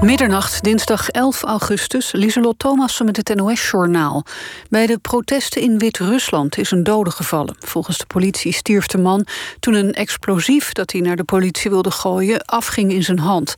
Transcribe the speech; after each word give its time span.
Middernacht, 0.00 0.64
dinsdag 0.64 1.08
11 1.08 1.42
augustus, 1.42 2.12
Lieselot 2.12 2.58
Thomassen 2.58 3.06
met 3.06 3.16
het 3.16 3.34
NOS-journaal. 3.34 4.24
Bij 4.68 4.86
de 4.86 4.98
protesten 4.98 5.62
in 5.62 5.78
Wit-Rusland 5.78 6.58
is 6.58 6.70
een 6.70 6.82
dode 6.82 7.10
gevallen. 7.10 7.56
Volgens 7.58 7.98
de 7.98 8.06
politie 8.06 8.52
stierf 8.52 8.86
de 8.86 8.98
man 8.98 9.26
toen 9.60 9.74
een 9.74 9.92
explosief 9.92 10.72
dat 10.72 10.92
hij 10.92 11.00
naar 11.00 11.16
de 11.16 11.24
politie 11.24 11.70
wilde 11.70 11.90
gooien 11.90 12.44
afging 12.44 12.92
in 12.92 13.02
zijn 13.02 13.18
hand. 13.18 13.54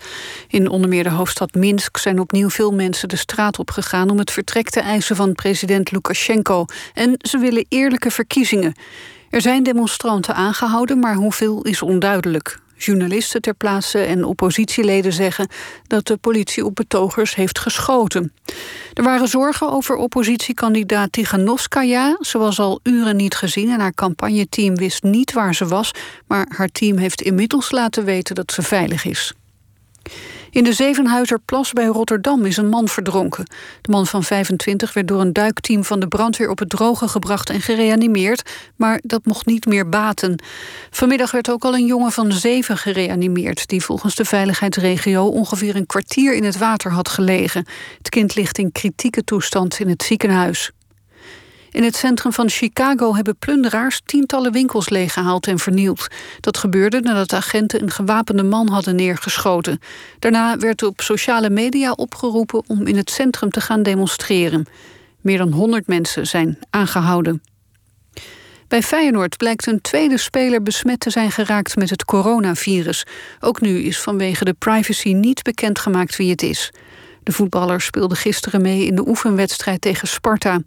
In 0.49 0.69
onder 0.69 0.89
meer 0.89 1.03
de 1.03 1.11
hoofdstad 1.11 1.55
Minsk 1.55 1.97
zijn 1.97 2.21
opnieuw 2.21 2.51
veel 2.51 2.73
mensen 2.73 3.09
de 3.09 3.17
straat 3.17 3.59
op 3.59 3.71
gegaan 3.71 4.11
om 4.11 4.19
het 4.19 4.31
vertrek 4.31 4.71
te 4.71 4.81
eisen 4.81 5.17
van 5.17 5.33
president 5.33 5.91
Lukashenko. 5.91 6.65
En 6.95 7.15
ze 7.19 7.39
willen 7.39 7.67
eerlijke 7.69 8.11
verkiezingen. 8.11 8.75
Er 9.31 9.41
zijn 9.41 9.63
demonstranten 9.63 10.35
aangehouden, 10.35 10.99
maar 10.99 11.15
hoeveel 11.15 11.63
is 11.63 11.83
onduidelijk. 11.83 12.59
Journalisten 12.79 13.41
ter 13.41 13.55
plaatse 13.55 13.99
en 13.99 14.25
oppositieleden 14.25 15.13
zeggen 15.13 15.49
dat 15.87 16.07
de 16.07 16.17
politie 16.17 16.65
op 16.65 16.75
betogers 16.75 17.35
heeft 17.35 17.59
geschoten. 17.59 18.33
Er 18.95 19.03
waren 19.03 19.29
zorgen 19.29 19.71
over 19.71 19.97
oppositiekandidaat 19.97 21.13
Tiganovskaya. 21.13 22.17
Ze 22.21 22.39
was 22.39 22.59
al 22.59 22.81
uren 22.83 23.17
niet 23.17 23.35
gezien 23.35 23.71
en 23.71 23.81
haar 23.81 23.95
campagneteam 23.95 24.77
wist 24.77 25.03
niet 25.03 25.33
waar 25.33 25.55
ze 25.55 25.67
was, 25.67 25.91
maar 26.27 26.47
haar 26.57 26.69
team 26.69 26.97
heeft 26.97 27.23
inmiddels 27.23 27.71
laten 27.71 28.05
weten 28.05 28.35
dat 28.35 28.53
ze 28.53 28.63
veilig 28.63 29.05
is. 29.05 29.33
In 30.51 30.65
de 30.65 30.73
Zevenhuizerplas 30.73 31.73
bij 31.73 31.87
Rotterdam 31.87 32.45
is 32.45 32.57
een 32.57 32.69
man 32.69 32.89
verdronken. 32.89 33.45
De 33.81 33.91
man 33.91 34.07
van 34.07 34.25
25 34.25 34.93
werd 34.93 35.09
door 35.09 35.21
een 35.21 35.33
duikteam 35.33 35.85
van 35.85 36.01
de 36.01 36.09
brandweer 36.09 36.51
op 36.51 36.59
het 36.59 36.69
droge 36.69 37.09
gebracht 37.09 37.51
en 37.51 37.61
gereanimeerd, 37.61 38.51
maar 38.77 39.01
dat 39.03 39.25
mocht 39.25 39.47
niet 39.47 39.67
meer 39.67 39.89
baten. 39.89 40.43
Vanmiddag 40.91 41.31
werd 41.31 41.51
ook 41.51 41.65
al 41.65 41.75
een 41.75 41.87
jongen 41.87 42.13
van 42.13 42.33
zeven 42.33 42.77
gereanimeerd, 42.77 43.69
die 43.69 43.83
volgens 43.83 44.15
de 44.15 44.25
veiligheidsregio 44.25 45.27
ongeveer 45.27 45.77
een 45.77 45.87
kwartier 45.87 46.35
in 46.35 46.45
het 46.45 46.59
water 46.59 46.91
had 46.93 47.09
gelegen. 47.09 47.67
Het 47.99 48.09
kind 48.09 48.35
ligt 48.35 48.59
in 48.59 48.73
kritieke 48.73 49.25
toestand 49.25 49.81
in 49.81 49.89
het 49.89 50.03
ziekenhuis. 50.03 50.73
In 51.79 51.85
het 51.85 51.97
centrum 51.97 52.33
van 52.33 52.49
Chicago 52.49 53.15
hebben 53.15 53.37
plunderaars 53.37 54.01
tientallen 54.05 54.53
winkels 54.53 54.89
leeggehaald 54.89 55.47
en 55.47 55.59
vernield. 55.59 56.07
Dat 56.41 56.59
gebeurde 56.59 57.01
nadat 57.01 57.33
agenten 57.33 57.83
een 57.83 57.91
gewapende 57.91 58.43
man 58.43 58.69
hadden 58.69 58.97
neergeschoten. 58.97 59.81
Daarna 60.19 60.57
werd 60.57 60.83
op 60.83 61.01
sociale 61.01 61.51
media 61.51 61.93
opgeroepen 61.93 62.63
om 62.67 62.87
in 62.87 62.97
het 62.97 63.11
centrum 63.11 63.51
te 63.51 63.61
gaan 63.61 63.83
demonstreren. 63.83 64.67
Meer 65.21 65.39
dan 65.39 65.53
100 65.53 65.87
mensen 65.87 66.27
zijn 66.27 66.59
aangehouden. 66.71 67.43
Bij 68.69 68.83
Feyenoord 68.83 69.37
blijkt 69.37 69.67
een 69.67 69.81
tweede 69.81 70.19
speler 70.19 70.63
besmet 70.63 71.01
te 71.01 71.11
zijn 71.11 71.31
geraakt 71.31 71.77
met 71.77 71.91
het 71.91 72.05
coronavirus. 72.05 73.07
Ook 73.41 73.61
nu 73.61 73.79
is 73.79 74.01
vanwege 74.01 74.45
de 74.45 74.55
privacy 74.59 75.13
niet 75.13 75.43
bekendgemaakt 75.43 76.17
wie 76.17 76.31
het 76.31 76.43
is. 76.43 76.73
De 77.23 77.33
voetballer 77.33 77.81
speelde 77.81 78.15
gisteren 78.15 78.63
mee 78.63 78.87
in 78.87 78.95
de 78.95 79.09
oefenwedstrijd 79.09 79.81
tegen 79.81 80.09
Sparta. 80.09 80.61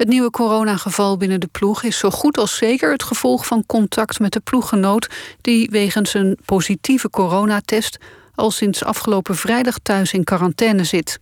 Het 0.00 0.08
nieuwe 0.08 0.30
coronageval 0.30 1.16
binnen 1.16 1.40
de 1.40 1.46
ploeg 1.46 1.82
is 1.82 1.98
zo 1.98 2.10
goed 2.10 2.38
als 2.38 2.56
zeker 2.56 2.92
het 2.92 3.02
gevolg 3.02 3.46
van 3.46 3.66
contact 3.66 4.18
met 4.18 4.32
de 4.32 4.40
ploeggenoot 4.40 5.10
die 5.40 5.70
wegens 5.70 6.14
een 6.14 6.38
positieve 6.44 7.10
coronatest 7.10 7.98
al 8.34 8.50
sinds 8.50 8.84
afgelopen 8.84 9.36
vrijdag 9.36 9.78
thuis 9.78 10.12
in 10.12 10.24
quarantaine 10.24 10.84
zit. 10.84 11.18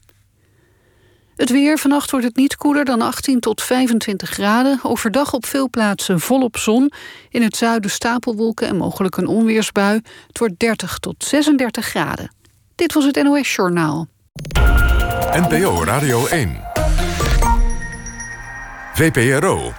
Het 1.36 1.50
weer. 1.50 1.78
Vannacht 1.78 2.10
wordt 2.10 2.26
het 2.26 2.36
niet 2.36 2.56
koeler 2.56 2.84
dan 2.84 3.00
18 3.00 3.40
tot 3.40 3.62
25 3.62 4.30
graden. 4.30 4.80
Overdag 4.82 5.32
op 5.32 5.46
veel 5.46 5.70
plaatsen 5.70 6.20
volop 6.20 6.56
zon. 6.56 6.92
In 7.30 7.42
het 7.42 7.56
zuiden 7.56 7.90
stapelwolken 7.90 8.68
en 8.68 8.76
mogelijk 8.76 9.16
een 9.16 9.26
onweersbui. 9.26 10.00
Het 10.26 10.38
wordt 10.38 10.58
30 10.58 10.98
tot 10.98 11.24
36 11.24 11.86
graden. 11.86 12.34
Dit 12.74 12.92
was 12.92 13.04
het 13.04 13.22
NOS 13.22 13.54
Journaal. 13.54 14.06
NPO 15.32 15.84
Radio 15.84 16.26
1. 16.26 16.77
VPRO. 18.98 19.72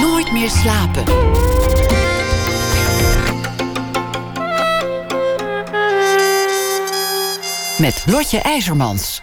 Nooit 0.00 0.32
meer 0.32 0.50
slapen. 0.50 1.04
Met 7.78 8.02
Lotje 8.06 8.38
IJzermans. 8.38 9.22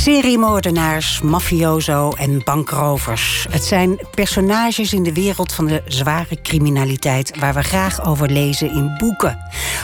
Seriemoordenaars, 0.00 1.20
mafioso 1.20 2.12
en 2.16 2.40
bankrovers. 2.44 3.46
Het 3.50 3.64
zijn 3.64 3.98
personages 4.14 4.92
in 4.92 5.02
de 5.02 5.12
wereld 5.12 5.52
van 5.52 5.66
de 5.66 5.82
zware 5.86 6.40
criminaliteit 6.42 7.38
waar 7.38 7.54
we 7.54 7.62
graag 7.62 8.04
over 8.04 8.30
lezen 8.30 8.70
in 8.70 8.94
boeken. 8.98 9.38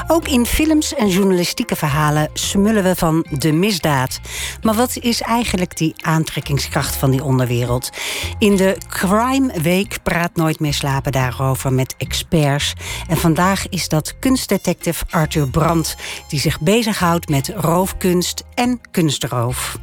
Ook 0.06 0.28
in 0.28 0.46
films 0.46 0.94
en 0.94 1.08
journalistieke 1.08 1.76
verhalen 1.76 2.30
smullen 2.32 2.82
we 2.82 2.94
van 2.94 3.26
de 3.30 3.52
misdaad. 3.52 4.20
Maar 4.62 4.74
wat 4.74 4.96
is 4.96 5.20
eigenlijk 5.20 5.76
die 5.76 5.94
aantrekkingskracht 5.96 6.96
van 6.96 7.10
die 7.10 7.24
onderwereld? 7.24 7.90
In 8.38 8.56
de 8.56 8.76
Crime 8.88 9.60
Week 9.60 9.98
praat 10.02 10.36
Nooit 10.36 10.60
meer 10.60 10.74
slapen 10.74 11.12
daarover 11.12 11.72
met 11.72 11.94
experts. 11.98 12.72
En 13.08 13.16
vandaag 13.16 13.68
is 13.68 13.88
dat 13.88 14.18
kunstdetective 14.18 15.04
Arthur 15.10 15.48
Brandt, 15.48 15.96
die 16.28 16.40
zich 16.40 16.60
bezighoudt 16.60 17.28
met 17.28 17.52
roofkunst 17.56 18.44
en 18.54 18.80
kunstroof. 18.90 19.78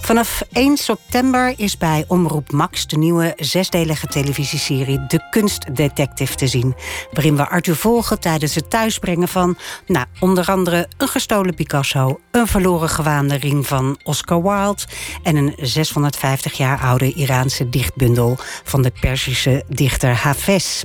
Vanaf 0.00 0.42
1 0.52 0.76
september 0.76 1.54
is 1.56 1.76
bij 1.76 2.04
Omroep 2.08 2.52
Max 2.52 2.86
de 2.86 2.98
nieuwe 2.98 3.32
zesdelige 3.36 4.06
televisieserie 4.06 5.06
De 5.06 5.20
Kunstdetective 5.30 6.34
te 6.34 6.46
zien. 6.46 6.74
Waarin 7.12 7.36
we 7.36 7.48
Arthur 7.48 7.76
volgen 7.76 8.20
tijdens 8.20 8.54
het 8.54 8.70
thuisbrengen 8.70 9.28
van, 9.28 9.56
nou, 9.86 10.06
onder 10.20 10.50
andere 10.50 10.88
een 10.96 11.08
gestolen 11.08 11.54
Picasso, 11.54 12.20
een 12.30 12.46
verloren 12.46 12.88
gewaande 12.88 13.36
ring 13.36 13.66
van 13.66 13.98
Oscar 14.02 14.42
Wilde 14.42 14.82
en 15.22 15.36
een 15.36 15.54
650 15.56 16.52
jaar 16.52 16.80
oude 16.80 17.12
Iraanse 17.12 17.68
dichtbundel 17.68 18.36
van 18.64 18.82
de 18.82 18.92
Perzische 19.00 19.64
dichter 19.68 20.14
Hafez. 20.14 20.84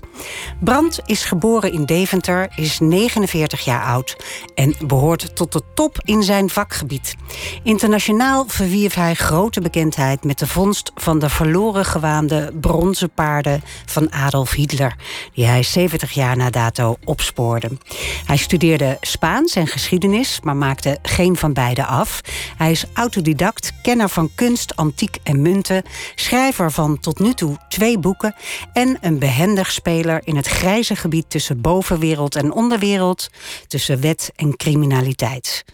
Brandt 0.59 0.99
is 1.05 1.23
geboren 1.23 1.71
in 1.73 1.85
Deventer, 1.85 2.51
is 2.55 2.79
49 2.79 3.65
jaar 3.65 3.83
oud 3.83 4.15
en 4.55 4.75
behoort 4.85 5.35
tot 5.35 5.51
de 5.51 5.61
top 5.73 5.97
in 6.03 6.23
zijn 6.23 6.49
vakgebied. 6.49 7.15
Internationaal 7.63 8.45
verwierf 8.89 9.07
hij 9.07 9.25
grote 9.27 9.61
bekendheid 9.61 10.23
met 10.23 10.39
de 10.39 10.47
vondst 10.47 10.91
van 10.95 11.19
de 11.19 11.29
verloren 11.29 11.85
gewaande 11.85 12.51
bronzen 12.61 13.09
paarden 13.09 13.61
van 13.85 14.11
Adolf 14.11 14.51
Hitler, 14.51 14.95
die 15.33 15.45
hij 15.45 15.63
70 15.63 16.11
jaar 16.11 16.37
na 16.37 16.49
dato 16.49 16.95
opspoorde. 17.03 17.69
Hij 18.25 18.37
studeerde 18.37 18.97
Spaans 19.01 19.55
en 19.55 19.67
geschiedenis, 19.67 20.39
maar 20.43 20.55
maakte 20.55 20.97
geen 21.01 21.35
van 21.35 21.53
beide 21.53 21.85
af. 21.85 22.21
Hij 22.57 22.71
is 22.71 22.85
autodidact, 22.93 23.71
kenner 23.81 24.09
van 24.09 24.29
kunst, 24.35 24.75
antiek 24.75 25.17
en 25.23 25.41
munten, 25.41 25.83
schrijver 26.15 26.71
van 26.71 26.99
tot 26.99 27.19
nu 27.19 27.33
toe 27.33 27.57
twee 27.69 27.99
boeken 27.99 28.35
en 28.73 28.97
een 29.01 29.19
behendig 29.19 29.71
speler 29.71 30.21
in 30.23 30.35
het 30.35 30.47
grijze 30.47 30.95
gebied 30.95 31.29
tussen 31.29 31.61
bovenwereld 31.61 32.35
en 32.35 32.51
onderwereld, 32.51 33.29
tussen 33.67 34.01
wet 34.01 34.31
en 34.35 34.55
criminaliteit. 34.55 35.65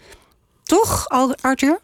Toch, 0.62 1.08
Arthur? 1.40 1.80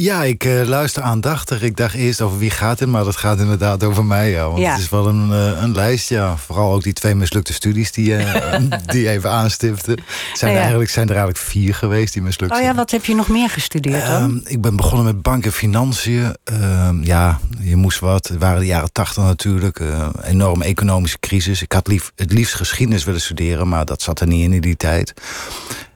Ja, 0.00 0.22
ik 0.22 0.44
uh, 0.44 0.62
luister 0.62 1.02
aandachtig. 1.02 1.62
Ik 1.62 1.76
dacht 1.76 1.94
eerst 1.94 2.20
over 2.20 2.38
wie 2.38 2.50
gaat 2.50 2.78
het, 2.78 2.88
maar 2.88 3.04
dat 3.04 3.16
gaat 3.16 3.38
inderdaad 3.38 3.84
over 3.84 4.04
mij. 4.04 4.30
Ja. 4.30 4.48
Want 4.48 4.66
het 4.66 4.78
is 4.78 4.88
wel 4.88 5.06
een, 5.06 5.30
uh, 5.30 5.62
een 5.62 5.74
lijst, 5.74 6.08
ja. 6.08 6.36
Vooral 6.36 6.72
ook 6.72 6.82
die 6.82 6.92
twee 6.92 7.14
mislukte 7.14 7.52
studies 7.52 7.92
die, 7.92 8.10
uh, 8.10 8.54
die 8.86 9.08
even 9.08 9.30
aanstipten. 9.30 10.02
Zijn, 10.34 10.50
ja, 10.50 10.56
ja. 10.56 10.62
eigenlijk, 10.62 10.90
zijn 10.90 11.08
er 11.08 11.14
eigenlijk 11.16 11.44
vier 11.44 11.74
geweest 11.74 12.12
die 12.12 12.22
mislukt 12.22 12.52
Oh 12.52 12.58
zijn. 12.58 12.70
ja, 12.70 12.76
wat 12.76 12.90
heb 12.90 13.04
je 13.04 13.14
nog 13.14 13.28
meer 13.28 13.50
gestudeerd 13.50 14.06
dan? 14.06 14.22
Ehm, 14.22 14.38
ik 14.44 14.60
ben 14.60 14.76
begonnen 14.76 15.04
met 15.04 15.22
bank 15.22 15.44
en 15.44 15.52
financiën. 15.52 16.36
Ehm, 16.44 17.02
ja, 17.02 17.38
je 17.60 17.76
moest 17.76 17.98
wat. 17.98 18.28
Het 18.28 18.38
waren 18.38 18.60
de 18.60 18.66
jaren 18.66 18.92
tachtig 18.92 19.22
natuurlijk. 19.22 19.78
Een 19.78 20.22
enorme 20.22 20.64
economische 20.64 21.18
crisis. 21.18 21.62
Ik 21.62 21.72
had 21.72 21.86
lief, 21.86 22.12
het 22.16 22.32
liefst 22.32 22.54
geschiedenis 22.54 23.04
willen 23.04 23.20
studeren, 23.20 23.68
maar 23.68 23.84
dat 23.84 24.02
zat 24.02 24.20
er 24.20 24.26
niet 24.26 24.44
in 24.44 24.52
in 24.52 24.60
die 24.60 24.76
tijd. 24.76 25.14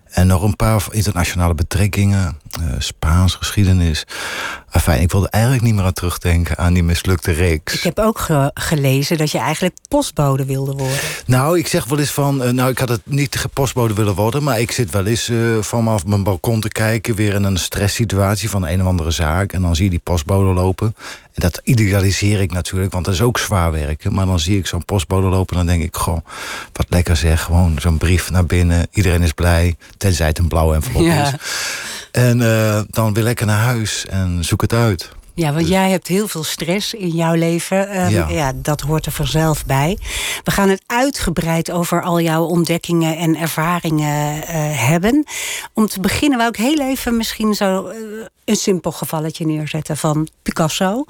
En 0.08 0.26
nog 0.26 0.42
een 0.42 0.56
paar 0.56 0.82
internationale 0.90 1.54
betrekkingen. 1.54 2.36
Uh, 2.60 2.66
Spaans, 2.78 3.34
geschiedenis. 3.34 4.04
Enfin, 4.70 5.00
ik 5.00 5.10
wilde 5.10 5.28
eigenlijk 5.28 5.64
niet 5.64 5.74
meer 5.74 5.84
aan 5.84 5.92
terugdenken 5.92 6.58
aan 6.58 6.72
die 6.72 6.82
mislukte 6.82 7.32
reeks. 7.32 7.74
Ik 7.74 7.82
heb 7.82 7.98
ook 7.98 8.18
ge 8.18 8.50
gelezen 8.54 9.16
dat 9.18 9.30
je 9.30 9.38
eigenlijk 9.38 9.74
postbode 9.88 10.44
wilde 10.44 10.72
worden. 10.72 10.98
Nou, 11.26 11.58
ik 11.58 11.66
zeg 11.66 11.84
wel 11.84 11.98
eens 11.98 12.10
van... 12.10 12.42
Uh, 12.42 12.50
nou, 12.50 12.70
ik 12.70 12.78
had 12.78 12.88
het 12.88 13.00
niet 13.04 13.36
gepostbode 13.36 13.94
willen 13.94 14.14
worden... 14.14 14.42
maar 14.42 14.60
ik 14.60 14.70
zit 14.70 14.90
wel 14.90 15.06
eens 15.06 15.28
uh, 15.28 15.62
vanaf 15.62 16.06
mijn 16.06 16.22
balkon 16.22 16.60
te 16.60 16.68
kijken... 16.68 17.14
weer 17.14 17.34
in 17.34 17.44
een 17.44 17.58
stresssituatie 17.58 18.50
van 18.50 18.66
een 18.66 18.80
of 18.80 18.86
andere 18.86 19.10
zaak... 19.10 19.52
en 19.52 19.62
dan 19.62 19.74
zie 19.74 19.84
je 19.84 19.90
die 19.90 20.00
postbode 20.02 20.52
lopen. 20.52 20.96
En 21.34 21.40
dat 21.40 21.60
idealiseer 21.64 22.40
ik 22.40 22.52
natuurlijk, 22.52 22.92
want 22.92 23.04
dat 23.04 23.14
is 23.14 23.22
ook 23.22 23.38
zwaar 23.38 23.72
werken. 23.72 24.14
Maar 24.14 24.26
dan 24.26 24.40
zie 24.40 24.58
ik 24.58 24.66
zo'n 24.66 24.84
postbode 24.84 25.26
lopen 25.26 25.58
en 25.58 25.66
dan 25.66 25.76
denk 25.76 25.88
ik... 25.88 25.96
goh, 25.96 26.18
wat 26.72 26.86
lekker 26.88 27.16
zeg, 27.16 27.42
gewoon 27.42 27.76
zo'n 27.80 27.98
brief 27.98 28.30
naar 28.30 28.46
binnen. 28.46 28.86
Iedereen 28.90 29.22
is 29.22 29.32
blij, 29.32 29.76
tenzij 29.96 30.26
het 30.26 30.38
een 30.38 30.48
blauwe 30.48 30.74
envelop 30.74 31.02
Ja. 31.02 31.26
is. 31.26 31.32
En 32.12 32.38
uh, 32.40 32.80
dan 32.90 33.14
weer 33.14 33.24
lekker 33.24 33.46
naar 33.46 33.58
huis 33.64 34.06
en 34.06 34.44
zoek 34.44 34.60
het 34.60 34.72
uit. 34.72 35.10
Ja, 35.34 35.46
want 35.46 35.58
Dus- 35.58 35.68
jij 35.68 35.90
hebt 35.90 36.06
heel 36.06 36.28
veel 36.28 36.44
stress 36.44 36.94
in 36.94 37.08
jouw 37.08 37.34
leven. 37.34 37.88
Ehm, 37.88 38.10
Ja. 38.10 38.28
ja. 38.28 38.52
dat 38.54 38.80
hoort 38.80 39.06
er 39.06 39.12
vanzelf 39.12 39.66
bij. 39.66 39.98
We 40.44 40.50
gaan 40.50 40.68
het 40.68 40.82
uitgebreid 40.86 41.70
over 41.70 42.02
al 42.02 42.20
jouw 42.20 42.44
ontdekkingen 42.44 43.16
en 43.16 43.36
ervaringen 43.36 44.42
eh, 44.46 44.54
hebben. 44.88 45.24
Om 45.72 45.86
te 45.86 46.00
beginnen 46.00 46.38
wou 46.38 46.50
ik 46.50 46.56
heel 46.56 46.80
even 46.80 47.16
misschien 47.16 47.54
zo 47.54 47.86
eh, 47.86 47.96
een 48.44 48.56
simpel 48.56 48.92
gevalletje 48.92 49.46
neerzetten 49.46 49.96
van 49.96 50.28
Picasso. 50.42 51.04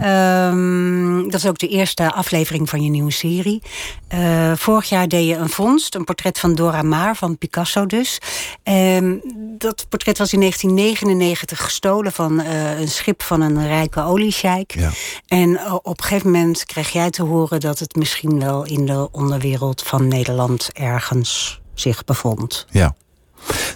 Ehm, 0.00 1.22
dat 1.22 1.34
is 1.34 1.46
ook 1.46 1.58
de 1.58 1.68
eerste 1.68 2.12
aflevering 2.12 2.68
van 2.68 2.82
je 2.82 2.90
nieuwe 2.90 3.12
serie. 3.12 3.62
Eh, 4.08 4.52
vorig 4.56 4.88
jaar 4.88 5.08
deed 5.08 5.28
je 5.28 5.34
een 5.34 5.48
vondst, 5.48 5.94
een 5.94 6.04
portret 6.04 6.38
van 6.38 6.54
Dora 6.54 6.82
Maar, 6.82 7.16
van 7.16 7.38
Picasso 7.38 7.86
dus. 7.86 8.18
Ehm, 8.62 9.16
dat 9.58 9.86
portret 9.88 10.18
was 10.18 10.32
in 10.32 10.38
1999 10.38 11.64
gestolen 11.64 12.12
van 12.12 12.40
eh, 12.40 12.80
een 12.80 12.88
schip 12.88 13.22
van 13.22 13.40
een 13.40 13.66
rijke 13.66 14.00
oliesjeik. 14.00 14.74
Ja. 14.74 14.90
En 15.26 15.58
eh, 15.58 15.74
op 15.74 15.98
een 15.98 16.04
gegeven 16.04 16.30
moment 16.30 16.64
kreeg 16.64 16.88
jij 16.88 17.10
te 17.10 17.22
horen 17.22 17.60
dat 17.60 17.78
het 17.78 17.94
misschien 17.94 18.40
wel 18.40 18.64
in 18.64 18.86
de 18.86 19.08
onderwereld 19.12 19.82
van 19.82 20.08
Nederland 20.08 20.70
ergens 20.72 21.60
zich 21.74 22.04
bevond. 22.04 22.66
Ja. 22.70 22.94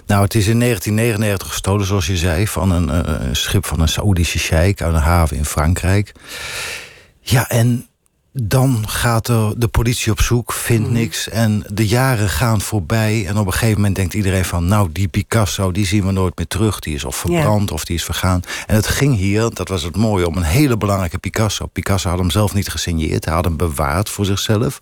Nou, 0.05 0.23
het 0.23 0.35
is 0.35 0.47
in 0.47 0.59
1999 0.59 1.47
gestolen, 1.47 1.85
zoals 1.85 2.07
je 2.07 2.17
zei, 2.17 2.47
van 2.47 2.71
een, 2.71 2.89
eh, 2.89 3.27
schip 3.31 3.65
van 3.65 3.79
een 3.79 3.87
Saoedische 3.87 4.39
sheik 4.39 4.81
uit 4.81 4.93
een 4.93 4.99
haven 4.99 5.37
in 5.37 5.45
Frankrijk. 5.45 6.11
Ja, 7.19 7.49
en 7.49 7.87
dan 8.41 8.83
gaat 8.87 9.27
er 9.27 9.53
de 9.59 9.67
politie 9.67 10.11
op 10.11 10.21
zoek, 10.21 10.53
vindt 10.53 10.89
niks. 10.89 11.29
En 11.29 11.63
de 11.67 11.87
jaren 11.87 12.29
gaan 12.29 12.61
voorbij. 12.61 13.25
En 13.27 13.37
op 13.37 13.45
een 13.45 13.51
gegeven 13.51 13.75
moment 13.75 13.95
denkt 13.95 14.13
iedereen 14.13 14.45
van... 14.45 14.67
nou, 14.67 14.89
die 14.91 15.07
Picasso, 15.07 15.71
die 15.71 15.85
zien 15.85 16.05
we 16.05 16.11
nooit 16.11 16.37
meer 16.37 16.47
terug. 16.47 16.79
Die 16.79 16.95
is 16.95 17.03
of 17.03 17.15
verbrand 17.15 17.71
of 17.71 17.85
die 17.85 17.95
is 17.95 18.03
vergaan. 18.03 18.41
En 18.67 18.75
het 18.75 18.87
ging 18.87 19.15
hier, 19.15 19.49
dat 19.53 19.67
was 19.67 19.83
het 19.83 19.95
mooie, 19.95 20.27
om 20.27 20.37
een 20.37 20.43
hele 20.43 20.77
belangrijke 20.77 21.17
Picasso. 21.17 21.65
Picasso 21.65 22.09
had 22.09 22.19
hem 22.19 22.31
zelf 22.31 22.53
niet 22.53 22.69
gesigneerd. 22.69 23.25
Hij 23.25 23.33
had 23.33 23.45
hem 23.45 23.57
bewaard 23.57 24.09
voor 24.09 24.25
zichzelf. 24.25 24.79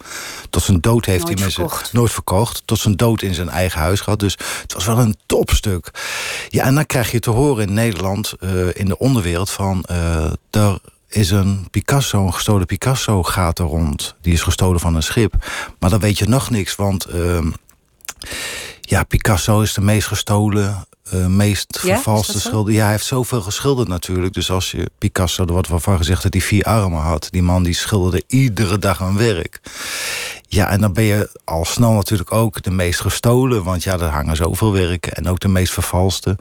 Tot 0.49 0.63
zijn 0.63 0.81
dood 0.81 1.05
heeft 1.05 1.23
Nooit 1.25 1.39
hij 1.39 1.51
verkocht. 1.51 1.93
nooit 1.93 2.11
verkocht. 2.11 2.61
Tot 2.65 2.79
zijn 2.79 2.95
dood 2.95 3.21
in 3.21 3.33
zijn 3.33 3.49
eigen 3.49 3.79
huis 3.79 3.99
gehad. 3.99 4.19
Dus 4.19 4.37
het 4.61 4.73
was 4.73 4.85
wel 4.85 4.99
een 4.99 5.17
topstuk. 5.25 5.91
Ja, 6.49 6.63
en 6.63 6.75
dan 6.75 6.85
krijg 6.85 7.11
je 7.11 7.19
te 7.19 7.29
horen 7.29 7.67
in 7.67 7.73
Nederland, 7.73 8.33
eh, 8.39 8.49
in 8.73 8.85
de 8.85 8.97
onderwereld, 8.97 9.49
van 9.49 9.85
er 10.49 10.79
is 11.15 11.31
een 11.31 11.67
Picasso, 11.71 12.25
een 12.25 12.33
gestolen 12.33 12.65
Picasso 12.65 13.23
gaat 13.23 13.59
er 13.59 13.65
rond. 13.65 14.15
Die 14.21 14.33
is 14.33 14.41
gestolen 14.41 14.79
van 14.79 14.95
een 14.95 15.03
schip. 15.03 15.33
Maar 15.79 15.89
dan 15.89 16.00
weet 16.00 16.17
je 16.17 16.27
nog 16.27 16.50
niks, 16.50 16.75
want 16.75 17.06
ehm, 17.06 17.51
ja, 18.81 19.03
Picasso 19.03 19.62
is 19.62 19.73
de 19.73 19.81
meest 19.81 20.07
gestolen, 20.07 20.88
eh, 21.12 21.25
meest 21.25 21.79
Ja, 21.83 21.94
vervalste 21.94 22.39
schilder. 22.39 22.73
Ja, 22.73 22.81
hij 22.83 22.91
heeft 22.91 23.06
zoveel 23.06 23.41
geschilderd 23.41 23.88
natuurlijk. 23.88 24.33
Dus 24.33 24.51
als 24.51 24.71
je 24.71 24.89
Picasso, 24.97 25.45
er 25.45 25.51
wordt 25.51 25.67
wel 25.67 25.79
van 25.79 25.97
gezegd 25.97 26.23
dat 26.23 26.33
hij 26.33 26.41
vier 26.41 26.63
armen 26.63 27.01
had. 27.01 27.27
Die 27.31 27.44
man 27.44 27.63
die 27.63 27.73
schilderde 27.73 28.23
iedere 28.27 28.77
dag 28.77 29.00
een 29.00 29.17
werk. 29.17 29.59
Ja, 30.55 30.69
en 30.69 30.81
dan 30.81 30.93
ben 30.93 31.03
je 31.03 31.29
al 31.43 31.65
snel 31.65 31.91
natuurlijk 31.91 32.31
ook 32.31 32.61
de 32.61 32.71
meest 32.71 33.01
gestolen. 33.01 33.63
Want 33.63 33.83
ja, 33.83 33.93
er 33.93 34.09
hangen 34.09 34.35
zoveel 34.35 34.71
werken. 34.71 35.13
En 35.13 35.27
ook 35.27 35.39
de 35.39 35.47
meest 35.47 35.73
vervalste. 35.73 36.37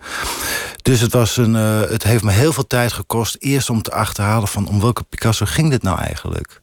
Dus 0.82 1.00
het, 1.00 1.12
was 1.12 1.36
een, 1.36 1.56
eh, 1.56 1.80
het 1.80 2.02
heeft 2.02 2.22
me 2.22 2.32
heel 2.32 2.52
veel 2.52 2.66
tijd 2.66 2.92
gekost. 2.92 3.36
Eerst 3.38 3.70
om 3.70 3.82
te 3.82 3.92
achterhalen 3.92 4.48
van 4.48 4.68
om 4.68 4.80
welke 4.80 5.02
Picasso 5.02 5.44
ging 5.46 5.70
dit 5.70 5.82
nou 5.82 5.98
eigenlijk? 5.98 6.60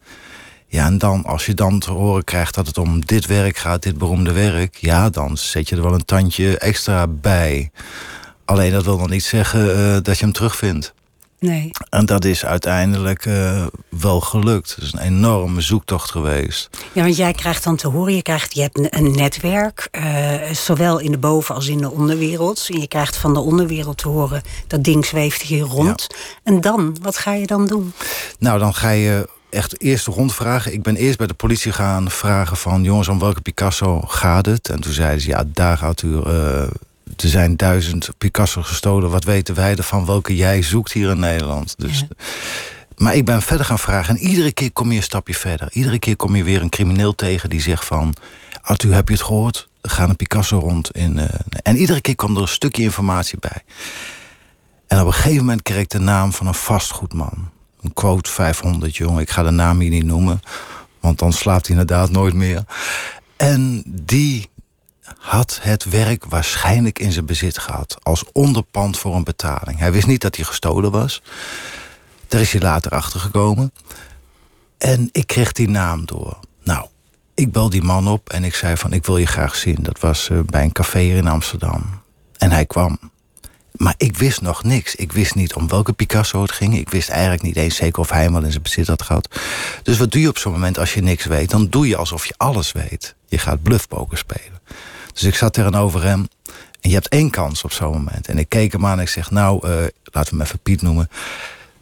Ja, 0.68 0.86
en 0.86 0.98
dan 0.98 1.24
als 1.26 1.46
je 1.46 1.54
dan 1.54 1.80
te 1.80 1.92
horen 1.92 2.24
krijgt 2.24 2.56
dat 2.56 2.68
het 2.68 2.78
om 2.78 3.06
dit 3.06 3.26
werk 3.26 3.58
gaat, 3.58 3.84
dit 3.84 3.98
beroemde 3.98 4.32
werk, 4.32 4.76
ja, 4.76 5.10
dan 5.10 5.38
zet 5.38 5.70
je 5.70 5.76
er 5.76 5.84
wel 5.84 5.94
een 5.94 6.06
tandje 6.06 6.58
extra 6.58 7.08
bij. 7.08 7.72
Alleen 8.46 8.72
dat 8.72 8.86
wil 8.86 8.98
nog 8.98 9.10
niet 9.10 9.24
zeggen 9.24 9.76
eh, 9.76 10.02
dat 10.02 10.18
je 10.18 10.24
hem 10.24 10.34
terugvindt. 10.34 10.94
Nee. 11.42 11.72
En 11.90 12.06
dat 12.06 12.26
is 12.26 12.46
uiteindelijk 12.46 13.26
eh, 13.26 13.66
wel 13.90 14.20
gelukt. 14.22 14.76
Het 14.76 14.84
is 14.84 14.94
een 14.94 15.00
enorme 15.00 15.62
zoektocht 15.62 16.12
geweest. 16.12 16.70
Ja, 16.94 17.04
want 17.04 17.16
jij 17.18 17.34
krijgt 17.34 17.64
dan 17.64 17.76
te 17.76 17.88
horen, 17.88 18.16
je, 18.16 18.22
krijgt, 18.22 18.56
je 18.56 18.62
hebt 18.62 18.94
een- 18.96 19.12
netwerk, 19.12 19.88
eh, 19.92 20.34
zowel 20.52 21.00
in 21.00 21.12
de 21.12 21.18
boven- 21.18 21.56
als 21.56 21.68
in 21.68 21.78
de 21.78 21.92
onderwereld. 21.92 22.68
En 22.72 22.80
je 22.80 22.88
krijgt 22.88 23.18
van 23.18 23.34
de 23.34 23.40
onderwereld 23.40 23.98
te 23.98 24.08
horen, 24.08 24.42
dat 24.68 24.84
ding 24.84 25.06
zweeft 25.06 25.42
hier 25.42 25.64
rond. 25.64 26.08
En 26.44 26.62
dan, 26.62 26.98
wat 27.02 27.18
ga 27.18 27.34
je 27.34 27.46
dan 27.48 27.68
doen? 27.68 27.94
Nou, 28.40 28.60
dan 28.60 28.74
ga 28.74 28.90
je 28.90 29.28
echt 29.50 29.82
eerst 29.82 30.06
rondvragen. 30.08 30.74
Ik 30.74 30.84
ben 30.84 30.96
eerst 30.96 31.18
bij 31.18 31.28
de 31.28 31.34
politie 31.34 31.72
gaan 31.72 32.10
vragen 32.12 32.58
van... 32.58 32.84
jongens, 32.84 33.08
om 33.08 33.20
welke 33.20 33.42
Picasso 33.42 34.02
gaat 34.02 34.46
het? 34.46 34.70
En 34.70 34.82
toen 34.82 34.94
zeiden 34.94 35.22
ze, 35.22 35.28
ja, 35.28 35.44
daar 35.48 35.78
gaat 35.78 36.02
u... 36.02 36.22
eh, 36.22 36.64
er 37.18 37.30
zijn 37.30 37.58
duizend 37.58 38.10
Picasso 38.18 38.62
gestolen. 38.62 39.10
Wat 39.10 39.24
weten 39.24 39.56
wij 39.56 39.76
ervan 39.76 40.06
welke 40.06 40.36
jij 40.36 40.62
zoekt 40.62 40.92
hier 40.92 41.10
in 41.10 41.20
Nederland? 41.20 41.76
Dus, 41.78 42.00
Ja. 42.00 42.08
Maar 43.02 43.16
ik 43.16 43.26
ben 43.26 43.42
verder 43.42 43.66
gaan 43.66 43.80
vragen. 43.80 44.18
En 44.18 44.22
iedere 44.22 44.52
keer 44.52 44.72
kom 44.72 44.92
je 44.92 44.98
een 44.98 45.04
stapje 45.04 45.34
verder. 45.34 45.68
Iedere 45.72 46.00
keer 46.00 46.16
kom 46.16 46.36
je 46.36 46.44
weer 46.44 46.62
een 46.62 46.70
crimineel 46.70 47.16
tegen 47.16 47.50
die 47.50 47.62
zegt 47.62 47.86
van... 47.86 48.14
Arthur, 48.62 48.94
heb 48.94 49.08
je 49.08 49.14
het 49.14 49.24
gehoord? 49.24 49.70
Er 49.82 49.90
gaat 49.90 50.10
een 50.10 50.16
Picasso 50.16 50.60
rond. 50.60 50.92
In, 50.96 51.20
eh, 51.20 51.40
en 51.64 51.78
iedere 51.78 52.02
keer 52.02 52.16
kwam 52.16 52.36
er 52.36 52.42
een 52.42 52.48
stukje 52.48 52.84
informatie 52.84 53.40
bij. 53.40 53.64
En 54.88 55.00
op 55.00 55.06
een 55.06 55.14
gegeven 55.14 55.38
moment 55.38 55.62
kreeg 55.62 55.80
ik 55.80 55.90
de 55.90 56.00
naam 56.00 56.34
van 56.34 56.48
een 56.48 56.54
vastgoedman. 56.54 57.50
Een 57.82 57.94
quote 57.94 58.30
500, 58.30 58.96
jongen. 58.96 59.22
Ik 59.22 59.30
ga 59.30 59.44
de 59.44 59.52
naam 59.52 59.80
hier 59.80 59.90
niet 59.90 60.06
noemen. 60.06 60.42
Want 61.00 61.20
dan 61.20 61.34
slaapt 61.34 61.68
hij 61.68 61.78
inderdaad 61.78 62.12
nooit 62.12 62.34
meer. 62.34 62.64
En 63.38 63.84
die 63.86 64.50
had 65.18 65.60
het 65.62 65.84
werk 65.84 66.26
waarschijnlijk 66.26 67.00
in 67.00 67.12
zijn 67.12 67.26
bezit 67.26 67.58
gehad. 67.58 67.98
Als 68.04 68.24
onderpand 68.32 68.98
voor 68.98 69.16
een 69.16 69.24
betaling. 69.24 69.80
Hij 69.80 69.92
wist 69.92 70.08
niet 70.08 70.22
dat 70.22 70.36
hij 70.36 70.46
gestolen 70.46 70.92
was. 70.92 71.22
Daar 72.28 72.42
is 72.42 72.52
hij 72.52 72.62
later 72.62 72.92
achter 72.92 73.20
gekomen. 73.20 73.74
En 74.78 75.10
ik 75.12 75.28
kreeg 75.28 75.52
die 75.52 75.70
naam 75.70 76.06
door. 76.06 76.40
Nou, 76.64 76.88
ik 77.34 77.52
bel 77.52 77.70
die 77.70 77.84
man 77.84 78.08
op 78.08 78.30
en 78.30 78.44
ik 78.44 78.56
zei 78.56 78.78
van... 78.78 78.94
ik 78.94 79.06
wil 79.06 79.18
je 79.18 79.26
graag 79.26 79.56
zien. 79.56 79.78
Dat 79.82 80.00
was 80.00 80.30
eh, 80.30 80.40
bij 80.40 80.64
een 80.64 80.72
café 80.72 81.00
hier 81.00 81.18
in 81.18 81.28
Amsterdam. 81.28 82.02
En 82.38 82.52
hij 82.52 82.66
kwam. 82.66 83.00
Maar 83.72 83.94
ik 83.98 84.18
wist 84.18 84.42
nog 84.42 84.64
niks. 84.64 84.96
Ik 84.96 85.12
wist 85.12 85.36
niet 85.36 85.54
om 85.54 85.68
welke 85.68 85.94
Picasso 85.94 86.42
het 86.42 86.52
ging. 86.52 86.78
Ik 86.78 86.90
wist 86.90 87.10
eigenlijk 87.10 87.42
niet 87.42 87.56
eens 87.56 87.76
zeker 87.76 88.00
of 88.00 88.10
hij 88.10 88.24
hem 88.24 88.36
al 88.36 88.44
in 88.44 88.52
zijn 88.52 88.64
bezit 88.64 88.88
had 88.88 89.02
gehad. 89.02 89.40
Dus 89.84 89.98
wat 89.98 90.12
doe 90.12 90.22
je 90.22 90.28
op 90.28 90.38
zo'n 90.38 90.52
moment 90.52 90.78
als 90.78 90.94
je 90.94 91.02
niks 91.02 91.26
weet? 91.26 91.50
Dan 91.50 91.68
doe 91.70 91.88
je 91.88 91.96
alsof 91.96 92.26
je 92.26 92.34
alles 92.38 92.72
weet. 92.72 93.16
Je 93.28 93.38
gaat 93.38 93.64
bluffpoker 93.64 94.18
spelen. 94.18 94.60
Dus 95.14 95.24
ik 95.24 95.36
zat 95.36 95.54
tegenover 95.54 96.04
hem. 96.04 96.28
En 96.82 96.90
je 96.90 96.96
hebt 96.96 97.08
één 97.08 97.30
kans 97.30 97.64
op 97.64 97.72
zo'n 97.72 97.92
moment. 97.92 98.28
En 98.28 98.38
ik 98.38 98.50
keek 98.50 98.72
hem 98.72 98.86
aan 98.86 98.98
en 98.98 99.04
ik 99.04 99.10
zeg, 99.10 99.32
nou, 99.32 99.68
eh, 99.68 99.72
laten 100.04 100.32
we 100.32 100.38
hem 100.38 100.42
even 100.42 100.60
Piet 100.60 100.82
noemen. 100.82 101.10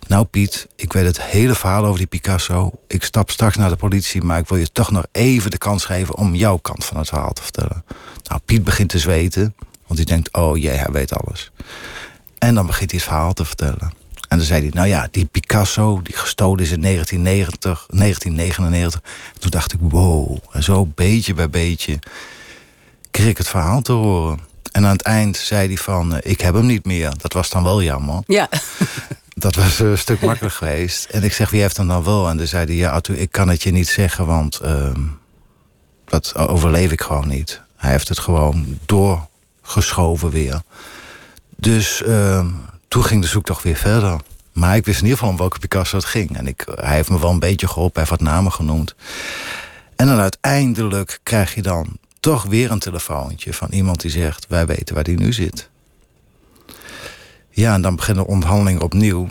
Nou 0.08 0.26
Piet, 0.26 0.68
ik 0.76 0.94
weet 0.94 1.06
het 1.06 1.22
hele 1.22 1.56
verhaal 1.56 1.86
over 1.86 1.98
die 1.98 2.08
Picasso. 2.08 2.72
Ik 2.88 3.04
stap 3.04 3.30
straks 3.30 3.56
naar 3.56 3.70
de 3.70 3.76
politie, 3.76 4.22
maar 4.22 4.40
ik 4.40 4.48
wil 4.48 4.58
je 4.58 4.72
toch 4.72 4.92
nog 4.92 5.06
even 5.12 5.52
de 5.52 5.58
kans 5.58 5.86
geven... 5.86 6.16
om 6.16 6.36
jouw 6.36 6.58
kant 6.58 6.86
van 6.86 6.98
het 6.98 7.08
verhaal 7.08 7.34
te 7.34 7.42
vertellen. 7.42 7.84
Nou, 8.24 8.42
Piet 8.46 8.64
begint 8.64 8.90
te 8.90 9.00
zweten, 9.00 9.56
want 9.88 10.00
hij 10.00 10.06
denkt, 10.06 10.34
oh 10.34 10.58
jee, 10.58 10.78
hij 10.78 10.92
weet 10.92 11.14
alles. 11.14 11.52
En 12.38 12.56
dan 12.56 12.66
begint 12.66 12.92
hij 12.92 13.00
het 13.00 13.09
verhaal 13.09 13.33
te 13.33 13.45
vertellen. 13.45 13.94
En 14.28 14.38
dan 14.38 14.45
zei 14.45 14.62
hij, 14.62 14.71
nou 14.74 14.88
ja, 14.88 15.07
die 15.12 15.26
Picasso, 15.26 16.02
die 16.02 16.16
gestolen 16.16 16.64
is 16.64 16.71
in 16.71 16.81
1990, 16.81 17.86
1999. 17.90 19.02
Toen 19.40 19.52
dacht 19.52 19.74
ik, 19.74 19.80
wow. 19.81 20.38
En 20.52 20.64
zo 20.64 20.86
beetje 20.86 21.33
bij 21.33 21.50
beetje 21.50 22.00
kreeg 23.11 23.28
ik 23.28 23.37
het 23.37 23.47
verhaal 23.47 23.81
te 23.81 23.92
horen. 23.92 24.39
En 24.71 24.85
aan 24.85 24.92
het 24.92 25.01
eind 25.01 25.37
zei 25.37 25.68
hij 25.68 25.78
van, 25.78 26.16
eh, 26.16 26.31
ik 26.31 26.42
heb 26.42 26.54
hem 26.54 26.66
niet 26.66 26.85
meer. 26.85 27.11
Dat 27.18 27.33
was 27.33 27.49
dan 27.49 27.63
wel 27.63 27.83
jammer. 27.83 28.23
Ja. 28.28 28.49
Dat 29.33 29.56
was 29.56 29.80
een 29.80 29.97
stuk 29.97 30.21
makkelijker 30.21 30.68
geweest. 30.68 31.06
En 31.06 31.23
ik 31.23 31.33
zeg, 31.33 31.49
wie 31.49 31.61
heeft 31.61 31.78
hem 31.78 31.87
dan 31.87 32.04
wel? 32.04 32.30
En 32.30 32.37
toen 32.37 32.47
zei 32.47 32.66
hij, 32.66 32.75
ja, 32.75 32.92
Arthur, 32.92 33.18
ik 33.18 33.31
kan 33.31 33.49
het 33.49 33.63
je 33.63 33.71
niet 33.71 33.87
zeggen, 33.87 34.25
want 34.25 34.59
ehm, 34.59 35.01
dat 36.06 36.35
overleef 36.35 36.92
ik 36.92 37.01
gewoon 37.01 37.28
niet. 37.28 37.61
Hij 37.75 37.92
heeft 37.92 38.07
het 38.07 38.19
gewoon 38.19 38.80
doorgeschoven 38.85 40.30
weer. 40.30 40.61
Dus 41.56 42.04
ehm, 42.04 42.47
toen 42.87 43.04
ging 43.04 43.21
de 43.21 43.28
zoektocht 43.28 43.63
weer 43.63 43.75
verder. 43.75 44.19
Maar 44.51 44.75
ik 44.75 44.85
wist 44.85 44.97
in 44.97 45.04
ieder 45.04 45.18
geval 45.18 45.33
om 45.33 45.39
welke 45.39 45.59
Picasso 45.59 45.97
het 45.97 46.06
ging. 46.06 46.37
En 46.37 46.47
ik, 46.47 46.66
hij 46.75 46.95
heeft 46.95 47.09
me 47.09 47.19
wel 47.19 47.31
een 47.31 47.39
beetje 47.39 47.68
geholpen, 47.68 48.01
hij 48.01 48.09
heeft 48.09 48.21
wat 48.21 48.31
namen 48.31 48.51
genoemd. 48.51 48.95
En 49.95 50.07
dan 50.07 50.19
uiteindelijk 50.19 51.19
krijg 51.23 51.56
je 51.56 51.61
dan 51.61 51.97
toch 52.19 52.44
weer 52.44 52.71
een 52.71 52.80
telefoontje 52.80 53.54
van 53.54 53.68
iemand 53.71 54.02
die 54.02 54.11
zegt: 54.11 54.45
Wij 54.47 54.66
weten 54.66 54.95
waar 54.95 55.04
die 55.04 55.18
nu 55.18 55.33
zit. 55.33 55.69
Ja, 57.49 57.73
en 57.73 57.81
dan 57.81 57.95
beginnen 57.95 58.23
de 58.23 58.30
onderhandelingen 58.30 58.81
opnieuw. 58.81 59.28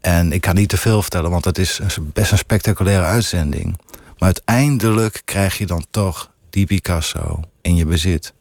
En 0.00 0.32
ik 0.32 0.40
kan 0.40 0.54
niet 0.54 0.68
te 0.68 0.76
veel 0.76 1.02
vertellen, 1.02 1.30
want 1.30 1.44
het 1.44 1.58
is 1.58 1.80
best 2.00 2.32
een 2.32 2.38
spectaculaire 2.38 3.04
uitzending. 3.04 3.76
Maar 4.18 4.32
uiteindelijk 4.34 5.22
krijg 5.24 5.58
je 5.58 5.66
dan 5.66 5.86
toch 5.90 6.30
die 6.50 6.66
Picasso 6.66 7.40
in 7.60 7.76
je 7.76 7.84
bezit. 7.84 8.32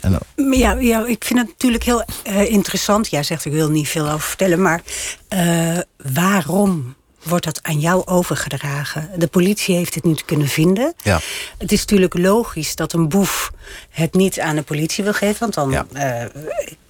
En 0.00 0.18
Ja, 0.36 0.72
ja, 0.72 1.06
ik 1.06 1.24
vind 1.24 1.38
het 1.38 1.48
natuurlijk 1.48 1.84
heel 1.84 2.04
eh, 2.24 2.50
interessant. 2.50 3.10
Jij 3.10 3.22
zegt 3.22 3.44
ik 3.44 3.52
wil 3.52 3.70
niet 3.70 3.88
veel 3.88 4.06
over 4.06 4.20
vertellen, 4.20 4.62
maar 4.62 4.82
eh, 5.28 5.78
waarom 6.12 6.94
wordt 7.28 7.44
dat 7.44 7.62
aan 7.62 7.80
jou 7.80 8.06
overgedragen. 8.06 9.10
De 9.16 9.26
politie 9.26 9.74
heeft 9.76 9.94
het 9.94 10.04
niet 10.04 10.24
kunnen 10.24 10.48
vinden. 10.48 10.94
Ja. 11.02 11.20
Het 11.58 11.72
is 11.72 11.80
natuurlijk 11.80 12.14
logisch 12.18 12.74
dat 12.76 12.92
een 12.92 13.08
boef 13.08 13.50
het 13.90 14.14
niet 14.14 14.40
aan 14.40 14.56
de 14.56 14.62
politie 14.62 15.04
wil 15.04 15.12
geven, 15.12 15.38
want 15.38 15.54
dan 15.54 15.70
Ja. 15.70 15.86
eh, 15.92 16.22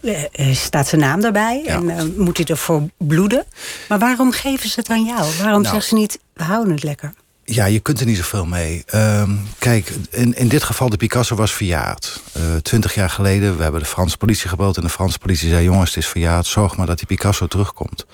eh, 0.00 0.24
eh, 0.32 0.54
staat 0.56 0.88
zijn 0.88 1.00
naam 1.00 1.20
daarbij 1.20 1.62
Ja. 1.66 1.82
en 1.88 2.14
moet 2.16 2.36
hij 2.36 2.46
ervoor 2.46 2.82
bloeden. 2.96 3.44
Maar 3.88 3.98
waarom 3.98 4.32
geven 4.32 4.68
ze 4.68 4.80
het 4.80 4.88
aan 4.90 5.04
jou? 5.04 5.20
Waarom 5.38 5.62
Nou. 5.62 5.64
zeggen 5.74 5.82
ze 5.82 5.94
niet, 5.94 6.18
we 6.34 6.42
houden 6.44 6.72
het 6.72 6.82
lekker? 6.82 7.12
Ja, 7.44 7.64
je 7.64 7.80
kunt 7.80 8.00
er 8.00 8.06
niet 8.06 8.16
zoveel 8.16 8.46
mee. 8.46 8.82
Ehm, 8.86 9.30
kijk, 9.58 9.92
in, 10.10 10.34
in 10.36 10.48
dit 10.48 10.62
geval, 10.62 10.88
de 10.88 10.96
Picasso 10.96 11.36
was 11.36 11.52
verjaard. 11.52 12.20
Twintig 12.62 12.94
jaar 12.94 13.10
geleden, 13.10 13.56
we 13.56 13.62
hebben 13.62 13.80
de 13.80 13.86
Franse 13.86 14.16
politie 14.16 14.48
gebeld... 14.48 14.76
en 14.76 14.82
de 14.82 14.88
Franse 14.88 15.18
politie 15.18 15.48
zei, 15.48 15.64
jongens, 15.64 15.94
het 15.94 16.04
is 16.04 16.10
verjaard... 16.10 16.46
zorg 16.46 16.76
maar 16.76 16.86
dat 16.86 16.96
die 16.98 17.06
Picasso 17.06 17.46
terugkomt. 17.46 18.06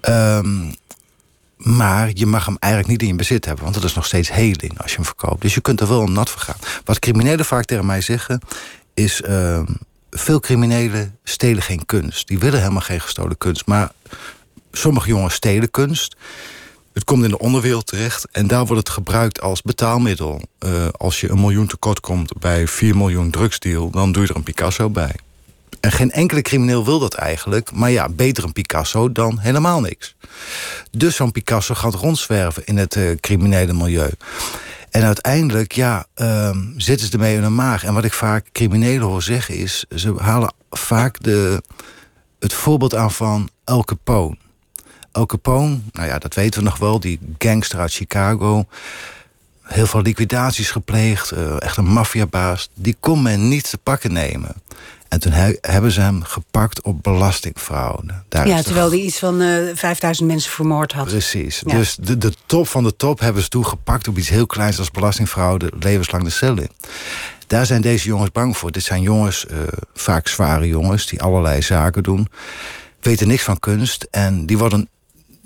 Ehm, 0.00 0.70
maar 1.64 2.10
je 2.12 2.26
mag 2.26 2.46
hem 2.46 2.56
eigenlijk 2.58 2.92
niet 2.92 3.02
in 3.02 3.08
je 3.08 3.14
bezit 3.14 3.44
hebben... 3.44 3.62
want 3.62 3.76
dat 3.76 3.84
is 3.84 3.94
nog 3.94 4.06
steeds 4.06 4.32
heling 4.32 4.80
als 4.80 4.90
je 4.90 4.96
hem 4.96 5.04
verkoopt. 5.04 5.42
Dus 5.42 5.54
je 5.54 5.60
kunt 5.60 5.80
er 5.80 5.88
wel 5.88 6.06
nat 6.06 6.30
voor 6.30 6.40
gaan. 6.40 6.56
Wat 6.84 6.98
criminelen 6.98 7.44
vaak 7.44 7.64
tegen 7.64 7.86
mij 7.86 8.00
zeggen, 8.00 8.40
is... 8.94 9.22
ehm, 9.22 9.64
veel 10.10 10.40
criminelen 10.40 11.18
stelen 11.24 11.62
geen 11.62 11.86
kunst. 11.86 12.28
Die 12.28 12.38
willen 12.38 12.60
helemaal 12.60 12.80
geen 12.80 13.00
gestolen 13.00 13.38
kunst. 13.38 13.66
Maar 13.66 13.90
sommige 14.72 15.08
jongens 15.08 15.34
stelen 15.34 15.70
kunst... 15.70 16.16
Het 16.94 17.04
komt 17.04 17.24
in 17.24 17.30
de 17.30 17.38
onderwereld 17.38 17.86
terecht 17.86 18.28
en 18.32 18.46
daar 18.46 18.66
wordt 18.66 18.86
het 18.86 18.88
gebruikt 18.88 19.40
als 19.40 19.62
betaalmiddel. 19.62 20.40
Eh, 20.58 20.88
als 20.88 21.20
je 21.20 21.30
een 21.30 21.40
miljoen 21.40 21.66
tekort 21.66 22.00
komt 22.00 22.38
bij 22.38 22.68
4 22.68 22.96
miljoen 22.96 23.30
drugsdeal, 23.30 23.90
dan 23.90 24.12
doe 24.12 24.22
je 24.22 24.28
er 24.28 24.36
een 24.36 24.42
Picasso 24.42 24.90
bij. 24.90 25.14
En 25.84 25.92
geen 25.92 26.10
enkele 26.10 26.42
crimineel 26.42 26.84
wil 26.84 26.98
dat 26.98 27.14
eigenlijk, 27.14 27.72
maar 27.72 27.90
ja, 27.90 28.08
beter 28.08 28.44
een 28.44 28.52
Picasso 28.52 29.12
dan 29.12 29.38
helemaal 29.38 29.80
niks. 29.80 30.14
Dus 30.90 31.16
zo'n 31.16 31.32
Picasso 31.32 31.74
gaat 31.74 31.94
rondzwerven 31.94 32.66
in 32.66 32.76
het 32.76 32.96
eh, 32.96 33.10
criminele 33.20 33.72
milieu. 33.72 34.10
En 34.90 35.02
uiteindelijk, 35.02 35.72
ja, 35.72 36.06
ehm, 36.14 36.58
zitten 36.76 37.06
ze 37.06 37.12
ermee 37.12 37.36
in 37.36 37.42
hun 37.42 37.54
maag. 37.54 37.84
En 37.84 37.94
wat 37.94 38.04
ik 38.04 38.12
vaak 38.12 38.46
criminelen 38.52 39.06
hoor 39.06 39.22
zeggen 39.22 39.56
is, 39.56 39.84
ze 39.94 40.14
halen 40.18 40.52
vaak 40.70 41.22
de, 41.22 41.62
het 42.38 42.52
voorbeeld 42.52 42.94
aan 42.94 43.12
van 43.12 43.48
El 43.64 43.84
Capone. 43.84 44.36
Al 45.12 45.26
Capone, 45.26 45.78
nou 45.92 46.08
ja, 46.08 46.18
dat 46.18 46.34
weten 46.34 46.58
we 46.58 46.66
nog 46.66 46.78
wel, 46.78 47.00
die 47.00 47.18
gangster 47.38 47.78
uit 47.78 47.92
Chicago. 47.92 48.64
Heel 49.62 49.86
veel 49.86 50.02
liquidaties 50.02 50.70
gepleegd, 50.70 51.30
eh, 51.30 51.60
echt 51.60 51.76
een 51.76 51.92
maffiabaas. 51.92 52.68
Die 52.74 52.96
kon 53.00 53.22
men 53.22 53.48
niet 53.48 53.70
te 53.70 53.78
pakken 53.78 54.12
nemen. 54.12 54.54
En 55.14 55.20
toen 55.20 55.32
he- 55.32 55.56
hebben 55.60 55.90
ze 55.92 56.00
hem 56.00 56.22
gepakt 56.22 56.82
op 56.82 57.02
belastingfraude. 57.02 58.12
Daar 58.28 58.46
Ja, 58.48 58.62
terwijl 58.62 58.88
hij 58.90 58.98
iets 58.98 59.18
van 59.18 59.40
eh 59.40 59.56
5000 59.74 60.28
mensen 60.28 60.50
vermoord 60.50 60.92
had. 60.92 61.06
Precies. 61.06 61.62
Ja. 61.66 61.74
Dus 61.76 61.96
de, 62.00 62.18
de 62.18 62.32
top 62.46 62.68
van 62.68 62.84
de 62.84 62.96
top 62.96 63.20
hebben 63.20 63.42
ze 63.42 63.48
toen 63.48 63.66
gepakt 63.66 64.08
op 64.08 64.18
iets 64.18 64.28
heel 64.28 64.46
kleins 64.46 64.78
als 64.78 64.90
belastingfraude, 64.90 65.72
levenslang 65.78 66.24
de 66.24 66.30
cel 66.30 66.58
in. 66.58 66.70
Daar 67.46 67.66
zijn 67.66 67.80
deze 67.80 68.06
jongens 68.08 68.30
bang 68.32 68.56
voor. 68.56 68.72
Dit 68.72 68.82
zijn 68.82 69.02
jongens, 69.02 69.46
eh, 69.46 69.58
vaak 69.94 70.28
zware 70.28 70.66
jongens, 70.66 71.06
die 71.06 71.22
allerlei 71.22 71.62
zaken 71.62 72.02
doen, 72.02 72.28
weten 73.00 73.28
niks 73.28 73.42
van 73.42 73.58
kunst 73.58 74.06
en 74.10 74.46
die 74.46 74.58
worden, 74.58 74.88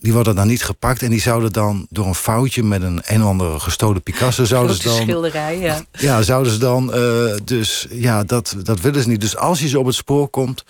die 0.01 0.13
worden 0.13 0.35
dan 0.35 0.47
niet 0.47 0.63
gepakt 0.65 1.03
en 1.03 1.11
die 1.11 1.21
zouden 1.21 1.53
dan 1.53 1.87
door 1.91 2.07
een 2.07 2.15
foutje 2.15 2.63
met 2.63 2.83
een 2.83 3.01
een 3.05 3.23
of 3.23 3.29
andere 3.29 3.61
gestolen 3.61 4.03
Picasso 4.03 4.45
zouden 4.45 4.77
ze 4.77 4.83
dan 4.83 4.97
schilderij, 5.03 5.59
ja. 5.59 5.85
ja, 5.93 6.23
zouden 6.23 6.53
ze 6.53 6.59
dan. 6.59 6.95
eh, 6.95 7.37
dus 7.45 7.87
ja, 7.91 8.25
dat, 8.25 8.55
dat 8.63 8.81
willen 8.81 9.03
ze 9.03 9.09
niet. 9.09 9.21
Dus 9.21 9.37
als 9.37 9.61
je 9.61 9.69
ze 9.69 9.79
op 9.79 9.87
het 9.87 9.95
spoor 9.95 10.29
komt. 10.29 10.65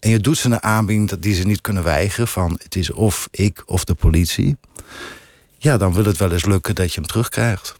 en 0.00 0.10
je 0.10 0.20
doet 0.20 0.38
ze 0.38 0.46
een 0.46 0.62
aanbieding 0.62 1.08
dat 1.08 1.22
die 1.22 1.34
ze 1.34 1.42
niet 1.42 1.60
kunnen 1.60 1.82
weigeren. 1.82 2.28
van 2.28 2.58
het 2.62 2.76
is 2.76 2.90
of 2.92 3.28
ik 3.30 3.62
of 3.66 3.84
de 3.84 3.94
politie. 3.94 4.56
ja, 5.58 5.76
dan 5.76 5.92
wil 5.94 6.04
het 6.04 6.16
wel 6.16 6.32
eens 6.32 6.44
lukken 6.44 6.74
dat 6.74 6.92
je 6.94 7.00
hem 7.00 7.08
terugkrijgt. 7.08 7.74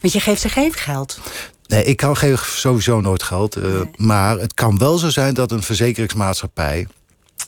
Want 0.00 0.12
je 0.12 0.20
geeft 0.20 0.40
ze 0.40 0.48
geen 0.48 0.72
geld. 0.72 1.20
Nee, 1.66 1.84
ik 1.84 1.96
kan 1.96 2.16
geef 2.16 2.44
sowieso 2.56 3.00
nooit 3.00 3.22
geld. 3.22 3.56
eh, 3.56 3.80
Maar 3.96 4.38
het 4.38 4.54
kan 4.54 4.78
wel 4.78 4.98
zo 4.98 5.08
zijn 5.10 5.34
dat 5.34 5.52
een 5.52 5.62
verzekeringsmaatschappij. 5.62 6.86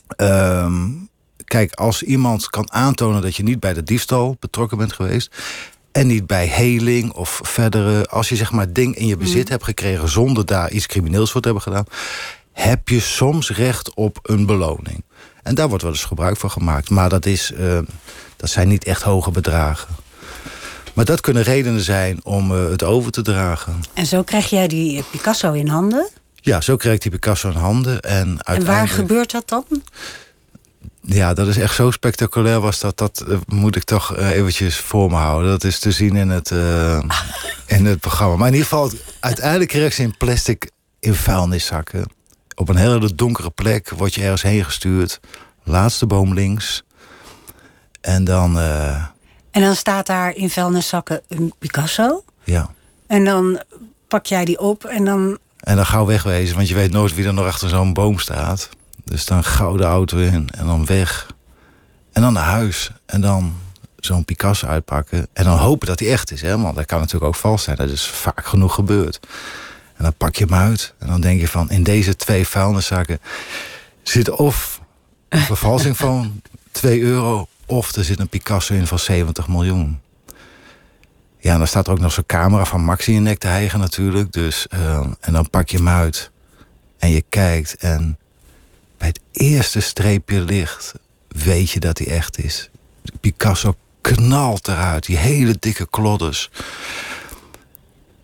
ehm, 0.07 0.83
kijk, 1.45 1.73
als 1.73 2.03
iemand 2.03 2.49
kan 2.49 2.71
aantonen 2.71 3.21
dat 3.21 3.35
je 3.35 3.43
niet 3.43 3.59
bij 3.59 3.73
de 3.73 3.83
diefstal 3.83 4.37
betrokken 4.39 4.77
bent 4.77 4.93
geweest. 4.93 5.35
en 5.91 6.07
niet 6.07 6.27
bij 6.27 6.45
heling 6.47 7.11
of 7.13 7.39
verdere. 7.43 8.07
als 8.07 8.29
je 8.29 8.35
zeg 8.35 8.51
maar 8.51 8.73
ding 8.73 8.95
in 8.95 9.07
je 9.07 9.17
bezit 9.17 9.49
hebt 9.49 9.63
gekregen. 9.63 10.09
zonder 10.09 10.45
daar 10.45 10.71
iets 10.71 10.85
crimineels 10.87 11.31
voor 11.31 11.41
te 11.41 11.47
hebben 11.47 11.65
gedaan. 11.65 11.85
heb 12.51 12.89
je 12.89 12.99
soms 12.99 13.51
recht 13.51 13.93
op 13.93 14.19
een 14.21 14.45
beloning. 14.45 15.03
En 15.43 15.55
daar 15.55 15.67
wordt 15.67 15.83
wel 15.83 15.91
eens 15.91 16.03
gebruik 16.03 16.37
van 16.37 16.51
gemaakt. 16.51 16.89
Maar 16.89 17.09
dat, 17.09 17.25
is, 17.25 17.51
eh, 17.51 17.79
dat 18.37 18.49
zijn 18.49 18.67
niet 18.67 18.83
echt 18.83 19.01
hoge 19.01 19.31
bedragen. 19.31 19.95
Maar 20.93 21.05
dat 21.05 21.21
kunnen 21.21 21.43
redenen 21.43 21.81
zijn 21.81 22.19
om 22.23 22.51
eh, 22.51 22.69
het 22.69 22.83
over 22.83 23.11
te 23.11 23.21
dragen. 23.21 23.79
En 23.93 24.05
zo 24.05 24.23
krijg 24.23 24.49
jij 24.49 24.67
die 24.67 25.03
Picasso 25.11 25.51
in 25.51 25.67
handen. 25.67 26.09
Ja, 26.35 26.61
zo 26.61 26.75
kreeg 26.75 26.93
ik 26.93 27.01
die 27.01 27.11
Picasso 27.11 27.49
in 27.49 27.55
handen. 27.57 28.01
En, 28.01 28.11
En 28.19 28.35
waar 28.35 28.43
uiteindelijk- 28.45 28.91
gebeurt 28.93 29.31
dat 29.31 29.49
dan? 29.49 29.65
Ja, 31.07 31.33
dat 31.33 31.47
is 31.47 31.57
echt 31.57 31.75
zo 31.75 31.91
spectaculair 31.91 32.59
was 32.59 32.79
dat. 32.79 32.97
Dat 32.97 33.23
eh, 33.27 33.37
moet 33.47 33.75
ik 33.75 33.83
toch 33.83 34.15
eh, 34.15 34.29
eventjes 34.29 34.77
voor 34.77 35.09
me 35.09 35.15
houden. 35.15 35.49
Dat 35.49 35.63
is 35.63 35.79
te 35.79 35.91
zien 35.91 36.15
in 36.15 36.29
het, 36.29 36.51
eh, 36.51 37.03
in 37.65 37.85
het 37.85 37.99
programma. 37.99 38.35
Maar 38.35 38.47
in 38.47 38.53
ieder 38.53 38.67
geval, 38.69 38.91
uiteindelijk 39.19 39.69
kreeg 39.69 39.93
ze 39.93 40.01
in 40.01 40.17
plastic 40.17 40.69
in 40.99 41.13
vuilniszakken. 41.13 42.05
Op 42.55 42.69
een 42.69 42.75
hele 42.75 43.15
donkere 43.15 43.49
plek 43.49 43.89
word 43.89 44.13
je 44.13 44.21
ergens 44.21 44.41
heen 44.41 44.65
gestuurd. 44.65 45.19
Laatste 45.63 46.05
boom 46.05 46.33
links. 46.33 46.83
En 48.01 48.23
dan, 48.23 48.59
En 49.51 49.61
dan 49.61 49.75
staat 49.75 50.05
daar 50.05 50.35
in 50.35 50.49
vuilniszakken 50.49 51.21
een 51.27 51.53
Picasso. 51.59 52.23
ja. 52.43 52.69
En 53.07 53.25
dan 53.25 53.61
pak 54.07 54.25
jij 54.25 54.45
die 54.45 54.59
op 54.59 54.83
en 54.83 55.05
dan... 55.05 55.37
En 55.59 55.75
dan 55.75 55.85
gauw 55.85 56.05
wegwezen, 56.05 56.55
want 56.55 56.67
je 56.67 56.75
weet 56.75 56.91
nooit 56.91 57.15
wie 57.15 57.25
er 57.25 57.33
nog 57.33 57.45
achter 57.45 57.69
zo'n 57.69 57.93
boom 57.93 58.19
staat. 58.19 58.69
Dus 59.05 59.25
dan 59.25 59.43
gauw 59.43 59.77
de 59.77 59.83
auto 59.83 60.17
in 60.17 60.49
en 60.55 60.65
dan 60.65 60.85
weg. 60.85 61.27
En 62.11 62.21
dan 62.21 62.33
naar 62.33 62.43
huis. 62.43 62.91
En 63.05 63.21
dan 63.21 63.55
zo'n 63.99 64.25
Picasso 64.25 64.67
uitpakken. 64.67 65.27
En 65.33 65.43
dan 65.43 65.57
hopen 65.57 65.87
dat 65.87 65.99
hij 65.99 66.11
echt 66.11 66.31
is, 66.31 66.41
hè? 66.41 66.57
want 66.57 66.75
dat 66.75 66.85
kan 66.85 66.99
natuurlijk 66.99 67.25
ook 67.25 67.35
vals 67.35 67.63
zijn. 67.63 67.75
Dat 67.75 67.89
is 67.89 68.07
vaak 68.07 68.45
genoeg 68.45 68.73
gebeurd. 68.73 69.19
En 69.95 70.03
dan 70.03 70.13
pak 70.13 70.35
je 70.35 70.45
hem 70.45 70.53
uit. 70.53 70.93
En 70.97 71.07
dan 71.07 71.21
denk 71.21 71.39
je 71.39 71.47
van, 71.47 71.69
in 71.69 71.83
deze 71.83 72.15
twee 72.15 72.47
vuilniszakken 72.47 73.19
zit 74.03 74.29
of 74.29 74.81
een 75.29 75.39
vervalsing 75.53 75.97
van 75.97 76.41
2 76.71 77.01
euro... 77.01 77.47
of 77.65 77.95
er 77.95 78.03
zit 78.03 78.19
een 78.19 78.29
Picasso 78.29 78.73
in 78.73 78.87
van 78.87 78.99
70 78.99 79.47
miljoen. 79.47 79.99
Ja, 81.39 81.51
en 81.51 81.57
dan 81.57 81.67
staat 81.67 81.87
er 81.87 81.93
ook 81.93 81.99
nog 81.99 82.11
zo'n 82.11 82.25
camera 82.25 82.65
van 82.65 82.83
Max 82.83 83.07
in 83.07 83.13
je 83.13 83.19
nek 83.19 83.37
te 83.37 83.47
hijgen 83.47 83.79
natuurlijk. 83.79 84.31
Dus, 84.31 84.67
eh, 84.67 85.07
en 85.19 85.33
dan 85.33 85.49
pak 85.49 85.69
je 85.69 85.77
hem 85.77 85.89
uit 85.89 86.31
en 86.97 87.09
je 87.09 87.23
kijkt 87.29 87.75
en 87.75 88.17
het 89.05 89.19
eerste 89.31 89.79
streepje 89.79 90.41
licht 90.41 90.93
weet 91.27 91.71
je 91.71 91.79
dat 91.79 91.97
hij 91.97 92.07
echt 92.07 92.43
is. 92.43 92.69
Picasso 93.21 93.75
knalt 94.01 94.67
eruit, 94.67 95.05
die 95.05 95.17
hele 95.17 95.55
dikke 95.59 95.87
klodders. 95.89 96.49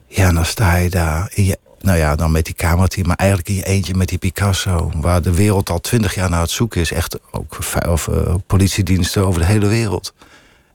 Ja, 0.07 0.31
dan 0.31 0.45
sta 0.45 0.75
je 0.75 0.89
daar 0.89 1.31
je, 1.35 1.57
nou 1.79 1.97
ja, 1.97 2.15
dan 2.15 2.31
met 2.31 2.45
die 2.45 2.53
camerateam, 2.53 3.07
maar 3.07 3.15
eigenlijk 3.15 3.50
in 3.50 3.55
je 3.55 3.65
eentje 3.65 3.93
met 3.93 4.09
die 4.09 4.17
Picasso, 4.17 4.91
waar 4.95 5.21
de 5.21 5.33
wereld 5.33 5.69
al 5.69 5.79
twintig 5.79 6.15
jaar 6.15 6.29
naar 6.29 6.41
het 6.41 6.50
zoeken 6.50 6.81
is. 6.81 6.91
Echt 6.91 7.17
ook 7.31 7.57
of, 7.88 8.07
eh, 8.07 8.35
politiediensten 8.47 9.25
over 9.25 9.39
de 9.39 9.47
hele 9.47 9.67
wereld. 9.67 10.13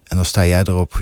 En 0.04 0.16
dan 0.16 0.24
sta 0.24 0.46
jij 0.46 0.62
erop 0.64 1.00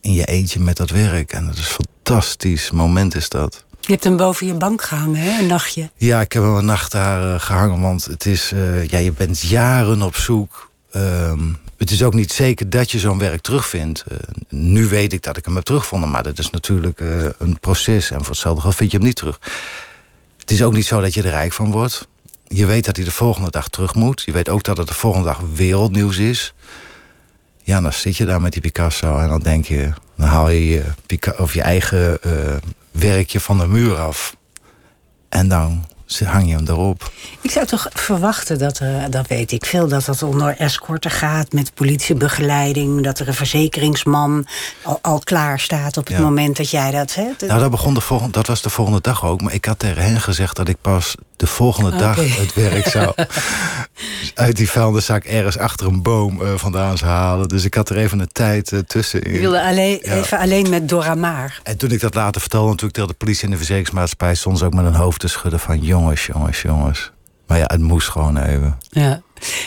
in 0.00 0.12
je 0.12 0.24
eentje 0.24 0.60
met 0.60 0.76
dat 0.76 0.90
werk. 0.90 1.32
En 1.32 1.46
dat 1.46 1.54
is 1.54 1.60
een 1.60 1.84
fantastisch 1.86 2.70
moment 2.70 3.14
is 3.14 3.28
dat. 3.28 3.64
Je 3.80 3.92
hebt 3.92 4.04
hem 4.04 4.16
boven 4.16 4.46
je 4.46 4.54
bank 4.54 4.82
gehangen, 4.82 5.20
hè? 5.20 5.38
Een 5.38 5.46
nachtje. 5.46 5.90
Ja, 5.96 6.20
ik 6.20 6.32
heb 6.32 6.42
wel 6.42 6.58
een 6.58 6.64
nacht 6.64 6.92
daar 6.92 7.34
eh, 7.34 7.40
gehangen, 7.40 7.80
want 7.80 8.04
het 8.04 8.26
is, 8.26 8.52
eh, 8.52 8.86
ja, 8.86 8.98
je 8.98 9.12
bent 9.12 9.40
jaren 9.40 10.02
op 10.02 10.16
zoek. 10.16 10.70
Ehm, 10.90 11.52
het 11.76 11.90
is 11.90 12.02
ook 12.02 12.14
niet 12.14 12.32
zeker 12.32 12.70
dat 12.70 12.90
je 12.90 12.98
zo'n 12.98 13.18
werk 13.18 13.40
terugvindt. 13.40 14.04
Eh, 14.08 14.16
nu 14.48 14.86
weet 14.86 15.12
ik 15.12 15.22
dat 15.22 15.36
ik 15.36 15.44
hem 15.44 15.54
heb 15.54 15.64
teruggevonden, 15.64 16.10
maar 16.10 16.22
dat 16.22 16.38
is 16.38 16.50
natuurlijk 16.50 17.00
een 17.38 17.58
proces. 17.60 18.10
En 18.10 18.18
voor 18.18 18.28
hetzelfde 18.28 18.60
geld 18.60 18.74
vind 18.74 18.90
je 18.90 18.96
hem 18.96 19.06
niet 19.06 19.16
terug. 19.16 19.40
Het 20.38 20.50
is 20.50 20.62
ook 20.62 20.72
niet 20.72 20.86
zo 20.86 21.00
dat 21.00 21.14
je 21.14 21.22
er 21.22 21.30
rijk 21.30 21.52
van 21.52 21.70
wordt. 21.70 22.08
Je 22.46 22.66
weet 22.66 22.84
dat 22.84 22.96
hij 22.96 23.04
de 23.04 23.10
volgende 23.10 23.50
dag 23.50 23.68
terug 23.68 23.94
moet. 23.94 24.22
Je 24.24 24.32
weet 24.32 24.48
ook 24.48 24.62
dat 24.62 24.76
het 24.76 24.88
de 24.88 24.94
volgende 24.94 25.26
dag 25.26 25.40
wereldnieuws 25.54 26.18
is. 26.18 26.54
Ja, 27.62 27.80
dan 27.80 27.92
zit 27.92 28.16
je 28.16 28.24
daar 28.24 28.40
met 28.40 28.52
die 28.52 28.62
Picasso 28.62 29.18
en 29.18 29.28
dan 29.28 29.40
denk 29.40 29.64
je... 29.64 29.92
dan 30.16 30.28
haal 30.28 30.50
je 30.50 30.68
je, 30.68 30.82
of 31.38 31.54
je 31.54 31.62
eigen 31.62 32.18
eh, 32.92 33.00
werkje 33.00 33.40
van 33.40 33.58
de 33.58 33.66
muur 33.66 33.96
af. 33.96 34.36
En 35.28 35.48
dan 35.48 35.84
hang 36.18 36.48
je 36.48 36.54
hem 36.54 36.66
erop. 36.68 37.12
Ik 37.40 37.50
zou 37.50 37.66
toch 37.66 37.86
verwachten 37.92 38.58
dat 38.58 38.78
er, 38.78 39.10
dat 39.10 39.26
weet 39.26 39.52
ik 39.52 39.64
veel, 39.66 39.88
dat 39.88 40.04
dat 40.04 40.22
onder 40.22 40.56
escorten 40.56 41.10
gaat 41.10 41.52
met 41.52 41.74
politiebegeleiding. 41.74 43.02
Dat 43.04 43.18
er 43.18 43.28
een 43.28 43.34
verzekeringsman 43.34 44.46
al, 44.82 44.98
al 45.02 45.18
klaar 45.18 45.60
staat 45.60 45.96
op 45.96 46.06
het 46.06 46.16
Ja. 46.16 46.22
moment 46.22 46.56
dat 46.56 46.70
jij 46.70 46.90
dat. 46.90 47.14
Hè, 47.14 47.28
Nou, 47.46 47.60
dat, 47.60 47.70
begon 47.70 47.94
de 47.94 48.00
volgende, 48.00 48.32
dat 48.32 48.46
was 48.46 48.62
de 48.62 48.70
volgende 48.70 49.00
dag 49.00 49.24
ook. 49.24 49.40
Maar 49.40 49.54
ik 49.54 49.64
had 49.64 49.78
tegen 49.78 50.02
hen 50.02 50.20
gezegd 50.20 50.56
dat 50.56 50.68
ik 50.68 50.76
pas 50.80 51.14
de 51.36 51.46
volgende 51.46 51.96
dag 51.96 52.16
het 52.16 52.54
werk 52.54 52.88
zou, 52.88 53.12
uit 54.34 54.56
die 54.56 54.70
vuilniszak 54.70 55.24
ergens 55.24 55.58
achter 55.58 55.86
een 55.86 56.02
boom 56.02 56.42
uh, 56.42 56.54
vandaan 56.54 56.94
te 56.96 57.04
halen. 57.04 57.48
Dus 57.48 57.64
ik 57.64 57.74
had 57.74 57.88
er 57.88 57.96
even 57.96 58.20
een 58.20 58.32
tijd 58.32 58.72
uh, 58.72 58.80
tussen. 58.80 59.32
Je 59.32 59.38
wilde 59.38 59.62
alleen, 59.62 59.98
ja. 60.02 60.14
even 60.14 60.38
alleen 60.38 60.68
met 60.68 60.88
Dora 60.88 61.14
Maar. 61.14 61.60
En 61.62 61.76
toen 61.76 61.90
ik 61.90 62.00
dat 62.00 62.14
later 62.14 62.40
vertelde, 62.40 62.66
natuurlijk 62.66 62.94
tegen 62.94 63.08
de 63.10 63.16
politie 63.16 63.44
en 63.44 63.50
de 63.50 63.56
verzekeringsmaatschappij... 63.56 64.34
ze 64.34 64.64
ook 64.64 64.74
met 64.74 64.84
een 64.84 64.94
hoofd 64.94 65.20
te 65.20 65.28
schudden 65.28 65.60
van 65.60 65.82
jongens, 66.00 66.26
jongens, 66.26 66.62
jongens. 66.62 67.12
Maar 67.46 67.58
ja, 67.58 67.64
het 67.66 67.80
moest 67.80 68.08
gewoon 68.08 68.36
even. 68.36 68.78
Ja. 68.88 69.22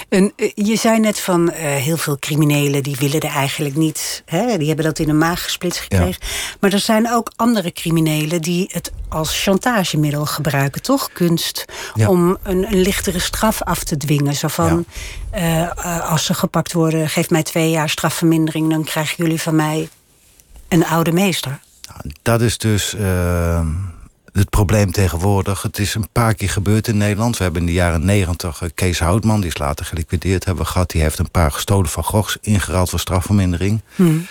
En 0.10 0.34
eh, 0.36 0.52
je 0.56 0.76
zei 0.76 1.00
net 1.00 1.20
van 1.20 1.50
uh, 1.50 1.56
heel 1.58 1.98
veel 1.98 2.18
criminelen 2.20 2.84
die 2.84 2.96
willen 3.00 3.20
er 3.20 3.36
eigenlijk 3.36 3.76
niet. 3.76 4.24
Hè? 4.26 4.58
Die 4.58 4.68
hebben 4.68 4.86
dat 4.86 5.00
in 5.00 5.08
de 5.08 5.14
maag 5.14 5.44
gesplitst 5.44 5.80
gekregen. 5.80 6.16
Ja. 6.20 6.56
Maar 6.60 6.74
er 6.74 6.80
zijn 6.80 7.12
ook 7.12 7.32
andere 7.36 7.72
criminelen 7.72 8.42
die 8.42 8.70
het 8.72 8.92
als 9.10 9.44
chantagemiddel 9.44 10.26
gebruiken, 10.26 10.82
toch? 10.82 11.10
Kunst. 11.14 11.66
Ja. 11.94 12.08
Om 12.10 12.38
een, 12.44 12.72
een, 12.72 12.82
lichtere 12.82 13.20
straf 13.20 13.62
af 13.62 13.84
te 13.84 13.98
dwingen. 13.98 14.36
Zo 14.36 14.48
van 14.48 14.86
ja. 15.34 15.76
uh, 15.78 16.12
als 16.12 16.26
ze 16.26 16.34
gepakt 16.34 16.74
worden, 16.74 17.10
geef 17.10 17.30
mij 17.30 17.44
twee 17.44 17.70
jaar 17.70 17.90
strafvermindering, 17.90 18.70
dan 18.70 18.84
krijgen 18.84 19.16
jullie 19.18 19.42
van 19.42 19.56
mij 19.56 19.90
een 20.68 20.86
oude 20.86 21.12
meester. 21.12 21.60
Dat 22.22 22.42
is 22.42 22.58
dus 22.58 22.96
het 24.34 24.50
probleem 24.50 24.92
tegenwoordig. 24.92 25.62
Het 25.62 25.80
is 25.80 25.96
een 25.96 26.08
paar 26.12 26.34
keer 26.34 26.50
gebeurd 26.50 26.88
in 26.88 26.98
Nederland. 26.98 27.38
We 27.38 27.44
hebben 27.44 27.62
in 27.62 27.68
de 27.68 27.74
jaren 27.74 28.06
negentig 28.06 28.62
Kees 28.74 29.00
Houtman, 29.00 29.42
die 29.42 29.50
is 29.50 29.58
later 29.58 29.86
geliquideerd 29.86 30.46
hebben 30.46 30.66
gehad. 30.66 30.90
Die 30.90 31.02
heeft 31.02 31.20
een 31.20 31.32
paar 31.32 31.52
gestolen 31.52 31.90
van 31.90 32.04
Goghs 32.04 32.38
ingeruild 32.42 32.90
voor 32.90 33.00
strafvermindering. 33.00 33.82
Hmm. 33.96 34.26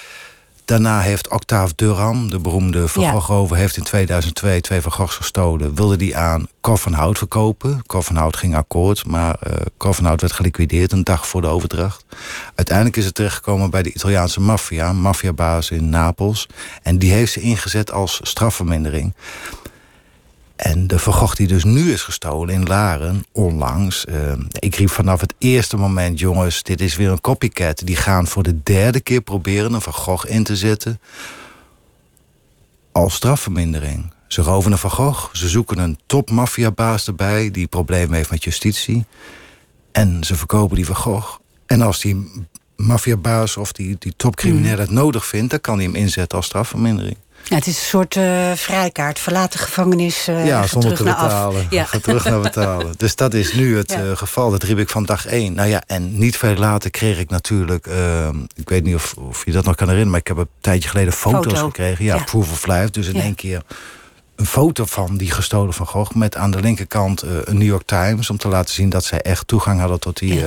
Daarna 0.64 1.00
heeft 1.00 1.28
Octave 1.28 1.73
Durham, 1.76 2.30
de 2.30 2.38
beroemde 2.38 2.88
Van 2.88 3.11
Gogh 3.11 3.30
over... 3.30 3.56
heeft 3.56 3.76
in 3.76 3.82
2002 3.82 4.61
twee 4.61 4.80
Van 4.80 4.92
Goghs 4.92 5.16
gestolen. 5.16 5.75
Wilde 5.75 5.97
die 5.97 6.16
aan 6.16 6.47
Cor 6.61 6.78
van 6.78 6.92
Hout 6.92 7.18
verkopen. 7.18 7.82
Cor 7.87 8.02
van 8.02 8.16
Hout 8.16 8.37
ging 8.37 8.56
akkoord, 8.56 9.06
maar 9.06 9.37
uh, 9.47 9.54
Cor 9.76 9.94
van 9.94 10.04
Hout 10.04 10.21
werd 10.21 10.32
geliquideerd... 10.32 10.92
een 10.92 11.04
dag 11.04 11.26
voor 11.26 11.40
de 11.40 11.47
overdracht. 11.47 12.04
Uiteindelijk 12.54 12.97
is 12.97 13.04
het 13.04 13.14
terechtgekomen 13.14 13.71
bij 13.71 13.82
de 13.82 13.92
Italiaanse 13.92 14.40
maffia... 14.40 14.92
maffiabaas 14.92 15.71
in 15.71 15.88
Napels. 15.88 16.47
En 16.82 16.99
die 16.99 17.12
heeft 17.12 17.32
ze 17.32 17.40
ingezet 17.40 17.92
als 17.92 18.21
strafvermindering. 18.23 19.14
En 20.62 20.87
de 20.87 20.99
vergocht 20.99 21.37
die 21.37 21.47
dus 21.47 21.64
nu 21.64 21.92
is 21.92 22.02
gestolen 22.02 22.54
in 22.54 22.64
Laren, 22.66 23.25
onlangs. 23.33 24.04
Uh, 24.09 24.33
ik 24.59 24.75
riep 24.75 24.90
vanaf 24.90 25.21
het 25.21 25.35
eerste 25.38 25.76
moment, 25.76 26.19
jongens, 26.19 26.62
dit 26.62 26.81
is 26.81 26.97
weer 26.97 27.11
een 27.11 27.21
copycat. 27.21 27.87
Die 27.87 27.97
gaan 27.97 28.26
voor 28.26 28.42
de 28.42 28.62
derde 28.62 29.00
keer 29.00 29.21
proberen 29.21 29.73
een 29.73 29.81
Van 29.81 29.92
Gogh 29.92 30.31
in 30.31 30.45
te 30.45 30.57
zetten. 30.57 31.00
Als 32.92 33.14
strafvermindering. 33.14 34.12
Ze 34.26 34.42
roven 34.42 34.73
een 34.73 34.78
Van 34.78 34.90
Gogh, 34.90 35.35
ze 35.35 35.49
zoeken 35.49 35.78
een 35.78 35.99
top-maffiabaas 36.07 37.07
erbij... 37.07 37.50
die 37.50 37.66
problemen 37.66 38.14
heeft 38.14 38.31
met 38.31 38.45
justitie. 38.45 39.04
En 39.92 40.25
ze 40.25 40.37
verkopen 40.37 40.76
die 40.76 40.87
Van 40.87 40.97
Gogh. 40.97 41.38
En 41.66 41.81
als 41.81 42.00
die 42.00 42.47
maffiabaas 42.76 43.57
of 43.57 43.73
die, 43.73 43.97
die 43.99 44.14
topcrimineel 44.16 44.78
het 44.78 44.90
nodig 44.90 45.26
vindt... 45.26 45.50
dan 45.50 45.61
kan 45.61 45.76
hij 45.76 45.85
hem 45.85 45.95
inzetten 45.95 46.37
als 46.37 46.47
strafvermindering. 46.47 47.16
Ja, 47.44 47.56
het 47.56 47.66
is 47.66 47.76
een 47.76 47.84
soort 47.84 48.16
uh, 48.16 48.52
vrijkaart. 48.52 49.18
Verlaat 49.18 49.52
de 49.52 49.58
gevangenis. 49.58 50.28
Uh, 50.28 50.46
ja, 50.46 50.66
zonder 50.66 50.94
te 50.94 51.02
betalen. 51.02 51.66
Ja. 51.70 51.84
Ga 51.84 51.99
terug 51.99 52.25
naar 52.25 52.40
betalen. 52.40 52.94
Dus 52.96 53.16
dat 53.16 53.34
is 53.34 53.52
nu 53.52 53.76
het 53.76 53.90
ja. 53.90 54.02
uh, 54.02 54.16
geval. 54.16 54.50
Dat 54.50 54.62
riep 54.62 54.78
ik 54.78 54.88
van 54.88 55.04
dag 55.04 55.26
één. 55.26 55.54
Nou 55.54 55.68
ja, 55.68 55.82
en 55.87 56.18
niet 56.18 56.37
veel 56.37 56.54
later 56.54 56.90
kreeg 56.90 57.18
ik 57.18 57.30
natuurlijk. 57.30 57.87
Ehm, 57.87 58.37
ik 58.54 58.68
weet 58.68 58.84
niet 58.84 58.94
of, 58.94 59.14
of 59.14 59.44
je 59.44 59.52
dat 59.52 59.64
nog 59.64 59.75
kan 59.75 59.88
herinneren. 59.88 60.11
Maar 60.11 60.20
ik 60.20 60.26
heb 60.26 60.37
een 60.37 60.61
tijdje 60.61 60.88
geleden 60.88 61.12
foto's 61.12 61.52
Foto. 61.52 61.66
gekregen. 61.66 62.04
Ja, 62.04 62.14
ja. 62.14 62.22
proof 62.22 62.50
of 62.50 62.66
life. 62.66 62.90
Dus 62.90 63.06
in 63.06 63.20
één 63.20 63.34
keer 63.34 63.62
een 64.37 64.46
foto 64.46 64.84
van 64.84 65.16
die 65.16 65.30
gestolen 65.30 65.75
van 65.75 65.87
Gogh. 65.87 66.14
Met 66.14 66.37
aan 66.37 66.50
de 66.50 66.61
linkerkant 66.61 67.22
een 67.22 67.58
New 67.58 67.68
York 67.68 67.87
Times. 67.87 68.30
Om 68.30 68.37
te 68.37 68.49
laten 68.49 68.75
zien 68.75 68.90
dat 68.90 69.04
zij 69.04 69.20
echt 69.20 69.46
toegang 69.46 69.80
hadden 69.80 70.00
tot 70.00 70.18
die, 70.18 70.44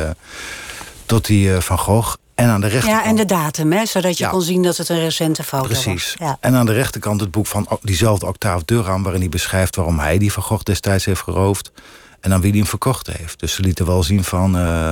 tot 1.05 1.25
die 1.25 1.51
van 1.51 1.77
Gogh. 1.77 2.15
En 2.35 2.49
aan 2.49 2.61
de 2.61 2.67
rechterkant... 2.67 3.03
Ja, 3.03 3.09
en 3.09 3.15
de 3.15 3.25
datum, 3.25 3.71
hè, 3.71 3.85
zodat 3.85 4.17
je 4.17 4.23
ja. 4.23 4.29
kon 4.29 4.41
zien 4.41 4.61
dat 4.63 4.77
het 4.77 4.89
een 4.89 4.99
recente 4.99 5.43
foto 5.43 5.63
Precies. 5.63 5.85
was. 5.85 5.93
Precies. 5.93 6.15
Ja. 6.19 6.37
En 6.39 6.55
aan 6.55 6.65
de 6.65 6.73
rechterkant 6.73 7.21
het 7.21 7.31
boek 7.31 7.47
van 7.47 7.67
diezelfde 7.81 8.25
Octave 8.25 8.65
Durham... 8.65 9.03
waarin 9.03 9.21
hij 9.21 9.29
beschrijft 9.29 9.75
waarom 9.75 9.99
hij 9.99 10.17
die 10.17 10.31
Van 10.31 10.43
Gogh 10.43 10.63
destijds 10.63 11.05
heeft 11.05 11.21
geroofd... 11.21 11.71
en 12.19 12.33
aan 12.33 12.41
wie 12.41 12.49
hij 12.49 12.59
hem 12.59 12.67
verkocht 12.69 13.07
heeft. 13.17 13.39
Dus 13.39 13.53
ze 13.53 13.61
lieten 13.61 13.85
wel 13.85 14.03
zien 14.03 14.23
van... 14.23 14.55
Uh, 14.57 14.91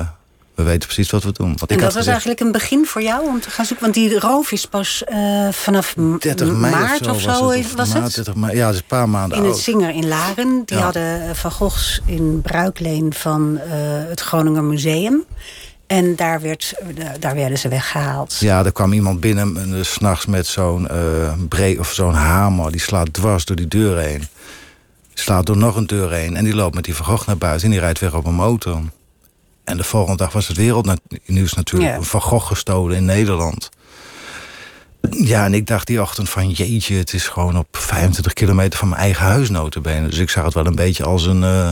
we 0.56 0.64
weten 0.64 0.88
precies 0.88 1.10
wat 1.12 1.24
we 1.24 1.32
doen. 1.32 1.48
Want 1.48 1.60
en 1.60 1.64
ik 1.64 1.70
dat 1.70 1.80
had 1.80 1.94
was 1.94 1.94
gezegd, 2.06 2.08
eigenlijk 2.26 2.40
een 2.40 2.52
begin 2.52 2.86
voor 2.86 3.02
jou 3.02 3.28
om 3.28 3.40
te 3.42 3.50
gaan 3.50 3.66
zoeken? 3.66 3.86
Want 3.86 3.98
die 3.98 4.20
roof 4.20 4.52
is 4.52 4.66
pas 4.66 5.04
uh, 5.12 5.50
vanaf 5.52 5.94
30 6.20 6.52
mei 6.52 6.76
maart 6.76 7.08
of 7.08 7.22
zo, 7.22 7.28
was 7.46 7.56
het? 7.56 7.66
het, 7.66 7.76
Was 7.76 7.94
maart, 7.94 8.04
het? 8.04 8.14
30 8.16 8.36
mei, 8.36 8.56
ja, 8.56 8.66
dat 8.66 8.74
is 8.74 8.80
een 8.80 8.86
paar 8.88 9.10
maanden 9.10 9.38
In 9.38 9.44
oud. 9.44 9.54
het 9.54 9.64
Zinger 9.64 9.90
in 9.90 10.08
Laren. 10.08 10.62
Die 10.66 10.78
Ja. 10.78 10.84
hadden 10.84 11.36
Van 11.36 11.52
Goghs 11.52 12.02
in 12.06 12.42
bruikleen 12.42 13.14
van 13.14 13.54
uh, 13.56 13.62
het 14.10 14.20
Groninger 14.20 14.64
Museum. 14.64 15.24
En 15.94 16.16
daar, 16.16 16.42
werd, 16.42 16.74
daar 17.20 17.36
werden 17.36 17.58
ze 17.58 17.68
weggehaald. 17.68 18.38
Ja, 18.40 18.66
er 18.66 18.72
kwam 18.72 18.94
iemand 18.94 19.20
binnen 19.20 19.58
en, 19.58 19.74
uh, 19.74 19.84
s'nachts 19.84 20.26
met 20.26 20.48
zo'n 20.48 20.88
uh, 20.92 21.34
breek 21.50 21.80
of 21.80 21.94
zo'n 21.94 22.14
hamer. 22.14 22.72
Die 22.72 22.82
slaat 22.82 23.14
dwars 23.14 23.46
door 23.46 23.56
die 23.56 23.68
deur 23.68 23.98
heen. 23.98 24.28
Slaat 25.14 25.46
door 25.46 25.58
nog 25.58 25.76
een 25.76 25.88
deur 25.88 26.12
heen. 26.12 26.36
En 26.36 26.44
die 26.44 26.56
loopt 26.56 26.76
met 26.76 26.84
die 26.84 26.96
Van 26.96 27.06
Gogh 27.06 27.28
naar 27.28 27.38
buiten. 27.38 27.66
En 27.66 27.72
die 27.72 27.80
rijdt 27.80 28.00
weg 28.00 28.14
op 28.14 28.26
een 28.26 28.34
motor. 28.34 28.82
En 29.64 29.78
de 29.78 29.84
volgende 29.84 30.18
dag 30.18 30.34
was 30.34 30.48
het 30.48 30.58
wereldnieuws 30.58 31.54
natuurlijk. 31.54 31.96
Ja. 31.96 32.02
Van 32.02 32.22
Gogh 32.22 32.48
gestolen 32.48 32.98
in 32.98 33.06
Nederland. 33.06 33.70
Ja, 35.10 35.46
en 35.46 35.54
ik 35.54 35.68
dacht 35.68 35.88
die 35.88 36.02
ochtend 36.02 36.30
van 36.30 36.50
jeetje, 36.50 36.96
het 36.96 37.14
is 37.14 37.28
gewoon 37.28 37.58
op 37.58 37.68
25 37.72 38.34
kilometer 38.34 38.80
van 38.80 38.90
mijn 38.90 39.02
eigen 39.02 39.26
huis 39.26 39.50
notabene. 39.50 40.08
Dus 40.08 40.20
ik 40.20 40.30
zag 40.30 40.44
het 40.44 40.54
wel 40.54 40.66
een 40.66 40.76
beetje 40.76 41.04
als 41.04 41.26
een 41.26 41.42
uh, 41.42 41.72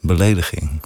belediging. 0.00 0.80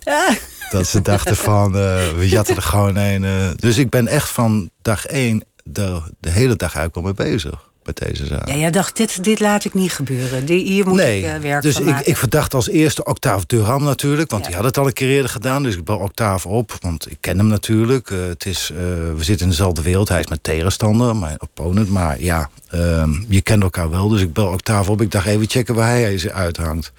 Dat 0.70 0.86
ze 0.86 1.02
dachten 1.02 1.36
van, 1.36 1.66
uh, 1.76 2.08
we 2.16 2.28
jatten 2.28 2.56
er 2.56 2.62
gewoon 2.62 2.96
een. 2.96 3.22
Uh, 3.22 3.48
dus 3.56 3.78
ik 3.78 3.90
ben 3.90 4.06
echt 4.06 4.28
van 4.28 4.70
dag 4.82 5.06
één 5.06 5.44
de, 5.64 6.00
de 6.20 6.30
hele 6.30 6.56
dag 6.56 6.74
eigenlijk 6.74 6.96
al 6.96 7.02
mee 7.02 7.30
bezig 7.32 7.68
met 7.84 7.96
deze 7.96 8.26
zaak. 8.26 8.48
Ja, 8.48 8.56
jij 8.56 8.70
dacht, 8.70 8.96
dit, 8.96 9.24
dit 9.24 9.40
laat 9.40 9.64
ik 9.64 9.74
niet 9.74 9.92
gebeuren. 9.92 10.44
Die, 10.44 10.64
hier 10.64 10.86
moet 10.86 10.96
nee, 10.96 11.18
ik 11.18 11.24
uh, 11.24 11.36
werk 11.36 11.62
dus 11.62 11.74
van 11.74 11.82
ik, 11.82 11.88
maken. 11.90 12.08
ik 12.08 12.16
verdacht 12.16 12.54
als 12.54 12.68
eerste 12.68 13.04
Octave 13.04 13.44
Durham 13.46 13.82
natuurlijk. 13.84 14.30
Want 14.30 14.42
Ja. 14.42 14.48
die 14.48 14.56
had 14.56 14.66
het 14.66 14.78
al 14.78 14.86
een 14.86 14.92
keer 14.92 15.08
eerder 15.08 15.30
gedaan. 15.30 15.62
Dus 15.62 15.76
ik 15.76 15.84
bel 15.84 15.98
Octave 15.98 16.48
op, 16.48 16.76
want 16.80 17.10
ik 17.10 17.16
ken 17.20 17.38
hem 17.38 17.46
natuurlijk. 17.46 18.10
Uh, 18.10 18.26
het 18.26 18.46
is, 18.46 18.70
uh, 18.72 18.78
we 19.16 19.24
zitten 19.24 19.44
in 19.44 19.50
dezelfde 19.50 19.82
wereld. 19.82 20.08
Hij 20.08 20.20
is 20.20 20.26
mijn 20.26 20.40
tegenstander, 20.42 21.16
mijn 21.16 21.40
opponent. 21.40 21.88
Maar 21.88 22.20
ja, 22.20 22.50
uh, 22.74 23.08
je 23.28 23.40
kent 23.42 23.62
elkaar 23.62 23.90
wel. 23.90 24.08
Dus 24.08 24.20
ik 24.20 24.32
bel 24.32 24.46
Octave 24.46 24.90
op. 24.90 25.00
Ik 25.00 25.10
dacht 25.10 25.26
even 25.26 25.48
checken 25.48 25.74
waar 25.74 25.88
hij 25.88 26.18
ze 26.18 26.32
uithangt. 26.32 26.92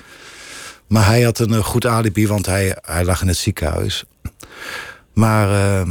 Maar 0.87 1.05
hij 1.05 1.21
had 1.21 1.39
een 1.39 1.51
uh, 1.51 1.63
goed 1.63 1.85
alibi, 1.85 2.27
want 2.27 2.45
hij, 2.45 2.77
hij 2.81 3.05
lag 3.05 3.21
in 3.21 3.27
het 3.27 3.37
ziekenhuis. 3.37 4.03
Maar 5.13 5.49
uh, 5.49 5.89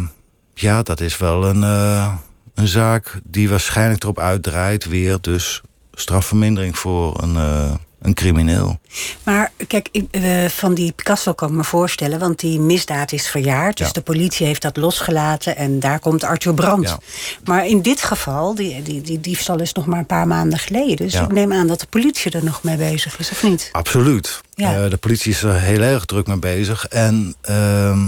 ja, 0.55 0.83
dat 0.83 1.01
is 1.01 1.17
wel 1.17 1.45
een, 1.45 1.63
uh, 1.63 2.15
een 2.55 2.69
zaak 2.69 3.21
die 3.25 3.49
waarschijnlijk 3.49 4.03
erop 4.03 4.19
uitdraait... 4.19 4.85
weer 4.85 5.19
dus 5.21 5.63
strafvermindering 5.93 6.79
voor 6.79 7.23
een, 7.23 7.35
uh, 7.35 7.75
een 8.05 8.15
crimineel. 8.15 8.79
Maar 9.23 9.53
kijk, 9.67 9.89
uh, 10.11 10.45
van 10.49 10.75
die 10.75 10.93
Picasso 10.93 11.33
kan 11.33 11.49
ik 11.49 11.55
me 11.55 11.65
voorstellen... 11.65 12.19
want 12.19 12.41
die 12.41 12.61
misdaad 12.61 13.13
is 13.13 13.29
verjaard. 13.29 13.77
Dus 13.77 13.87
Ja. 13.87 13.93
de 13.93 14.01
politie 14.01 14.47
heeft 14.47 14.63
dat 14.63 14.77
losgelaten 14.77 15.57
en 15.57 15.81
daar 15.81 15.99
komt 15.99 16.25
Arthur 16.25 16.55
Brandt. 16.55 16.89
Ja. 16.89 16.99
Maar 17.45 17.67
in 17.67 17.83
dit 17.83 18.03
geval, 18.03 18.55
die, 18.55 18.83
die, 18.83 19.01
die 19.01 19.21
diefstal 19.21 19.61
is 19.61 19.73
nog 19.73 19.87
maar 19.87 19.99
een 19.99 20.07
paar 20.07 20.27
maanden 20.27 20.59
geleden. 20.59 20.97
Dus 20.97 21.13
Ja. 21.13 21.23
ik 21.23 21.33
neem 21.33 21.53
aan 21.53 21.67
dat 21.67 21.81
de 21.81 21.87
politie 21.87 22.31
er 22.31 22.45
nog 22.45 22.63
mee 22.63 22.77
bezig 22.77 23.19
is, 23.19 23.31
of 23.31 23.43
niet? 23.43 23.69
Absoluut. 23.73 24.41
Ja. 24.55 24.85
Uh, 24.85 24.91
de 24.91 24.97
politie 24.97 25.31
is 25.33 25.43
er 25.43 25.61
heel 25.61 25.81
erg 25.81 26.05
druk 26.05 26.27
mee 26.27 26.39
bezig. 26.39 26.87
En, 26.87 27.35
uh, 27.51 27.99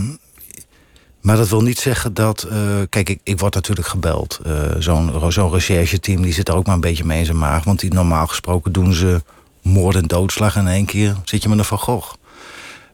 maar 1.21 1.37
dat 1.37 1.49
wil 1.49 1.63
niet 1.63 1.79
zeggen 1.79 2.15
dat... 2.15 2.47
Uh, 2.53 2.59
kijk, 2.89 3.09
ik, 3.09 3.21
ik 3.23 3.39
word 3.41 3.55
natuurlijk 3.55 3.89
gebeld. 3.89 4.41
Zo'n 4.79 5.13
zo'n 5.29 5.51
rechercheteam 5.51 6.23
die 6.23 6.33
zit 6.33 6.49
er 6.49 6.55
ook 6.55 6.67
maar 6.67 6.75
een 6.75 6.81
beetje 6.81 7.05
mee 7.05 7.19
in 7.19 7.25
zijn 7.25 7.39
maag. 7.39 7.65
Want 7.65 7.81
die, 7.81 7.93
normaal 7.95 8.27
gesproken 8.27 8.73
doen 8.73 8.93
ze 8.95 9.23
moord 9.67 9.97
en 9.97 10.07
doodslag. 10.07 10.57
In 10.57 10.69
één 10.69 10.85
keer 10.85 11.17
zit 11.25 11.43
je 11.43 11.49
met 11.49 11.59
een 11.59 11.65
Van 11.65 11.79
Gogh. 11.79 12.15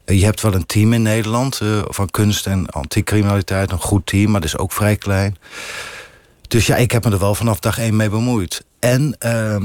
Uh, 0.06 0.18
je 0.18 0.24
hebt 0.24 0.40
wel 0.40 0.54
een 0.54 0.66
team 0.66 0.92
in 0.92 1.02
Nederland 1.02 1.60
uh, 1.62 1.82
van 1.84 2.10
kunst 2.10 2.46
en 2.46 2.70
anticriminaliteit. 2.70 3.72
Een 3.72 3.78
goed 3.78 4.06
team, 4.06 4.30
maar 4.30 4.40
dat 4.40 4.48
is 4.48 4.58
ook 4.58 4.72
vrij 4.72 4.96
klein. 4.96 5.36
Dus 6.48 6.66
ja, 6.66 6.76
ik 6.76 6.90
heb 6.90 7.04
me 7.04 7.10
er 7.10 7.18
wel 7.18 7.34
vanaf 7.34 7.58
dag 7.58 7.78
één 7.78 7.96
mee 7.96 8.10
bemoeid. 8.10 8.64
En 8.78 9.02
uh, 9.02 9.56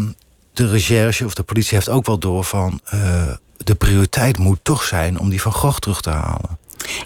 de 0.53 0.67
recherche 0.67 1.25
of 1.25 1.33
de 1.33 1.43
politie 1.43 1.75
heeft 1.75 1.89
ook 1.89 2.05
wel 2.05 2.17
door 2.19 2.43
van... 2.43 2.79
Uh, 2.93 3.31
de 3.57 3.75
prioriteit 3.75 4.37
moet 4.37 4.59
toch 4.61 4.83
zijn 4.83 5.19
om 5.19 5.29
die 5.29 5.41
Van 5.41 5.51
Gogh 5.51 5.79
terug 5.79 6.01
te 6.01 6.09
halen. 6.09 6.57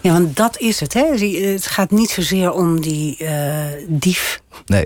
Ja, 0.01 0.11
want 0.11 0.35
dat 0.35 0.57
is 0.57 0.79
het. 0.79 0.93
Hè? 0.93 1.05
Het 1.51 1.67
gaat 1.67 1.91
niet 1.91 2.09
zozeer 2.09 2.51
om 2.51 2.81
die 2.81 3.17
eh, 3.17 3.85
dief 3.87 4.41
Nee. 4.65 4.85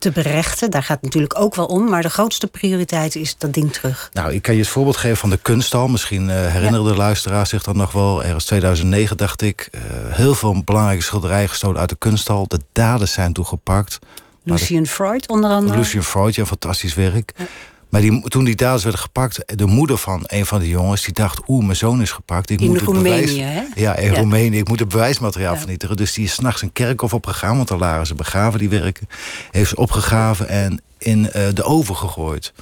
Te 0.00 0.10
berechten. 0.10 0.70
Daar 0.70 0.82
gaat 0.82 0.96
het 0.96 1.04
natuurlijk 1.04 1.38
ook 1.40 1.54
wel 1.54 1.66
om. 1.66 1.88
Maar 1.88 2.02
de 2.02 2.10
grootste 2.10 2.46
prioriteit 2.46 3.14
is 3.14 3.34
dat 3.38 3.54
ding 3.54 3.72
terug. 3.72 4.10
Nou, 4.12 4.32
ik 4.32 4.42
kan 4.42 4.54
je 4.54 4.60
het 4.60 4.68
voorbeeld 4.68 4.96
geven 4.96 5.16
van 5.16 5.30
de 5.30 5.36
kunsthal. 5.36 5.88
Misschien 5.88 6.28
uh, 6.28 6.46
herinneren 6.46 6.86
de 6.86 6.96
luisteraars 6.96 7.48
zich 7.50 7.62
dat 7.62 7.74
nog 7.74 7.92
wel. 7.92 8.24
Ergens 8.24 8.44
2009 8.44 9.16
dacht 9.16 9.42
ik. 9.42 9.68
Uh, 9.72 9.80
heel 10.14 10.34
veel 10.34 10.62
belangrijke 10.64 11.02
schilderijen 11.02 11.48
gestolen 11.48 11.80
uit 11.80 11.88
de 11.88 11.96
kunsthal. 11.98 12.48
De 12.48 12.60
daders 12.72 13.12
zijn 13.12 13.32
toegepakt. 13.32 13.98
De- 14.42 14.52
Lucien 14.52 14.86
Freud 14.86 15.28
onder 15.28 15.50
andere. 15.50 15.78
Lucien 15.78 16.02
Freud, 16.02 16.34
ja, 16.34 16.46
fantastisch 16.46 16.94
werk. 16.94 17.32
Ja. 17.36 17.44
Maar 17.90 18.00
die, 18.00 18.28
toen 18.28 18.44
die 18.44 18.54
daders 18.56 18.82
werden 18.82 19.00
gepakt, 19.00 19.42
de 19.58 19.66
moeder 19.66 19.98
van 19.98 20.22
een 20.26 20.46
van 20.46 20.60
de 20.60 20.68
jongens... 20.68 21.04
die 21.04 21.14
dacht, 21.14 21.40
oeh, 21.48 21.64
mijn 21.64 21.76
zoon 21.76 22.00
is 22.02 22.10
gepakt. 22.10 22.50
Ik 22.50 22.60
In 22.60 22.66
moet 22.66 22.76
het 22.76 22.84
Roemenië, 22.84 23.10
bewijs, 23.10 23.36
hè? 23.36 23.62
Ja, 23.80 23.96
in 23.96 24.12
Ja. 24.12 24.18
Roemenië. 24.18 24.58
Ik 24.58 24.68
moet 24.68 24.78
het 24.80 24.88
bewijsmateriaal 24.88 25.52
Ja. 25.52 25.58
vernietigen. 25.58 25.96
Dus 25.96 26.12
die 26.12 26.24
is 26.24 26.32
s'nachts 26.32 26.62
een 26.62 26.72
kerkhof 26.72 27.14
opgegaan, 27.14 27.56
want 27.56 27.68
daar 27.68 27.78
lagen 27.78 28.06
ze 28.06 28.14
begraven, 28.14 28.58
die 28.58 28.68
werken. 28.68 29.08
Heeft 29.50 29.68
ze 29.70 29.76
opgegraven 29.76 30.48
en 30.48 30.80
in 30.98 31.30
eh, 31.32 31.42
de 31.54 31.62
oven 31.62 31.96
gegooid. 31.96 32.52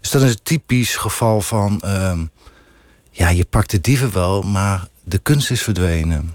Dus 0.00 0.10
dat 0.10 0.22
is 0.22 0.30
een 0.30 0.40
typisch 0.42 0.96
geval 0.96 1.40
van... 1.40 1.80
ehm, 1.80 2.18
ja, 3.10 3.28
je 3.28 3.44
pakt 3.44 3.70
de 3.70 3.80
dieven 3.80 4.12
wel, 4.12 4.42
maar 4.42 4.86
de 5.04 5.18
kunst 5.18 5.50
is 5.50 5.62
verdwenen. 5.62 6.34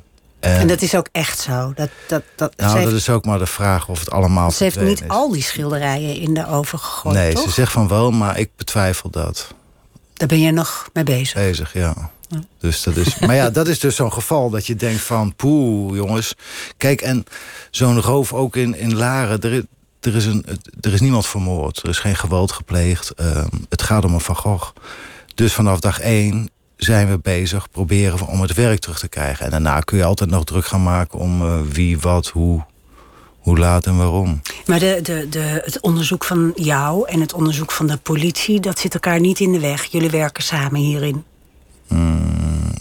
En 0.52 0.68
dat 0.68 0.82
is 0.82 0.96
ook 0.96 1.08
echt 1.12 1.40
zo. 1.40 1.72
Dat, 1.76 1.90
dat, 2.08 2.24
dat, 2.36 2.58
nou, 2.58 2.74
dat 2.74 2.84
heeft, 2.84 2.96
is 2.96 3.10
ook 3.10 3.26
maar 3.26 3.40
de 3.40 3.46
vraag 3.46 3.88
of 3.90 4.00
het 4.00 4.12
allemaal 4.12 4.52
ze 4.52 4.64
heeft 4.64 4.80
niet 4.80 5.02
is. 5.02 5.08
al 5.08 5.32
die 5.32 5.44
schilderijen 5.44 6.16
in 6.16 6.34
de 6.34 6.48
oven 6.48 6.80
gegooid, 6.80 7.16
Nee, 7.16 7.34
toch? 7.34 7.44
ze 7.44 7.50
zegt 7.50 7.72
van 7.72 7.88
wel, 7.88 8.12
maar 8.12 8.40
ik 8.40 8.50
betwijfel 8.56 9.10
dat. 9.10 9.48
Daar 10.14 10.28
ben 10.28 10.40
je 10.40 10.52
nog 10.52 10.90
mee 10.94 11.04
bezig. 11.04 11.34
Bezig, 11.34 11.74
ja. 11.74 12.12
Dus 12.60 12.84
dat 12.84 12.96
is, 12.96 13.20
maar 13.20 13.36
ja, 13.36 13.50
dat 13.50 13.68
is 13.68 13.80
dus 13.80 13.96
zo'n 13.96 14.14
geval 14.14 14.50
dat 14.50 14.66
je 14.68 14.76
denkt 14.76 15.02
van... 15.02 15.36
poeh, 15.36 15.96
jongens. 15.96 16.34
Kijk, 16.78 17.02
en 17.02 17.26
zo'n 17.72 18.02
roof 18.02 18.34
ook 18.34 18.56
in, 18.56 18.76
in 18.78 18.96
Laren... 18.96 19.42
Er, 19.42 19.52
is- 19.54 19.64
er, 20.00 20.16
is 20.16 20.26
een, 20.26 20.46
er 20.82 20.94
is 20.94 21.02
niemand 21.02 21.26
vermoord. 21.28 21.84
Er 21.84 21.90
is 21.90 22.00
geen 22.00 22.16
geweld 22.16 22.52
gepleegd. 22.52 23.10
Ehm, 23.12 23.48
het 23.70 23.82
gaat 23.82 24.06
om 24.06 24.14
een 24.14 24.20
Van 24.20 24.36
Gogh. 24.36 24.72
Dus 25.36 25.54
vanaf 25.54 25.80
dag 25.80 26.00
één 26.00 26.50
zijn 26.78 27.10
we 27.10 27.20
bezig... 27.20 27.70
proberen 27.72 28.28
om 28.28 28.42
het 28.42 28.54
werk 28.54 28.80
terug 28.80 29.00
te 29.00 29.08
krijgen. 29.08 29.46
En 29.46 29.52
daarna 29.52 29.80
kun 29.80 29.98
je 29.98 30.04
altijd 30.04 30.30
nog 30.30 30.44
druk 30.44 30.66
gaan 30.66 30.84
maken... 30.84 31.20
om 31.20 31.42
eh, 31.42 31.60
wie, 31.62 32.00
wat, 32.00 32.28
hoe, 32.28 32.64
hoe 33.40 33.58
laat 33.58 33.86
en 33.86 33.98
waarom. 33.98 34.42
Maar 34.66 34.80
de, 34.80 35.00
de, 35.04 35.28
de, 35.30 35.62
het 35.64 35.80
onderzoek 35.80 36.24
van 36.24 36.52
jou 36.56 37.10
en 37.10 37.20
het 37.20 37.34
onderzoek 37.34 37.72
van 37.72 37.88
de 37.88 37.98
politie... 37.98 38.60
dat 38.60 38.80
zit 38.80 38.94
elkaar 38.94 39.20
niet 39.20 39.40
in 39.40 39.52
de 39.52 39.60
weg. 39.60 39.86
Jullie 39.86 40.10
werken 40.10 40.44
samen 40.44 40.80
hierin. 40.80 41.24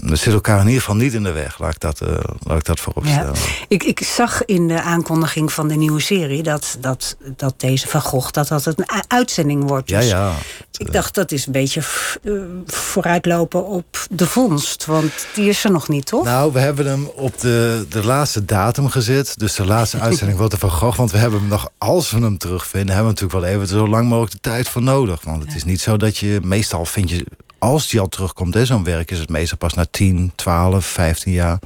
Dat 0.06 0.18
zit 0.18 0.32
elkaar 0.32 0.60
in 0.60 0.66
ieder 0.66 0.80
geval 0.80 0.96
niet 0.96 1.14
in 1.14 1.22
de 1.22 1.32
weg. 1.32 1.58
Laat 1.58 1.74
ik 1.74 1.80
dat, 1.80 2.00
eh, 2.00 2.08
laat 2.42 2.58
ik 2.58 2.64
dat 2.64 2.80
voorop 2.80 3.04
Ja. 3.04 3.10
stellen. 3.12 3.34
Ik, 3.68 3.82
ik 3.82 4.02
zag 4.04 4.44
in 4.44 4.68
de 4.68 4.82
aankondiging 4.82 5.52
van 5.52 5.68
de 5.68 5.74
nieuwe 5.74 6.00
serie... 6.00 6.42
dat, 6.42 6.76
dat, 6.80 7.16
dat 7.36 7.54
deze 7.56 7.88
Van 7.88 8.00
Gogh 8.00 8.30
dat 8.30 8.48
dat 8.48 8.66
een 8.66 8.86
uitzending 9.08 9.68
wordt. 9.68 9.88
Ja, 9.88 9.98
Dus 10.00 10.08
ja. 10.08 10.32
Ik 10.76 10.92
dacht, 10.92 11.14
dat 11.14 11.32
is 11.32 11.46
een 11.46 11.52
beetje 11.52 11.80
eh, 12.22 12.32
vooruitlopen 12.66 13.66
op 13.66 14.06
de 14.10 14.26
vondst. 14.26 14.84
Want 14.84 15.12
die 15.34 15.48
is 15.48 15.64
er 15.64 15.70
nog 15.70 15.88
niet, 15.88 16.06
toch? 16.06 16.24
Nou, 16.24 16.52
we 16.52 16.58
hebben 16.58 16.86
hem 16.86 17.06
op 17.14 17.40
de, 17.40 17.86
de 17.88 18.04
laatste 18.04 18.44
datum 18.44 18.88
gezet. 18.88 19.38
Dus 19.38 19.54
de 19.54 19.64
laatste 19.66 19.98
uitzending 20.06 20.38
wordt 20.38 20.52
er 20.52 20.58
van 20.58 20.70
Gogh. 20.70 20.96
Want 20.98 21.10
we 21.10 21.18
hebben 21.18 21.40
hem 21.40 21.48
nog, 21.48 21.68
als 21.78 22.10
we 22.10 22.20
hem 22.20 22.38
terugvinden... 22.38 22.94
hebben 22.94 23.14
we 23.14 23.20
natuurlijk 23.20 23.46
wel 23.50 23.56
even 23.56 23.76
zo 23.76 23.88
lang 23.88 24.08
mogelijk 24.08 24.32
de 24.32 24.50
tijd 24.50 24.68
voor 24.68 24.82
nodig. 24.82 25.20
Want 25.22 25.42
het 25.44 25.54
is 25.54 25.64
niet 25.64 25.80
zo 25.80 25.96
dat 25.96 26.16
je... 26.16 26.40
Meestal 26.42 26.84
vind 26.84 27.10
je, 27.10 27.26
als 27.64 27.88
die 27.88 28.00
al 28.00 28.08
terugkomt, 28.08 28.56
zo'n 28.62 28.84
werk... 28.84 29.10
is 29.10 29.18
het 29.18 29.28
meestal 29.28 29.58
pas 29.58 29.74
na 29.74 29.86
10, 29.90 30.32
12, 30.34 30.86
15 30.86 31.32
jaar. 31.32 31.58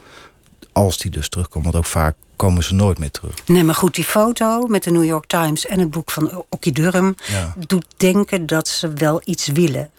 Als 0.73 0.99
die 0.99 1.11
dus 1.11 1.29
terugkomt. 1.29 1.65
Want 1.65 1.77
ook 1.77 1.85
vaak 1.85 2.15
komen 2.37 2.65
ze 2.65 2.75
nooit 2.75 2.99
meer 2.99 3.11
terug. 3.11 3.35
Nee, 3.47 3.65
maar 3.65 3.75
goed, 3.75 3.95
die 3.95 4.05
foto 4.05 4.67
met 4.67 4.83
de 4.83 4.91
New 4.91 5.05
York 5.05 5.27
Times 5.27 5.67
en 5.67 5.79
het 5.79 5.91
boek 5.91 6.11
van 6.11 6.45
Okkie 6.49 6.73
Durham... 6.73 7.15
Ja. 7.27 7.55
doet 7.67 7.85
denken 7.97 8.47
dat 8.47 8.69
ze 8.69 8.93
wel 8.93 9.21
iets 9.25 9.47
willen. 9.47 9.91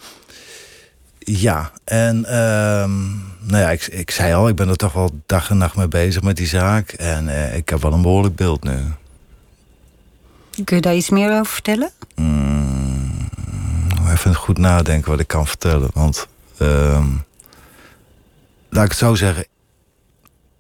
Ja, 1.19 1.71
en 1.83 2.25
ehm, 2.25 3.07
nou 3.39 3.63
ja, 3.63 3.71
ik, 3.71 3.87
ik 3.87 4.11
zei 4.11 4.33
al... 4.33 4.47
ik 4.47 4.55
ben 4.55 4.69
er 4.69 4.75
toch 4.75 4.93
wel 4.93 5.11
dag 5.25 5.49
en 5.49 5.57
nacht 5.57 5.75
mee 5.75 5.87
bezig 5.87 6.21
met 6.21 6.37
die 6.37 6.47
zaak. 6.47 6.91
En 6.91 7.27
eh, 7.27 7.55
ik 7.55 7.69
heb 7.69 7.81
wel 7.81 7.93
een 7.93 8.01
behoorlijk 8.01 8.35
beeld 8.35 8.63
nu. 8.63 8.77
Kun 10.63 10.75
je 10.75 10.81
daar 10.81 10.95
iets 10.95 11.09
meer 11.09 11.31
over 11.31 11.53
vertellen? 11.53 11.91
Even 14.11 14.35
goed 14.35 14.57
nadenken 14.57 15.11
wat 15.11 15.19
ik 15.19 15.27
kan 15.27 15.47
vertellen. 15.47 15.89
Want, 15.93 16.27
ehm, 16.57 17.07
laat 18.69 18.83
ik 18.83 18.89
het 18.89 18.99
zo 18.99 19.15
zeggen. 19.15 19.45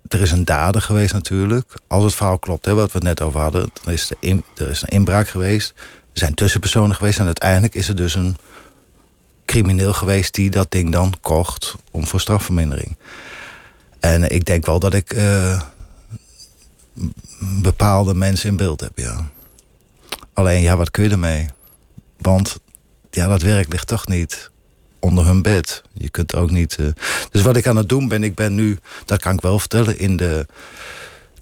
Er 0.07 0.21
is 0.21 0.31
een 0.31 0.45
dader 0.45 0.81
geweest 0.81 1.13
natuurlijk. 1.13 1.73
Als 1.87 2.03
het 2.03 2.15
verhaal 2.15 2.39
klopt, 2.39 2.65
hè, 2.65 2.73
wat 2.73 2.91
we 2.91 2.97
het 2.97 3.03
net 3.03 3.21
over 3.21 3.39
hadden. 3.39 3.69
Dan 3.83 3.93
is 3.93 4.11
er, 4.19 4.41
er 4.55 4.69
is 4.69 4.81
een 4.81 4.87
inbraak 4.87 5.27
geweest. 5.27 5.73
Er 6.13 6.19
zijn 6.19 6.33
tussenpersonen 6.33 6.95
geweest. 6.95 7.19
En 7.19 7.25
uiteindelijk 7.25 7.75
is 7.75 7.87
er 7.87 7.95
dus 7.95 8.15
een 8.15 8.37
crimineel 9.45 9.93
geweest... 9.93 10.33
die 10.33 10.49
dat 10.49 10.71
ding 10.71 10.91
dan 10.91 11.13
kocht 11.21 11.75
om 11.91 12.07
voor 12.07 12.19
strafvermindering. 12.19 12.97
En 13.99 14.29
ik 14.29 14.45
denk 14.45 14.65
wel 14.65 14.79
dat 14.79 14.93
ik 14.93 15.13
eh, 15.13 15.61
bepaalde 17.61 18.13
mensen 18.13 18.49
in 18.49 18.57
beeld 18.57 18.81
heb, 18.81 18.97
ja. 18.97 19.29
Alleen, 20.33 20.61
ja, 20.61 20.77
wat 20.77 20.91
kun 20.91 21.03
je 21.03 21.09
ermee? 21.09 21.49
Want 22.17 22.59
ja, 23.19 23.27
dat 23.27 23.41
werk 23.41 23.71
ligt 23.71 23.87
toch 23.87 24.07
niet 24.07 24.51
onder 24.99 25.25
hun 25.25 25.41
bed. 25.41 25.81
Je 25.93 26.09
kunt 26.09 26.35
ook 26.35 26.51
niet. 26.51 26.75
eh, 26.75 26.85
Dus 27.31 27.41
wat 27.41 27.55
ik 27.57 27.67
aan 27.67 27.75
het 27.75 27.89
doen 27.89 28.07
ben, 28.07 28.23
ik 28.23 28.35
ben 28.35 28.55
nu, 28.55 28.79
dat 29.05 29.19
kan 29.21 29.33
ik 29.33 29.41
wel 29.41 29.59
vertellen, 29.59 29.99
in 29.99 30.17
de 30.17 30.45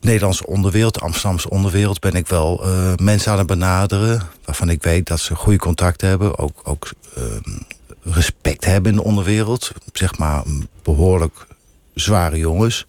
Nederlandse 0.01 0.45
onderwereld, 0.47 0.93
de 0.93 0.99
Amsterdamse 0.99 1.49
onderwereld, 1.49 1.99
ben 1.99 2.13
ik 2.13 2.27
wel 2.27 2.63
eh, 2.63 2.93
mensen 2.95 3.31
aan 3.31 3.37
het 3.37 3.47
benaderen. 3.47 4.21
Waarvan 4.45 4.69
ik 4.69 4.83
weet 4.83 5.07
dat 5.07 5.19
ze 5.19 5.35
goede 5.35 5.57
contacten 5.59 6.09
hebben. 6.09 6.37
Ook, 6.37 6.59
ook 6.63 6.91
ehm, 7.15 7.57
respect 8.01 8.65
hebben 8.65 8.91
in 8.91 8.97
de 8.97 9.03
onderwereld. 9.03 9.71
Zeg 9.93 10.17
maar 10.17 10.43
behoorlijk 10.83 11.47
zware 11.93 12.37
jongens. 12.37 12.85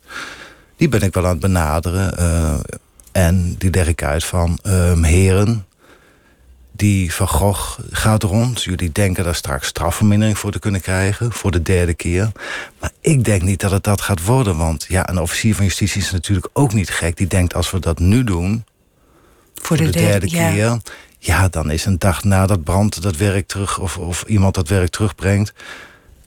Die 0.76 0.88
ben 0.88 1.02
ik 1.02 1.14
wel 1.14 1.24
aan 1.24 1.30
het 1.30 1.40
benaderen. 1.40 2.16
eh, 2.18 2.54
en 3.12 3.54
die 3.58 3.70
leg 3.70 3.86
ik 3.86 4.02
uit 4.02 4.24
van 4.24 4.58
ehm, 4.62 5.02
heren 5.02 5.66
die 6.78 7.14
Van 7.14 7.28
Gogh 7.28 7.78
gaat 7.90 8.22
rond. 8.22 8.62
Jullie 8.62 8.92
denken 8.92 9.24
daar 9.24 9.34
straks 9.34 9.66
strafvermindering 9.66 10.38
voor 10.38 10.50
te 10.50 10.58
kunnen 10.58 10.80
krijgen. 10.80 11.32
Voor 11.32 11.50
de 11.50 11.62
derde 11.62 11.94
keer. 11.94 12.32
Maar 12.80 12.90
ik 13.00 13.24
denk 13.24 13.42
niet 13.42 13.60
dat 13.60 13.70
het 13.70 13.84
dat 13.84 14.00
gaat 14.00 14.24
worden. 14.24 14.56
Want 14.56 14.84
ja, 14.88 15.08
een 15.08 15.20
officier 15.20 15.54
van 15.54 15.64
justitie 15.64 16.00
is 16.00 16.10
natuurlijk 16.10 16.48
ook 16.52 16.72
niet 16.72 16.90
gek. 16.90 17.16
Die 17.16 17.26
denkt 17.26 17.54
als 17.54 17.70
we 17.70 17.78
dat 17.80 17.98
nu 17.98 18.24
doen. 18.24 18.64
Voor 19.54 19.76
de, 19.76 19.90
derde, 19.90 20.26
keer. 20.26 20.80
Ja, 21.18 21.48
dan 21.48 21.70
is 21.70 21.84
een 21.84 21.98
dag 21.98 22.24
nadat 22.24 22.64
brand 22.64 23.02
dat 23.02 23.16
werk 23.16 23.46
terug. 23.46 23.78
Of, 23.78 23.98
of 23.98 24.22
iemand 24.26 24.54
dat 24.54 24.68
werk 24.68 24.90
terugbrengt. 24.90 25.52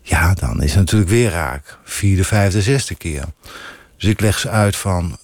Ja, 0.02 0.34
dan 0.34 0.64
is 0.64 0.70
het 0.70 0.80
natuurlijk 0.80 1.12
weer 1.12 1.30
raak. 1.30 1.78
Vierde, 1.84 2.24
vijfde, 2.24 2.62
zesde 2.62 2.96
keer. 2.96 3.26
Dus 3.98 4.10
ik 4.10 4.20
leg 4.20 4.40
ze 4.40 4.50
uit 4.50 4.76
van. 4.76 5.18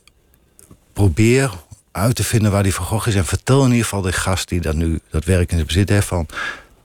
Probeer 0.93 1.51
uit 1.97 2.15
te 2.15 2.23
vinden 2.23 2.51
waar 2.51 2.63
die 2.63 2.73
Van 2.73 2.85
Gogh 2.85 3.07
is. 3.07 3.15
En 3.15 3.25
vertel 3.25 3.63
in 3.63 3.69
ieder 3.69 3.83
geval 3.83 4.01
de 4.01 4.11
gast 4.11 4.49
die 4.49 4.61
dat 4.61 4.75
nu 4.75 4.99
dat 5.09 5.23
werk 5.23 5.49
in 5.49 5.55
zijn 5.55 5.67
bezit 5.67 5.89
heeft... 5.89 6.07
Van, 6.07 6.27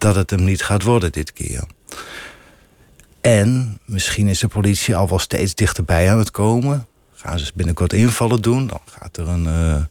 dat 0.03 0.15
het 0.15 0.31
hem 0.31 0.45
niet 0.45 0.63
gaat 0.63 0.83
worden 0.83 1.13
dit 1.13 1.33
keer. 1.33 1.65
En 3.21 3.79
misschien 3.85 4.29
is 4.29 4.39
de 4.39 4.49
politie 4.49 4.97
al 4.97 5.09
wel 5.09 5.19
steeds 5.19 5.55
dichterbij 5.55 6.11
aan 6.11 6.19
het 6.19 6.31
komen. 6.31 6.87
Gaan 7.15 7.39
ze 7.39 7.53
binnenkort 7.55 7.93
invallen 7.93 8.43
doen. 8.43 8.67
Dan 8.67 8.81
gaat 8.99 9.17
er 9.17 9.29
een 9.29 9.47
eh, 9.47 9.83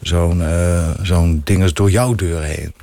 zo'n 0.00 0.42
eh, 0.42 0.90
zo'n 1.02 1.40
dinges 1.44 1.72
door 1.72 1.90
jouw 1.90 2.14
deur 2.14 2.42
heen. 2.42 2.74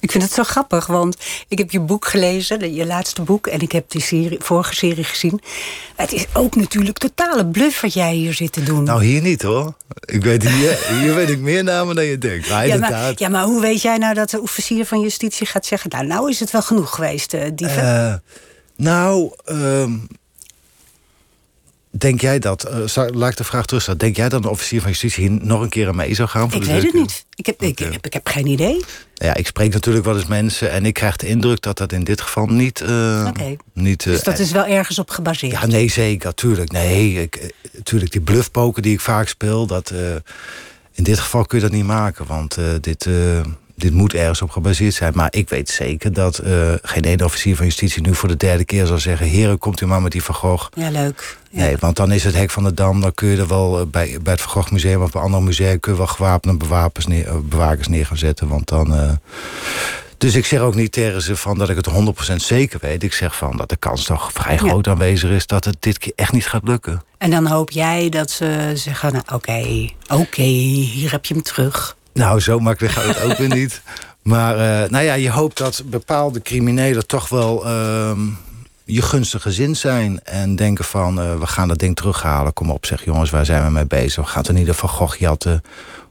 Ik 0.00 0.10
vind 0.10 0.22
het 0.22 0.32
zo 0.32 0.42
grappig, 0.42 0.86
want 0.86 1.16
ik 1.48 1.58
heb 1.58 1.70
je 1.70 1.80
boek 1.80 2.06
gelezen, 2.06 2.74
je 2.74 2.86
laatste 2.86 3.22
boek, 3.22 3.46
en 3.46 3.60
ik 3.60 3.72
heb 3.72 3.90
die 3.90 4.00
serie, 4.00 4.38
vorige 4.40 4.74
serie 4.74 5.04
gezien. 5.04 5.40
Het 5.96 6.12
is 6.12 6.26
ook 6.32 6.56
natuurlijk 6.56 6.98
totale 6.98 7.46
bluff 7.46 7.80
wat 7.80 7.92
jij 7.92 8.14
hier 8.14 8.34
zit 8.34 8.52
te 8.52 8.62
doen. 8.62 8.84
Nou, 8.84 9.04
hier 9.04 9.22
niet 9.22 9.42
hoor. 9.42 9.74
Ik 10.04 10.24
weet 10.24 10.48
hier, 10.48 10.78
hier 11.00 11.14
weet 11.14 11.28
ik 11.28 11.38
meer 11.38 11.64
namen 11.64 11.94
dan 11.94 12.04
je 12.04 12.18
denkt. 12.18 12.48
Maar 12.48 12.66
ja, 12.66 12.76
maar, 12.76 13.12
ja, 13.16 13.28
maar 13.28 13.44
hoe 13.44 13.60
weet 13.60 13.82
jij 13.82 13.98
nou 13.98 14.14
dat 14.14 14.30
de 14.30 14.40
officier 14.40 14.86
van 14.86 15.00
justitie 15.00 15.46
gaat 15.46 15.66
zeggen... 15.66 15.90
nou, 15.90 16.06
nou 16.06 16.30
is 16.30 16.40
het 16.40 16.50
wel 16.50 16.62
genoeg 16.62 16.94
geweest, 16.94 17.34
eh, 17.34 17.50
dieven? 17.54 17.82
Eh, 17.82 18.14
nou, 18.76 19.32
ehm, 19.44 19.92
denk 21.90 22.20
jij 22.20 22.38
dat, 22.38 22.64
eh, 22.64 23.06
laat 23.12 23.30
ik 23.30 23.36
de 23.36 23.44
vraag 23.44 23.66
terugstellen. 23.66 24.00
Denk 24.00 24.16
jij 24.16 24.28
dat 24.28 24.44
een 24.44 24.50
officier 24.50 24.80
van 24.80 24.90
justitie 24.90 25.28
hier 25.28 25.38
nog 25.42 25.60
een 25.60 25.68
keer 25.68 25.88
aan 25.88 25.96
mee 25.96 26.14
zou 26.14 26.28
gaan? 26.28 26.50
Voor 26.50 26.60
ik 26.60 26.66
de 26.66 26.72
weet 26.72 26.82
het 26.82 26.92
niet. 26.92 27.24
Ik 27.34 27.46
heb, 27.46 27.62
ik, 27.62 27.78
heb, 27.78 28.06
ik 28.06 28.12
heb 28.12 28.26
geen 28.28 28.46
idee. 28.46 28.76
keer? 28.76 29.26
Ja, 29.26 29.34
ik 29.34 29.46
spreek 29.46 29.72
natuurlijk 29.72 30.04
wel 30.04 30.16
eens 30.16 30.26
mensen 30.26 30.70
en 30.70 30.86
ik 30.86 30.94
krijg 30.94 31.16
de 31.16 31.26
indruk 31.26 31.60
dat 31.60 31.78
dat 31.78 31.92
in 31.92 32.04
dit 32.04 32.20
geval 32.20 32.46
niet. 32.46 32.82
Oké. 33.26 33.56
niet 33.72 34.06
eh, 34.06 34.12
Dus 34.12 34.22
dat 34.22 34.38
is 34.38 34.50
wel 34.50 34.66
ergens 34.66 34.98
op 34.98 35.10
gebaseerd. 35.10 35.52
Ja, 35.52 35.66
nee, 35.66 35.90
zeker, 35.90 36.34
tuurlijk. 36.34 36.72
Nee, 36.72 37.22
ik, 37.22 37.54
tuurlijk, 37.82 38.12
die 38.12 38.20
bluffpoker 38.20 38.82
die 38.82 38.92
ik 38.92 39.00
vaak 39.00 39.28
speel, 39.28 39.66
dat, 39.66 39.92
in 40.92 41.04
dit 41.04 41.18
geval 41.18 41.44
kun 41.44 41.58
je 41.58 41.64
dat 41.64 41.74
niet 41.74 41.84
maken. 41.84 42.26
Want 42.26 42.58
dit, 42.80 43.08
dit 43.80 43.92
moet 43.92 44.14
ergens 44.14 44.42
op 44.42 44.50
gebaseerd 44.50 44.94
zijn. 44.94 45.12
Maar 45.14 45.28
ik 45.30 45.48
weet 45.48 45.68
zeker 45.68 46.12
dat 46.12 46.38
eh, 46.38 46.72
geen 46.82 47.04
ene 47.04 47.24
officier 47.24 47.56
van 47.56 47.64
justitie 47.64 48.02
nu 48.02 48.14
voor 48.14 48.28
de 48.28 48.36
derde 48.36 48.64
keer 48.64 48.86
zal 48.86 48.98
zeggen... 48.98 49.26
heren, 49.26 49.58
komt 49.58 49.80
u 49.80 49.86
maar 49.86 50.02
met 50.02 50.12
die 50.12 50.22
Van 50.22 50.34
Gogh. 50.34 50.68
Ja, 50.74 50.90
leuk. 50.90 51.38
Ja. 51.50 51.62
Nee, 51.62 51.76
want 51.80 51.96
dan 51.96 52.12
is 52.12 52.24
het 52.24 52.34
hek 52.34 52.50
van 52.50 52.64
de 52.64 52.74
Dam. 52.74 53.00
Dan 53.00 53.14
kun 53.14 53.28
je 53.28 53.36
er 53.36 53.48
wel 53.48 53.80
eh, 53.80 53.86
bij, 53.86 54.18
bij 54.22 54.32
het 54.32 54.42
Van 54.42 54.50
Gogh 54.50 54.70
Museum 54.70 55.02
of 55.02 55.10
bij 55.10 55.22
andere 55.22 55.42
musea... 55.42 55.76
kun 55.80 55.92
je 55.92 55.98
wel 55.98 56.06
gewapende 56.06 56.64
neer, 57.06 57.26
eh, 57.26 57.34
bewakers 57.42 57.88
neer 57.88 58.06
gaan 58.06 58.16
zetten. 58.16 58.48
Want 58.48 58.68
dan... 58.68 59.18
dus 60.18 60.34
ik 60.34 60.46
zeg 60.46 60.60
ook 60.60 60.74
niet 60.74 60.92
tegen 60.92 61.22
ze 61.22 61.36
van 61.36 61.58
dat 61.58 61.68
ik 61.68 61.76
het 61.76 61.90
100% 62.32 62.36
zeker 62.36 62.78
weet. 62.82 63.02
Ik 63.02 63.12
zeg 63.12 63.36
van 63.36 63.56
dat 63.56 63.68
de 63.68 63.76
kans 63.76 64.04
toch 64.04 64.32
vrij 64.32 64.54
Ja. 64.54 64.58
groot 64.58 64.88
aanwezig 64.88 65.30
is... 65.30 65.46
dat 65.46 65.64
het 65.64 65.76
dit 65.80 65.98
keer 65.98 66.12
echt 66.16 66.32
niet 66.32 66.46
gaat 66.46 66.64
lukken. 66.64 67.02
En 67.18 67.30
dan 67.30 67.46
hoop 67.46 67.70
jij 67.70 68.08
dat 68.08 68.30
ze 68.30 68.72
zeggen, 68.74 69.12
nou, 69.12 69.24
oké, 69.32 69.88
oké, 70.08 70.42
hier 70.42 71.10
heb 71.10 71.24
je 71.24 71.34
hem 71.34 71.42
terug. 71.42 71.96
Nou, 72.12 72.40
zo 72.40 72.58
makkelijk 72.58 72.94
gaat 72.94 73.16
het 73.16 73.22
ook 73.22 73.36
weer 73.36 73.54
niet. 73.54 73.82
Maar 74.22 74.54
uh, 74.54 74.90
nou 74.90 75.04
ja, 75.04 75.14
je 75.14 75.30
hoopt 75.30 75.58
dat 75.58 75.82
bepaalde 75.86 76.42
criminelen 76.42 77.06
toch 77.06 77.28
wel 77.28 77.66
ehm, 77.66 78.20
je 78.84 79.02
gunstige 79.02 79.52
zin 79.52 79.76
zijn. 79.76 80.20
En 80.24 80.56
denken 80.56 80.84
van, 80.84 81.18
uh, 81.18 81.38
we 81.38 81.46
gaan 81.46 81.68
dat 81.68 81.78
ding 81.78 81.96
terughalen. 81.96 82.52
Kom 82.52 82.70
op, 82.70 82.86
zeg 82.86 83.04
jongens, 83.04 83.30
waar 83.30 83.44
zijn 83.44 83.64
we 83.64 83.70
mee 83.70 83.86
bezig? 83.86 84.24
We 84.24 84.30
gaan 84.30 84.40
het 84.40 84.50
in 84.50 84.56
ieder 84.56 84.74
geval 84.74 84.88
Gogh 84.88 85.18
jatten 85.18 85.62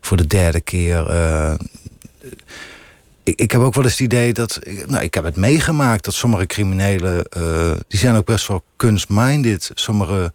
voor 0.02 0.18
de 0.18 0.28
derde 0.28 0.62
keer. 0.62 1.10
Uh, 1.10 1.54
ik, 3.24 3.40
ik, 3.40 3.52
heb 3.52 3.62
ook 3.62 3.74
wel 3.74 3.84
eens 3.84 3.94
het 3.94 4.02
idee 4.02 4.34
dat... 4.34 4.60
Nou, 4.88 5.04
ik 5.04 5.14
heb 5.14 5.24
het 5.24 5.36
meegemaakt 5.36 6.06
dat 6.06 6.14
sommige 6.14 6.46
criminelen... 6.46 7.26
die 7.88 8.00
zijn 8.00 8.16
ook 8.16 8.26
best 8.26 8.48
wel 8.48 8.64
kunstminded. 8.76 9.72
Sommige 9.74 10.34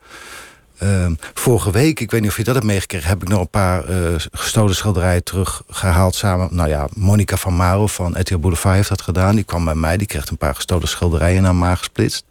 Ehm, 0.78 1.14
vorige 1.34 1.70
week, 1.70 2.00
ik 2.00 2.10
weet 2.10 2.20
niet 2.20 2.30
of 2.30 2.37
je 2.37 2.44
dat 2.44 2.54
hebt 2.54 2.66
meegekregen... 2.66 3.08
heb 3.08 3.22
ik 3.22 3.28
nog 3.28 3.40
een 3.40 3.48
paar 3.48 3.90
uh, 3.90 4.14
gestolen 4.32 4.74
schilderijen 4.74 5.24
teruggehaald 5.24 6.14
samen. 6.14 6.48
Nou 6.50 6.68
ja, 6.68 6.88
Monica 6.94 7.37
van 7.37 7.54
Maro 7.54 7.87
van 7.87 8.20
RTL 8.20 8.38
Boulevard 8.38 8.76
heeft 8.76 8.88
dat 8.88 9.02
gedaan. 9.02 9.34
Die 9.34 9.44
kwam 9.44 9.64
bij 9.64 9.74
mij, 9.74 9.96
die 9.96 10.06
kreeg 10.06 10.28
een 10.28 10.37
paar 10.37 10.54
gestolen 10.54 10.88
schilderijen 10.88 11.42
naar 11.42 11.54
maag 11.54 11.78
gesplitst. 11.78 12.24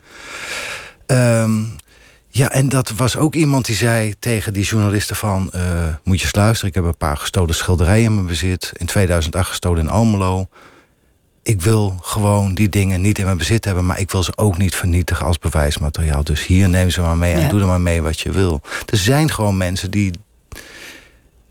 Um, 1.08 1.76
ja, 2.28 2.52
en 2.52 2.70
dat 2.70 2.90
was 2.90 3.18
ook 3.18 3.36
iemand 3.36 3.66
die 3.66 3.76
zei 3.76 4.16
tegen 4.20 4.54
die 4.54 4.64
journalisten 4.64 5.16
van... 5.16 5.52
Uh, 5.56 5.62
moet 6.04 6.22
je 6.22 6.30
eens 6.38 6.64
ik 6.64 6.74
heb 6.74 6.84
een 6.84 6.98
paar 6.98 7.18
gestolen 7.18 7.56
schilderijen 7.56 8.06
in 8.06 8.16
mijn 8.16 8.28
bezit. 8.28 8.72
In 8.74 8.86
2008 8.86 9.50
gestolen 9.50 9.82
in 9.82 9.90
Almelo 9.90 10.48
ik 11.44 11.62
wil 11.62 11.98
gewoon 12.02 12.54
die 12.54 12.70
dingen 12.70 13.02
niet 13.02 13.18
in 13.18 13.26
mijn 13.26 13.38
bezit 13.38 13.66
hebben... 13.66 13.86
maar 13.86 14.00
ik 14.00 14.12
wil 14.12 14.24
ze 14.24 14.38
ook 14.38 14.58
niet 14.58 14.76
vernietigen 14.76 15.26
als 15.26 15.40
bewijsmateriaal. 15.40 16.24
Dus 16.24 16.46
hier 16.46 16.70
neem 16.70 16.90
ze 16.90 17.02
maar 17.02 17.18
mee 17.18 17.34
en 17.34 17.50
doe 17.50 17.62
er 17.62 17.68
maar 17.68 17.82
mee 17.82 18.02
wat 18.02 18.20
je 18.20 18.32
wil. 18.32 18.62
Er 18.86 18.98
zijn 18.98 19.32
gewoon 19.32 19.58
mensen 19.58 19.92
die, 19.92 20.12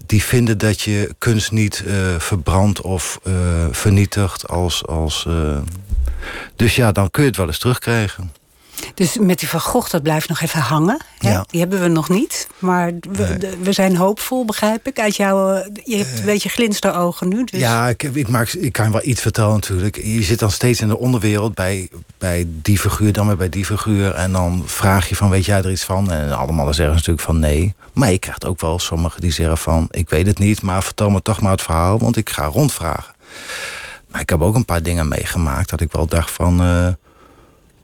die 0.06 0.22
vinden 0.22 0.58
dat 0.58 0.80
je 0.80 1.14
kunst 1.18 1.52
niet 1.52 1.84
uh, 1.86 1.94
verbrandt 2.18 2.80
of 2.80 3.20
uh, 3.24 3.34
vernietigt. 3.70 4.48
Als, 4.48 4.86
als, 4.86 5.24
uh... 5.28 5.58
Dus 6.56 6.76
ja, 6.76 6.92
dan 6.92 7.10
kun 7.10 7.22
je 7.22 7.28
het 7.28 7.38
wel 7.38 7.46
eens 7.46 7.58
terugkrijgen. 7.58 8.32
Dus 8.94 9.18
met 9.18 9.38
die 9.38 9.48
Van 9.48 9.60
Gogh, 9.60 9.90
dat 9.90 10.02
blijft 10.02 10.28
nog 10.28 10.40
even 10.40 10.60
hangen. 10.60 11.00
Ja. 11.18 11.44
Die 11.50 11.60
hebben 11.60 11.80
we 11.80 11.88
nog 11.88 12.08
niet. 12.08 12.48
Maar 12.58 12.92
we, 13.00 13.56
we, 13.62 13.72
zijn 13.72 13.96
hoopvol, 13.96 14.44
begrijp 14.44 14.86
ik. 14.86 15.00
Uit 15.00 15.16
jouw, 15.16 15.54
eh, 15.54 15.70
je 15.84 15.96
hebt 15.96 16.18
een 16.18 16.24
beetje 16.24 16.48
glinster 16.48 16.94
ogen 16.94 17.28
nu. 17.28 17.44
Dus. 17.44 17.60
Ja, 17.60 17.88
ik, 17.88 18.02
ik, 18.02 18.28
maak, 18.28 18.48
ik 18.48 18.72
kan 18.72 18.92
wel 18.92 19.04
iets 19.04 19.20
vertellen 19.20 19.52
natuurlijk. 19.52 19.96
Je 19.96 20.22
zit 20.22 20.38
dan 20.38 20.50
steeds 20.50 20.80
in 20.80 20.88
de 20.88 20.98
onderwereld 20.98 21.54
bij, 21.54 21.88
bij 22.18 22.46
die 22.48 22.78
figuur, 22.78 23.12
dan 23.12 23.26
weer 23.26 23.36
bij 23.36 23.48
die 23.48 23.64
figuur. 23.64 24.14
En 24.14 24.32
dan 24.32 24.62
vraag 24.66 25.08
je 25.08 25.16
van, 25.16 25.30
weet 25.30 25.44
jij 25.44 25.58
er 25.58 25.70
iets 25.70 25.84
van? 25.84 26.10
En 26.12 26.36
allemaal 26.36 26.74
zeggen 26.74 26.94
natuurlijk 26.94 27.26
van 27.26 27.38
nee. 27.38 27.74
Maar 27.92 28.10
je 28.10 28.18
krijgt 28.18 28.46
ook 28.46 28.60
wel 28.60 28.78
sommigen 28.78 29.20
die 29.20 29.32
zeggen 29.32 29.58
van... 29.58 29.88
ik 29.90 30.10
weet 30.10 30.26
het 30.26 30.38
niet, 30.38 30.62
maar 30.62 30.82
vertel 30.82 31.10
me 31.10 31.22
toch 31.22 31.40
maar 31.40 31.52
het 31.52 31.62
verhaal... 31.62 31.98
want 31.98 32.16
ik 32.16 32.30
ga 32.30 32.44
rondvragen. 32.44 33.14
Maar 34.08 34.20
ik 34.20 34.28
heb 34.28 34.40
ook 34.40 34.54
een 34.54 34.64
paar 34.64 34.82
dingen 34.82 35.08
meegemaakt... 35.08 35.70
dat 35.70 35.80
ik 35.80 35.92
wel 35.92 36.06
dacht 36.06 36.30
van... 36.30 36.62
Uh, 36.62 36.88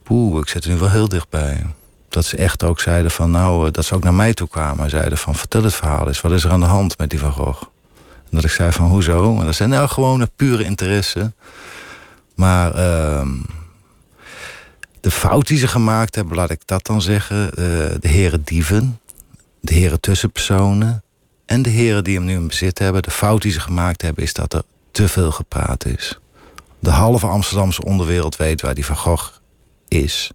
poeh, 0.08 0.40
ik 0.40 0.48
zit 0.48 0.64
er 0.64 0.70
nu 0.70 0.76
wel 0.76 0.90
heel 0.90 1.08
dichtbij. 1.08 1.66
Dat 2.08 2.24
ze 2.24 2.36
echt 2.36 2.62
ook 2.62 2.80
zeiden 2.80 3.10
van, 3.10 3.30
nou, 3.30 3.66
eh, 3.66 3.72
dat 3.72 3.84
ze 3.84 3.94
ook 3.94 4.02
naar 4.02 4.14
mij 4.14 4.34
toe 4.34 4.48
kwamen. 4.48 4.84
En 4.84 4.90
zeiden 4.90 5.18
van, 5.18 5.34
vertel 5.34 5.62
het 5.62 5.74
verhaal 5.74 6.06
eens, 6.06 6.20
wat 6.20 6.32
is 6.32 6.44
er 6.44 6.50
aan 6.50 6.60
de 6.60 6.66
hand 6.66 6.98
met 6.98 7.10
die 7.10 7.18
Van 7.18 7.32
Gogh? 7.32 7.62
En 8.02 8.30
dat 8.30 8.44
ik 8.44 8.50
zei 8.50 8.72
van, 8.72 8.86
hoezo? 8.86 9.38
En 9.38 9.44
dat 9.44 9.54
zijn 9.54 9.68
nou 9.68 9.88
gewoon 9.88 10.20
een 10.20 10.30
pure 10.36 10.64
interesse. 10.64 11.32
Maar 12.34 12.68
uh, 12.68 13.28
de 15.00 15.10
fout 15.10 15.46
die 15.46 15.58
ze 15.58 15.68
gemaakt 15.68 16.14
hebben, 16.14 16.36
laat 16.36 16.50
ik 16.50 16.60
dat 16.64 16.86
dan 16.86 17.02
zeggen. 17.02 17.44
Uh, 17.44 17.54
de 18.00 18.08
heren 18.08 18.42
dieven, 18.44 19.00
de 19.60 19.74
heren 19.74 20.00
tussenpersonen... 20.00 21.02
en 21.46 21.62
de 21.62 21.70
heren 21.70 22.04
die 22.04 22.16
hem 22.16 22.24
nu 22.24 22.34
in 22.34 22.46
bezit 22.46 22.78
hebben. 22.78 23.02
De 23.02 23.10
fout 23.10 23.42
die 23.42 23.52
ze 23.52 23.60
gemaakt 23.60 24.02
hebben, 24.02 24.22
is 24.22 24.32
dat 24.32 24.52
er 24.52 24.62
te 24.90 25.08
veel 25.08 25.30
gepraat 25.30 25.84
is. 25.84 26.18
De 26.78 26.90
halve 26.90 27.26
Amsterdamse 27.26 27.84
onderwereld 27.84 28.36
weet 28.36 28.60
waar 28.60 28.74
die 28.74 28.84
Van 28.84 28.96
Gogh 28.96 29.37
is. 29.88 30.30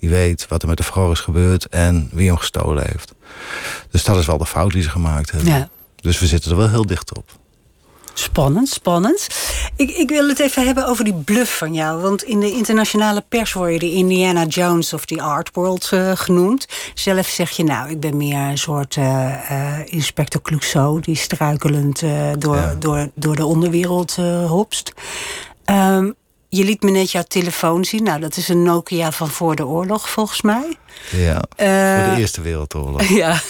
Die 0.00 0.08
weet 0.08 0.46
wat 0.48 0.62
er 0.62 0.68
met 0.68 0.76
de 0.76 0.82
vrouw 0.82 1.10
is 1.10 1.20
gebeurd 1.20 1.66
en 1.66 2.08
wie 2.12 2.26
hem 2.26 2.36
gestolen 2.36 2.84
heeft. 2.86 3.14
Dus 3.90 4.04
dat 4.04 4.16
is 4.16 4.26
wel 4.26 4.38
de 4.38 4.46
fout 4.46 4.72
die 4.72 4.82
ze 4.82 4.90
gemaakt 4.90 5.30
hebben. 5.30 5.52
Ja. 5.52 5.68
Dus 5.96 6.18
we 6.18 6.26
zitten 6.26 6.50
er 6.50 6.56
wel 6.56 6.68
heel 6.68 6.86
dicht 6.86 7.16
op. 7.16 7.30
Spannend, 8.14 8.68
spannend. 8.68 9.26
Ik, 9.76 9.90
ik 9.90 10.08
wil 10.08 10.28
het 10.28 10.38
even 10.38 10.66
hebben 10.66 10.86
over 10.86 11.04
die 11.04 11.14
bluff 11.14 11.58
van 11.58 11.74
jou. 11.74 12.02
Want 12.02 12.22
in 12.22 12.40
de 12.40 12.52
internationale 12.52 13.24
pers 13.28 13.52
word 13.52 13.72
je 13.72 13.78
de 13.78 13.92
Indiana 13.92 14.44
Jones 14.44 14.92
of 14.92 15.04
the 15.04 15.22
Art 15.22 15.50
World 15.52 15.90
uh, 15.94 16.12
genoemd. 16.14 16.66
Zelf 16.94 17.26
zeg 17.26 17.50
je 17.50 17.64
nou, 17.64 17.90
ik 17.90 18.00
ben 18.00 18.16
meer 18.16 18.38
een 18.38 18.58
soort 18.58 18.96
uh, 18.96 19.04
uh, 19.50 19.78
inspector 19.84 20.42
Clouseau... 20.42 21.00
die 21.00 21.16
struikelend 21.16 22.00
door, 22.38 22.56
ja. 22.56 22.74
door, 22.78 23.10
door 23.14 23.36
de 23.36 23.44
onderwereld 23.44 24.16
hopst. 24.46 24.92
Um, 25.70 26.14
je 26.48 26.64
liet 26.64 26.82
me 26.82 26.90
net 26.90 27.10
jouw 27.10 27.22
telefoon 27.28 27.84
zien. 27.84 28.02
Nou, 28.02 28.20
dat 28.20 28.36
is 28.36 28.48
een 28.48 28.62
Nokia 28.62 29.12
van 29.12 29.28
voor 29.28 29.56
de 29.56 29.66
oorlog, 29.66 30.10
volgens 30.10 30.42
mij. 30.42 30.76
Ja, 31.10 31.34
uh, 31.34 32.04
voor 32.04 32.14
de 32.14 32.20
Eerste 32.20 32.40
Wereldoorlog. 32.40 33.02
Ja, 33.18 33.40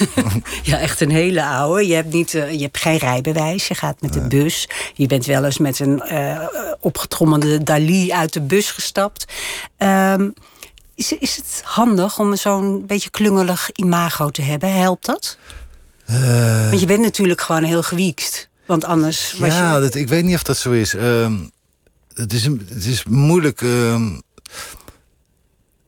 ja, 0.63 0.79
echt 0.79 1.01
een 1.01 1.11
hele 1.11 1.45
oude. 1.45 1.87
Je 1.87 1.95
hebt, 1.95 2.13
niet, 2.13 2.35
uh, 2.35 2.53
je 2.53 2.63
hebt 2.63 2.79
geen 2.79 2.97
rijbewijs, 2.97 3.69
je 3.69 3.75
gaat 3.75 4.01
met 4.01 4.13
de 4.13 4.21
bus. 4.21 4.69
Je 4.95 5.07
bent 5.07 5.27
wel 5.27 5.45
eens 5.45 5.59
met 5.59 5.79
een 5.79 6.03
uh, 6.13 6.47
opgetrommelde 6.81 7.63
Dali 7.63 8.13
uit 8.13 8.33
de 8.33 8.41
bus 8.41 8.71
gestapt. 8.71 9.33
Um, 9.79 10.35
is, 10.95 11.13
is 11.13 11.37
het 11.37 11.63
handig 11.65 12.19
om 12.19 12.37
zo'n 12.37 12.87
beetje 12.87 13.11
klungelig 13.11 13.71
imago 13.73 14.31
te 14.31 14.43
hebben? 14.43 14.73
Helpt 14.73 15.07
dat? 15.07 15.39
Want 16.71 16.81
je 16.81 16.87
bent 16.87 17.01
natuurlijk 17.01 17.41
gewoon 17.41 17.63
heel 17.63 17.83
gewiekst. 17.83 18.49
Want 18.67 18.85
anders 18.85 19.35
was 19.39 19.55
ja, 19.55 19.75
je... 19.75 19.81
dat, 19.81 19.95
ik 19.95 20.09
weet 20.09 20.25
niet 20.25 20.35
of 20.35 20.43
dat 20.43 20.57
zo 20.57 20.71
is. 20.71 20.93
Um, 20.93 21.51
het 22.19 22.33
is, 22.33 22.45
het 22.45 22.85
is 22.85 23.05
moeilijk. 23.05 23.61
Uh, 23.61 24.11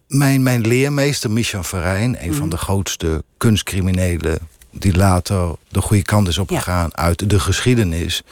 mijn, 0.07 0.43
mijn 0.43 0.61
leermeester, 0.61 1.31
Michel 1.31 1.63
Verijn, 1.63 2.25
een 2.25 2.33
van 2.33 2.43
mhm. 2.43 2.51
de 2.51 2.57
grootste 2.57 3.25
kunstcriminelen 3.37 4.39
die 4.71 4.97
later 4.97 5.55
de 5.69 5.81
goede 5.81 6.03
kant 6.03 6.29
is 6.29 6.39
opgegaan 6.39 6.97
uit 6.97 7.31
de 7.31 7.41
geschiedenis. 7.41 8.23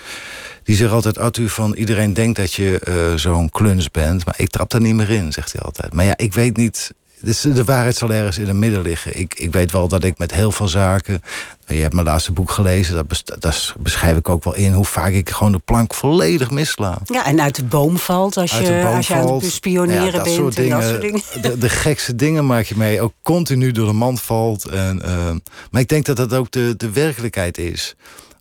Die 0.62 0.76
zegt 0.76 0.92
altijd, 0.92 1.18
Arthur, 1.18 1.48
van 1.48 1.74
iedereen 1.74 2.14
denkt 2.14 2.36
dat 2.36 2.52
je 2.52 2.80
uh, 2.88 3.18
zo'n 3.18 3.50
kluns 3.50 3.90
bent, 3.90 4.24
maar 4.24 4.34
ik 4.38 4.48
trap 4.48 4.70
daar 4.70 4.80
niet 4.80 4.94
meer 4.94 5.10
in, 5.10 5.32
zegt 5.32 5.52
hij 5.52 5.62
altijd. 5.62 5.92
Maar 5.92 6.04
ja, 6.04 6.16
ik 6.16 6.32
weet 6.32 6.56
niet, 6.56 6.94
dus 7.20 7.40
de 7.40 7.64
waarheid 7.64 7.96
zal 7.96 8.12
ergens 8.12 8.38
in 8.38 8.46
het 8.46 8.56
midden 8.56 8.82
liggen. 8.82 9.18
Ik, 9.18 9.34
ik 9.34 9.52
weet 9.52 9.72
wel 9.72 9.88
dat 9.88 10.04
ik 10.04 10.18
met 10.18 10.34
heel 10.34 10.52
veel 10.52 10.68
zaken. 10.68 11.22
Je 11.66 11.74
hebt 11.74 11.94
mijn 11.94 12.06
laatste 12.06 12.32
boek 12.32 12.50
gelezen, 12.50 12.94
dat, 12.94 13.22
dat 13.38 13.74
beschrijf 13.78 14.16
ik 14.16 14.28
ook 14.28 14.44
wel 14.44 14.54
in 14.54 14.72
hoe 14.72 14.84
vaak 14.84 15.12
ik 15.12 15.30
gewoon 15.30 15.52
de 15.52 15.58
plank 15.58 15.94
volledig 15.94 16.50
missla. 16.50 16.98
Ja, 17.04 17.26
en 17.26 17.40
uit 17.40 17.54
de 17.54 17.64
boom 17.64 17.98
valt 17.98 18.36
als 18.36 18.50
je, 18.50 18.84
als 18.84 19.06
je 19.06 19.14
aan 19.14 19.34
het 19.34 19.52
spioneren 19.52 20.04
ja, 20.04 20.10
dat 20.10 20.22
bent. 20.22 20.36
Soort 20.36 20.56
dingen, 20.56 20.80
dat 20.80 20.88
soort 20.88 21.00
dingen. 21.00 21.22
De, 21.42 21.58
de, 21.58 21.68
gekste 21.68 22.14
dingen 22.14 22.46
maak 22.46 22.64
je 22.64 22.76
mee. 22.76 23.00
Ook 23.00 23.12
continu 23.22 23.72
door 23.72 23.86
de 23.86 23.92
mand 23.92 24.20
valt. 24.20 24.64
En, 24.64 25.02
uh, 25.04 25.30
maar 25.70 25.80
ik 25.80 25.88
denk 25.88 26.04
dat 26.04 26.16
dat 26.16 26.34
ook 26.34 26.50
de, 26.50 26.74
de 26.76 26.90
werkelijkheid 26.90 27.58
is. 27.58 27.94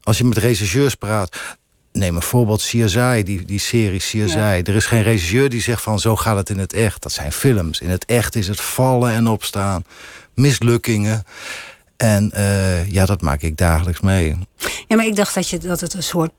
Als 0.04 0.18
je 0.18 0.24
met 0.24 0.38
regisseurs 0.38 0.96
praat 0.96 1.38
neem 1.98 2.16
een 2.16 2.22
voorbeeld 2.22 2.62
CSI, 2.62 3.24
die, 3.24 3.46
die 3.46 3.60
serie 3.60 4.00
CSI. 4.00 4.38
Er 4.38 4.76
is 4.76 4.86
geen 4.86 5.04
regisseur 5.04 5.50
die 5.50 5.62
zegt 5.62 5.82
van 5.82 6.00
zo 6.00 6.16
gaat 6.16 6.38
het 6.38 6.50
in 6.50 6.60
het 6.60 6.74
echt. 6.74 7.02
Dat 7.02 7.12
zijn 7.12 7.32
films. 7.32 7.80
In 7.80 7.90
het 7.90 8.06
echt 8.06 8.36
is 8.36 8.48
het 8.48 8.62
vallen 8.62 9.12
en 9.12 9.28
opstaan. 9.28 9.84
Mislukkingen. 10.34 11.24
En 11.98 12.32
uh, 12.36 12.92
ja, 12.92 13.06
dat 13.06 13.22
maak 13.22 13.42
ik 13.42 13.58
dagelijks 13.58 14.00
mee. 14.00 14.38
Ja, 14.88 14.96
maar 14.96 15.06
ik 15.06 15.16
dacht 15.16 15.36
dat, 15.36 15.50
je, 15.50 15.58
dat 15.58 15.80
het 15.80 15.94
een 15.94 16.04
soort 16.04 16.32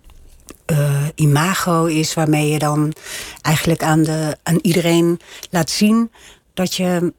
uh, 0.66 1.07
imago 1.14 1.85
is... 1.85 2.14
waarmee 2.14 2.49
je 2.49 2.59
dan 2.59 2.92
eigenlijk 3.42 3.83
aan, 3.83 4.03
de, 4.03 4.37
aan 4.42 4.59
iedereen 4.62 5.21
laat 5.51 5.71
zien... 5.71 6.11
dat 6.55 6.75
je 6.75 6.85
een 6.85 7.14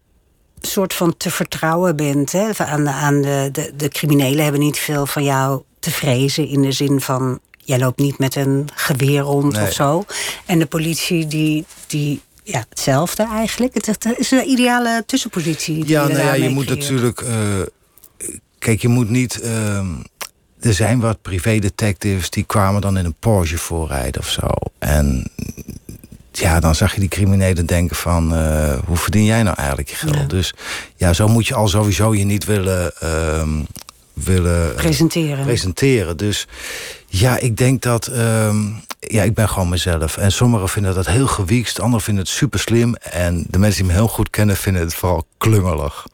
soort 0.61 0.93
van 0.93 1.17
te 1.17 1.31
vertrouwen 1.31 1.95
bent. 1.95 2.31
Hè? 2.31 2.57
Aan, 2.57 2.83
de, 2.83 2.89
aan 2.89 3.21
de, 3.21 3.49
de, 3.51 3.73
de 3.75 3.87
criminelen 3.87 4.43
hebben 4.43 4.61
niet 4.61 4.77
veel 4.77 5.05
van 5.05 5.23
jou 5.23 5.61
te 5.79 5.91
vrezen... 5.91 6.47
in 6.47 6.61
de 6.61 6.71
zin 6.71 7.01
van 7.01 7.39
jij 7.69 7.79
loopt 7.79 7.99
niet 7.99 8.17
met 8.17 8.35
een 8.35 8.67
geweer 8.73 9.21
rond 9.21 9.61
of 9.61 9.73
zo. 9.73 10.05
En 10.45 10.59
de 10.59 10.65
politie 10.65 11.27
die, 11.27 11.65
die 11.87 12.21
ja, 12.43 12.65
hetzelfde 12.69 13.23
eigenlijk. 13.23 13.73
Het 13.73 14.15
is 14.17 14.31
een 14.31 14.49
ideale 14.49 15.03
tussenpositie. 15.05 15.87
Ja, 15.87 16.07
nou 16.07 16.19
ja, 16.19 16.33
je 16.33 16.49
moet 16.49 16.69
natuurlijk. 16.69 17.21
Uh, 17.21 17.29
kijk, 18.59 18.81
je 18.81 18.87
moet 18.87 19.09
niet. 19.09 19.39
Uh, 19.43 19.77
er 20.59 20.73
zijn 20.73 20.99
wat 20.99 21.21
privé-detectives 21.21 22.29
die 22.29 22.43
kwamen 22.43 22.81
dan 22.81 22.97
in 22.97 23.05
een 23.05 23.15
Porsche 23.19 23.57
voorrijden 23.57 24.21
of 24.21 24.29
zo. 24.29 24.47
En 24.79 25.31
ja, 26.31 26.59
dan 26.59 26.75
zag 26.75 26.93
je 26.93 26.99
die 26.99 27.09
criminelen 27.09 27.65
denken 27.65 27.95
van... 27.95 28.33
Uh, 28.33 28.79
hoe 28.85 28.97
verdien 28.97 29.25
jij 29.25 29.43
nou 29.43 29.55
eigenlijk 29.57 29.89
je 29.89 29.95
geld? 29.95 30.15
Ja. 30.15 30.23
Dus 30.23 30.53
ja, 30.95 31.13
zo 31.13 31.27
moet 31.27 31.47
je 31.47 31.55
al 31.55 31.67
sowieso 31.67 32.15
je 32.15 32.23
niet 32.23 32.45
willen... 32.45 32.91
Uh, 33.03 33.43
willen 34.13 34.75
presenteren. 34.75 35.45
presenteren. 35.45 36.17
Dus 36.17 36.47
ja, 37.09 37.37
ik 37.37 37.57
denk 37.57 37.81
dat. 37.81 38.07
Um, 38.07 38.81
ja, 38.99 39.23
ik 39.23 39.33
ben 39.33 39.49
gewoon 39.49 39.69
mezelf. 39.69 40.17
En 40.17 40.31
sommigen 40.31 40.69
vinden 40.69 40.95
dat 40.95 41.07
heel 41.07 41.27
gewiekst, 41.27 41.79
anderen 41.79 42.03
vinden 42.03 42.23
het 42.23 42.33
super 42.33 42.59
slim. 42.59 42.95
En 42.95 43.45
de 43.47 43.57
mensen 43.59 43.81
die 43.83 43.91
me 43.91 43.97
heel 43.97 44.07
goed 44.07 44.29
kennen, 44.29 44.57
vinden 44.57 44.81
het 44.81 44.93
vooral 44.93 45.27
klungelig. 45.37 46.05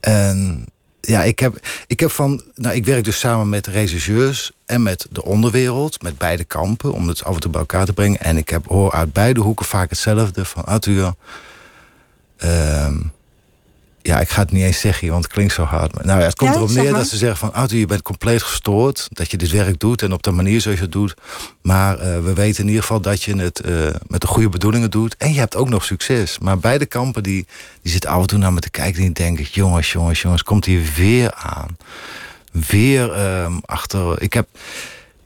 En 0.00 0.66
ja, 1.00 1.22
ik 1.22 1.38
heb, 1.38 1.66
ik 1.86 2.00
heb 2.00 2.10
van. 2.10 2.42
Nou, 2.54 2.74
ik 2.74 2.84
werk 2.84 3.04
dus 3.04 3.18
samen 3.18 3.48
met 3.48 3.66
regisseurs 3.66 4.52
en 4.66 4.82
met 4.82 5.06
de 5.10 5.24
onderwereld, 5.24 6.02
met 6.02 6.18
beide 6.18 6.44
kampen, 6.44 6.92
om 6.92 7.08
het 7.08 7.24
af 7.24 7.34
en 7.34 7.40
toe 7.40 7.50
bij 7.50 7.60
elkaar 7.60 7.84
te 7.84 7.92
brengen. 7.92 8.20
En 8.20 8.36
ik 8.36 8.48
heb 8.48 8.66
hoor 8.66 8.92
uit 8.92 9.12
beide 9.12 9.40
hoeken 9.40 9.66
vaak 9.66 9.90
hetzelfde 9.90 10.44
van 10.44 10.64
Arthur. 10.64 11.14
ehm, 12.36 12.96
ja, 14.06 14.20
ik 14.20 14.28
ga 14.28 14.40
het 14.42 14.50
niet 14.52 14.62
eens 14.62 14.80
zeggen, 14.80 15.08
want 15.08 15.24
het 15.24 15.32
klinkt 15.32 15.52
zo 15.52 15.62
hard. 15.62 15.94
Maar, 15.94 16.06
nou 16.06 16.18
ja, 16.20 16.24
het 16.24 16.34
komt 16.34 16.50
Ja, 16.50 16.56
erop 16.56 16.70
neer 16.70 16.90
maar. 16.90 17.00
dat 17.00 17.08
ze 17.08 17.16
zeggen 17.16 17.38
van... 17.38 17.52
Arthur, 17.52 17.78
je 17.78 17.86
bent 17.86 18.02
compleet 18.02 18.42
gestoord. 18.42 19.08
Dat 19.10 19.30
je 19.30 19.36
dit 19.36 19.50
werk 19.50 19.78
doet 19.80 20.02
en 20.02 20.12
op 20.12 20.22
de 20.22 20.30
manier 20.30 20.60
zoals 20.60 20.76
je 20.78 20.82
het 20.84 20.92
doet. 20.92 21.14
Maar 21.62 21.98
eh, 21.98 22.20
we 22.24 22.32
weten 22.32 22.60
in 22.62 22.66
ieder 22.68 22.82
geval 22.82 23.00
dat 23.00 23.22
je 23.22 23.36
het 23.36 23.60
eh, 23.60 23.72
met 24.06 24.20
de 24.20 24.26
goede 24.26 24.48
bedoelingen 24.48 24.90
doet. 24.90 25.16
En 25.16 25.32
je 25.32 25.38
hebt 25.38 25.56
ook 25.56 25.68
nog 25.68 25.84
succes. 25.84 26.38
Maar 26.38 26.58
beide 26.58 26.86
kampen 26.86 27.22
die, 27.22 27.46
die 27.82 27.92
zitten 27.92 28.10
af 28.10 28.20
en 28.20 28.26
toe 28.26 28.38
naar 28.38 28.52
me 28.52 28.60
te 28.60 28.70
kijken... 28.70 28.96
en 29.00 29.04
die 29.04 29.24
denken, 29.24 29.44
jongens, 29.50 29.92
jongens, 29.92 30.22
jongens, 30.22 30.42
komt 30.42 30.64
hier 30.64 30.82
weer 30.96 31.32
aan. 31.34 31.76
Weer 32.52 33.12
ehm, 33.12 33.52
achter... 33.64 34.22
Ik 34.22 34.32
heb... 34.32 34.48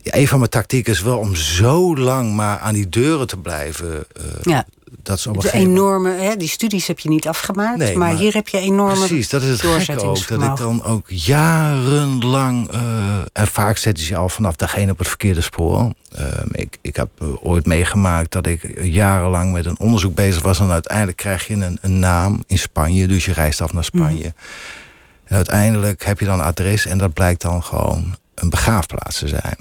Ja, 0.02 0.14
een 0.14 0.28
van 0.28 0.38
mijn 0.38 0.50
tactieken 0.50 0.92
is 0.92 1.02
wel 1.02 1.18
om 1.18 1.34
zo 1.36 1.96
lang 1.96 2.34
maar 2.34 2.58
aan 2.58 2.74
die 2.74 2.88
deuren 2.88 3.26
te 3.26 3.36
blijven. 3.36 4.04
eh, 4.16 4.22
Ja. 4.42 4.66
Dat 5.02 5.16
is 5.16 5.22
De 5.22 5.52
enorme, 5.52 6.10
hè, 6.10 6.36
die 6.36 6.48
studies 6.48 6.86
heb 6.86 6.98
je 6.98 7.08
niet 7.08 7.28
afgemaakt, 7.28 7.78
Nee, 7.78 7.96
maar, 7.96 8.08
maar- 8.08 8.18
hier 8.18 8.34
heb 8.34 8.48
je 8.48 8.58
enorme 8.58 9.06
Precies, 9.06 9.28
dat 9.28 9.42
is 9.42 9.48
het 9.48 9.60
gekke 9.60 10.02
ook. 10.02 10.28
Dat 10.28 10.42
ik 10.42 10.56
dan 10.56 10.84
ook 10.84 11.04
jarenlang... 11.06 12.70
eh, 12.70 13.18
en 13.32 13.46
vaak 13.46 13.76
zetten 13.76 14.04
ze 14.04 14.12
je 14.12 14.18
al 14.18 14.28
vanaf 14.28 14.56
degene 14.56 14.92
op 14.92 14.98
het 14.98 15.08
verkeerde 15.08 15.40
spoor. 15.40 15.92
Ehm, 16.14 16.46
ik, 16.52 16.78
ik 16.80 16.96
heb 16.96 17.08
ooit 17.42 17.66
meegemaakt 17.66 18.32
dat 18.32 18.46
ik 18.46 18.78
jarenlang 18.82 19.52
met 19.52 19.66
een 19.66 19.78
onderzoek 19.78 20.14
bezig 20.14 20.42
was... 20.42 20.58
en 20.60 20.70
uiteindelijk 20.70 21.16
krijg 21.16 21.46
je 21.46 21.54
een, 21.54 21.78
een 21.80 21.98
naam 21.98 22.42
in 22.46 22.58
Spanje. 22.58 23.06
Dus 23.06 23.24
je 23.24 23.32
reist 23.32 23.60
af 23.60 23.72
naar 23.72 23.84
Spanje. 23.84 24.34
En 25.24 25.36
uiteindelijk 25.36 26.04
heb 26.04 26.20
je 26.20 26.26
dan 26.26 26.38
een 26.38 26.44
adres... 26.44 26.86
en 26.86 26.98
dat 26.98 27.12
blijkt 27.12 27.42
dan 27.42 27.62
gewoon 27.62 28.16
een 28.34 28.50
begraafplaats 28.50 29.18
te 29.18 29.28
zijn. 29.28 29.56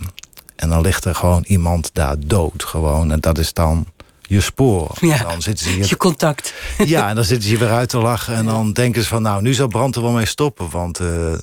En 0.55 0.69
dan 0.69 0.81
ligt 0.81 1.05
er 1.05 1.15
gewoon 1.15 1.43
iemand 1.47 1.89
daar 1.93 2.15
dood 2.19 2.63
gewoon. 2.63 3.11
En 3.11 3.19
dat 3.19 3.37
is 3.37 3.53
dan 3.53 3.85
je 4.27 4.41
spoor. 4.41 4.91
Ja. 4.99 5.17
Dan 5.17 5.41
zitten 5.41 5.65
ze 5.65 5.71
hier 5.71 5.85
Je 5.87 5.97
contact. 5.97 6.53
ja, 6.77 7.09
en 7.09 7.15
dan 7.15 7.23
zitten 7.23 7.49
ze 7.49 7.57
weer 7.57 7.71
uit 7.71 7.89
te 7.89 7.97
lachen. 7.97 8.35
En 8.35 8.45
dan 8.45 8.73
denken 8.73 9.01
ze 9.01 9.07
van, 9.07 9.21
nou, 9.21 9.41
nu 9.41 9.53
zal 9.53 9.67
Brand 9.67 9.95
er 9.95 10.01
wel 10.01 10.11
mee 10.11 10.25
stoppen. 10.25 10.69
Want 10.69 10.99
eh, 10.99 11.33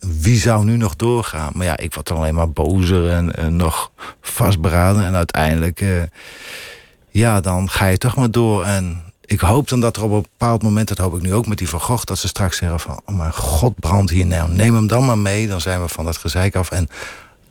wie 0.00 0.38
zou 0.38 0.64
nu 0.64 0.76
nog 0.76 0.96
doorgaan? 0.96 1.52
Maar 1.54 1.66
ja, 1.66 1.76
ik 1.76 1.94
word 1.94 2.08
dan 2.08 2.16
alleen 2.16 2.34
maar 2.34 2.50
bozer 2.50 3.10
en, 3.10 3.36
en 3.36 3.56
nog 3.56 3.90
vastberaden. 4.20 5.04
En 5.04 5.14
uiteindelijk, 5.14 5.80
eh, 5.80 6.02
ja, 7.10 7.40
dan 7.40 7.70
ga 7.70 7.86
je 7.86 7.98
toch 7.98 8.16
maar 8.16 8.30
door. 8.30 8.64
En 8.64 9.02
ik 9.24 9.40
hoop 9.40 9.68
dan 9.68 9.80
dat 9.80 9.96
er 9.96 10.02
op 10.02 10.12
een 10.12 10.22
bepaald 10.22 10.62
moment, 10.62 10.88
dat 10.88 10.98
hoop 10.98 11.16
ik 11.16 11.22
nu 11.22 11.34
ook 11.34 11.46
met 11.46 11.58
die 11.58 11.68
Van 11.68 11.80
Gogh... 11.80 12.04
dat 12.04 12.18
ze 12.18 12.28
straks 12.28 12.56
zeggen 12.56 12.80
van, 12.80 13.00
oh 13.04 13.16
mijn 13.16 13.32
god, 13.32 13.80
Brand 13.80 14.10
hier 14.10 14.26
nou. 14.26 14.50
Neem 14.50 14.74
hem 14.74 14.86
dan 14.86 15.04
maar 15.04 15.18
mee, 15.18 15.48
dan 15.48 15.60
zijn 15.60 15.82
we 15.82 15.88
van 15.88 16.04
dat 16.04 16.16
gezeik 16.16 16.56
af. 16.56 16.70
En 16.70 16.88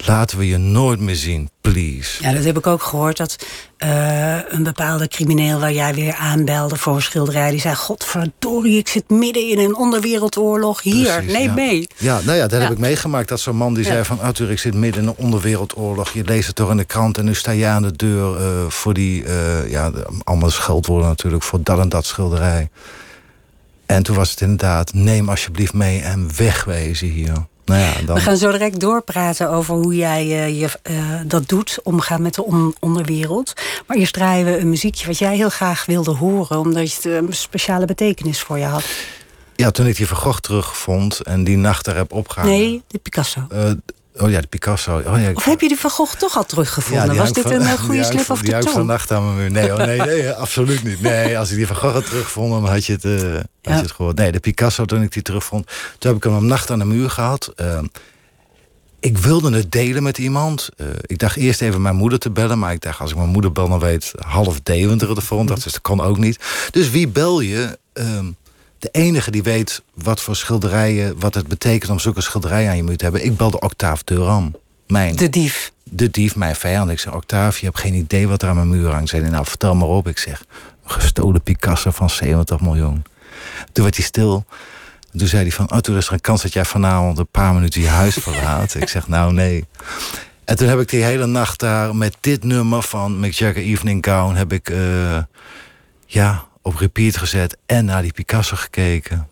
laten 0.05 0.37
we 0.37 0.47
je 0.47 0.57
nooit 0.57 0.99
meer 0.99 1.15
zien, 1.15 1.49
please. 1.61 2.23
Ja, 2.23 2.33
dat 2.33 2.43
heb 2.43 2.57
ik 2.57 2.67
ook 2.67 2.83
gehoord. 2.83 3.17
Dat 3.17 3.35
eh, 3.77 4.37
een 4.49 4.63
bepaalde 4.63 5.07
crimineel 5.07 5.59
waar 5.59 5.73
jij 5.73 5.93
weer 5.93 6.13
aanbelde 6.15 6.75
voor 6.75 6.95
een 6.95 7.01
schilderij... 7.01 7.51
die 7.51 7.59
zei, 7.59 7.75
godverdorie, 7.75 8.77
ik 8.77 8.87
zit 8.87 9.09
midden 9.09 9.49
in 9.49 9.59
een 9.59 9.75
onderwereldoorlog. 9.75 10.81
Hier, 10.81 11.13
Precies, 11.13 11.31
neem 11.33 11.47
ja. 11.47 11.53
mee. 11.53 11.87
Ja, 11.97 12.19
nou 12.23 12.37
ja, 12.37 12.47
dat 12.47 12.51
Ja. 12.59 12.65
heb 12.65 12.71
ik 12.71 12.77
meegemaakt. 12.79 13.29
Dat 13.29 13.39
zo'n 13.39 13.55
man 13.55 13.73
die 13.73 13.83
Ja. 13.83 13.89
zei 13.91 14.03
van... 14.05 14.19
Arthur, 14.19 14.51
ik 14.51 14.59
zit 14.59 14.73
midden 14.73 15.01
in 15.01 15.07
een 15.07 15.15
onderwereldoorlog. 15.17 16.09
Je 16.13 16.23
leest 16.23 16.47
het 16.47 16.55
toch 16.55 16.69
in 16.71 16.77
de 16.77 16.83
krant 16.85 17.17
en 17.17 17.25
nu 17.25 17.35
sta 17.35 17.51
je 17.51 17.65
aan 17.65 17.81
de 17.81 17.91
deur... 17.95 18.35
eh, 18.37 18.67
voor 18.67 18.93
die, 18.93 19.23
eh, 19.23 19.69
ja, 19.71 19.91
allemaal 20.23 20.49
scheldwoorden 20.49 21.07
natuurlijk... 21.07 21.43
voor 21.43 21.59
dat 21.63 21.79
en 21.79 21.89
dat 21.89 22.05
schilderij. 22.05 22.69
En 23.85 24.03
toen 24.03 24.15
was 24.15 24.29
het 24.31 24.41
inderdaad... 24.41 24.93
neem 24.93 25.29
alsjeblieft 25.29 25.73
mee 25.73 26.01
en 26.01 26.29
wegwezen 26.37 27.07
hier. 27.07 27.33
Nou 27.71 27.83
ja, 27.83 28.05
dan... 28.05 28.15
We 28.15 28.21
gaan 28.21 28.37
zo 28.37 28.51
direct 28.51 28.79
doorpraten 28.79 29.49
over 29.49 29.75
hoe 29.75 29.95
jij 29.95 30.21
eh, 30.21 30.59
je, 30.59 30.69
eh, 30.83 30.95
dat 31.25 31.49
doet, 31.49 31.79
omgaan 31.83 32.21
met 32.21 32.33
de 32.33 32.43
on- 32.45 32.75
onderwereld. 32.79 33.53
Maar 33.87 33.97
eerst 33.97 34.13
draaien 34.13 34.45
we 34.45 34.57
een 34.59 34.69
muziekje 34.69 35.07
wat 35.07 35.17
jij 35.17 35.35
heel 35.35 35.49
graag 35.49 35.85
wilde 35.85 36.11
horen, 36.11 36.59
omdat 36.59 36.93
het 36.93 37.05
een 37.05 37.27
speciale 37.33 37.85
betekenis 37.85 38.39
voor 38.41 38.57
je 38.57 38.65
had. 38.65 38.83
Ja, 39.55 39.71
toen 39.71 39.87
ik 39.87 39.95
die 39.95 40.07
Van 40.07 40.17
Gogh 40.17 40.39
terugvond 40.39 41.21
en 41.21 41.43
die 41.43 41.57
nacht 41.57 41.85
daar 41.85 41.95
heb 41.95 42.13
opgehangen... 42.13 42.53
Nee, 42.57 42.81
de 42.87 42.97
Picasso. 42.97 43.45
eh, 43.49 43.71
oh 44.17 44.29
ja, 44.29 44.41
de 44.41 44.47
Picasso. 44.47 44.97
Oh 44.97 45.21
ja, 45.21 45.31
Of 45.33 45.45
heb 45.45 45.61
je 45.61 45.67
de 45.67 45.75
Van 45.75 45.89
Gogh 45.89 46.15
toch 46.17 46.37
al 46.37 46.45
teruggevonden? 46.45 47.09
die 47.09 47.17
Was 47.19 47.33
dit 47.33 47.43
van- 47.43 47.51
een 47.51 47.61
eh, 47.61 47.67
die 47.69 47.77
goede 47.77 48.03
slip 48.03 48.29
of 48.29 48.41
Die 48.41 48.53
de 48.53 48.59
tong? 48.59 48.73
vannacht 48.73 49.11
aan 49.11 49.23
mijn 49.25 49.37
muur. 49.37 49.51
Nee, 49.51 49.71
nee, 49.87 49.99
nee, 50.01 50.31
absoluut 50.45 50.83
niet. 50.83 51.01
Nee, 51.01 51.37
als 51.37 51.49
ik 51.51 51.55
die 51.57 51.67
van 51.67 51.75
Gogh 51.75 51.93
had 51.93 52.05
teruggevonden, 52.05 52.61
dan 52.61 52.71
had 52.71 52.85
je 52.85 52.93
het, 52.93 53.05
eh, 53.05 53.33
had 53.33 53.43
je 53.61 53.71
het 53.71 53.91
gehoord. 53.91 54.17
Nee, 54.17 54.31
de 54.31 54.39
Picasso, 54.39 54.85
toen 54.85 55.01
ik 55.01 55.11
die 55.13 55.21
terugvond, 55.21 55.65
toen 55.97 56.11
heb 56.11 56.15
ik 56.15 56.23
hem 56.23 56.33
een 56.33 56.45
nacht 56.45 56.71
aan 56.71 56.79
de 56.79 56.85
muur 56.85 57.09
gehad. 57.09 57.51
Eh, 57.55 57.79
ik 58.99 59.17
wilde 59.17 59.51
het 59.55 59.71
delen 59.71 60.03
met 60.03 60.17
iemand. 60.17 60.69
Eh, 60.77 60.87
ik 61.01 61.17
dacht 61.19 61.35
eerst 61.35 61.61
even 61.61 61.81
mijn 61.81 61.95
moeder 61.95 62.19
te 62.19 62.29
bellen, 62.29 62.59
maar 62.59 62.73
ik 62.73 62.81
dacht, 62.81 62.99
als 62.99 63.11
ik 63.11 63.17
mijn 63.17 63.29
moeder 63.29 63.51
bel, 63.51 63.69
dan 63.69 63.79
weet 63.79 64.11
half 64.25 64.59
Deventer 64.63 65.15
ervoor. 65.15 65.45
Dat, 65.45 65.63
dus 65.63 65.73
dat 65.73 65.81
kan 65.81 66.01
ook 66.01 66.17
niet. 66.17 66.39
Dus 66.71 66.89
wie 66.89 67.07
bel 67.07 67.39
je? 67.39 67.77
Ehm, 67.93 68.25
de 68.81 68.89
enige 68.91 69.31
die 69.31 69.43
weet 69.43 69.81
wat 69.93 70.21
voor 70.21 70.35
schilderijen, 70.35 71.19
wat 71.19 71.33
het 71.33 71.47
betekent 71.47 71.91
om 71.91 71.99
zulke 71.99 72.21
schilderijen 72.21 72.69
aan 72.69 72.75
je 72.75 72.83
muur 72.83 72.97
te 72.97 73.03
hebben. 73.03 73.25
Ik 73.25 73.37
belde 73.37 73.59
Octave 73.59 74.01
Duram. 74.05 74.55
Mijn 74.87 75.15
De 75.15 75.29
dief. 75.29 75.71
de 75.83 76.09
dief, 76.09 76.35
mijn 76.35 76.55
vijand. 76.55 76.89
Ik 76.91 76.99
zeg, 76.99 77.13
Octave, 77.13 77.57
je 77.59 77.65
hebt 77.65 77.79
geen 77.79 77.93
idee 77.93 78.27
wat 78.27 78.41
er 78.41 78.49
aan 78.49 78.55
mijn 78.55 78.69
muur 78.69 78.89
hangt. 78.89 79.09
Zei 79.09 79.29
nou, 79.29 79.45
vertel 79.45 79.75
maar 79.75 79.87
op. 79.87 80.07
Ik 80.07 80.17
zeg, 80.17 80.43
gestolen 80.85 81.41
Picasso 81.41 81.91
van 81.91 82.09
70 82.09 82.61
miljoen. 82.61 83.03
Toen 83.71 83.83
werd 83.83 83.95
hij 83.95 84.05
stil. 84.05 84.45
Toen 85.17 85.27
zei 85.27 85.41
hij 85.41 85.51
van, 85.51 85.67
Arthur, 85.67 85.97
is 85.97 86.07
er 86.07 86.13
een 86.13 86.21
kans 86.21 86.41
dat 86.41 86.53
jij 86.53 86.65
vanavond 86.65 87.17
een 87.17 87.27
paar 87.31 87.53
minuten 87.53 87.81
je 87.81 87.87
huis 87.87 88.15
verlaat? 88.27 88.75
ik 88.75 88.89
zeg, 88.89 89.07
nou, 89.07 89.33
nee. 89.33 89.65
En 90.45 90.55
toen 90.55 90.67
heb 90.67 90.79
ik 90.79 90.89
die 90.89 91.03
hele 91.03 91.25
nacht 91.25 91.59
daar 91.59 91.95
met 91.95 92.17
dit 92.19 92.43
nummer 92.43 92.81
van 92.81 93.19
Mick 93.19 93.33
Jagger 93.33 93.63
Evening 93.63 94.05
Gown... 94.05 94.35
heb 94.35 94.53
ik, 94.53 94.69
eh, 94.69 95.17
ja, 96.05 96.45
op 96.61 96.75
repeat 96.75 97.17
gezet 97.17 97.57
en 97.65 97.85
naar 97.85 98.01
die 98.01 98.13
Picasso 98.13 98.55
gekeken. 98.55 99.29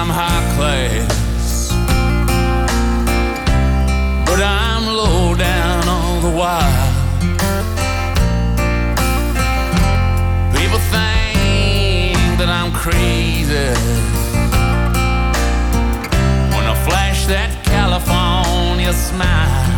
I'm 0.00 0.08
high 0.08 0.39
smile. 18.92 19.69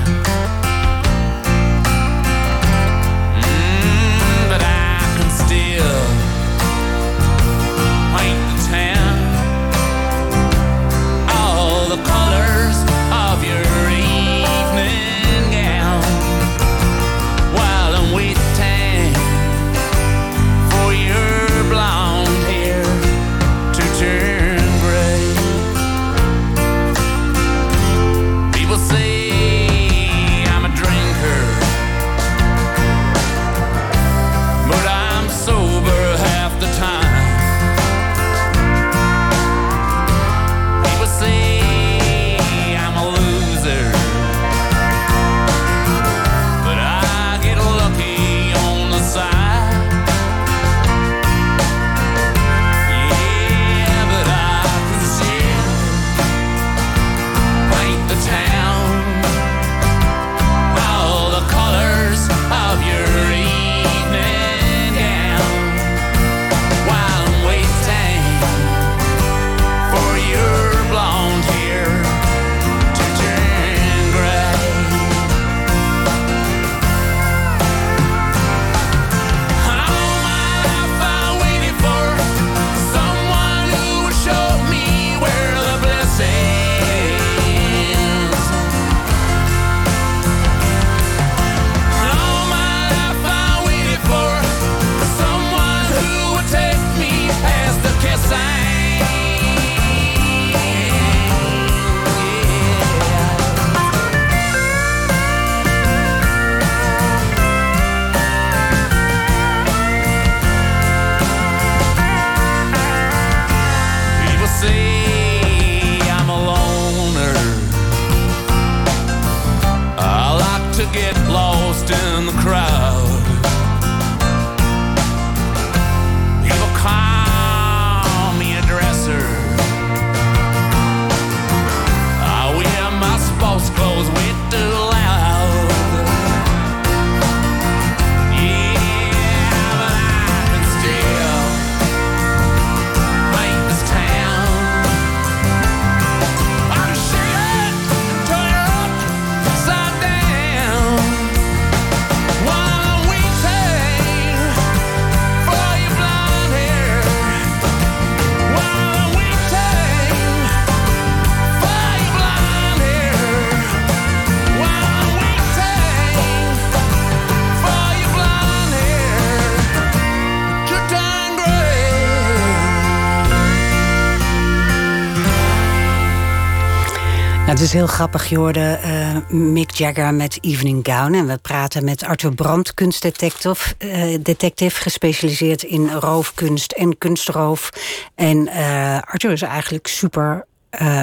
Is 177.62 177.72
heel 177.72 177.86
grappig. 177.86 178.28
Je 178.28 178.36
hoorde 178.36 178.80
uh, 178.84 179.38
Mick 179.38 179.70
Jagger 179.70 180.14
met 180.14 180.38
Evening 180.40 180.80
Gown. 180.82 181.14
En 181.14 181.26
we 181.26 181.38
praten 181.38 181.84
met 181.84 182.04
Arthur 182.04 182.34
Brandt, 182.34 182.74
kunstdetective... 182.74 183.74
Uh, 183.78 184.18
detective, 184.20 184.80
gespecialiseerd 184.80 185.62
in 185.62 185.90
roofkunst 185.90 186.72
en 186.72 186.98
kunstroof. 186.98 187.70
En 188.14 188.36
uh, 188.36 188.98
Arthur 189.00 189.32
is 189.32 189.42
eigenlijk 189.42 189.86
super 189.86 190.46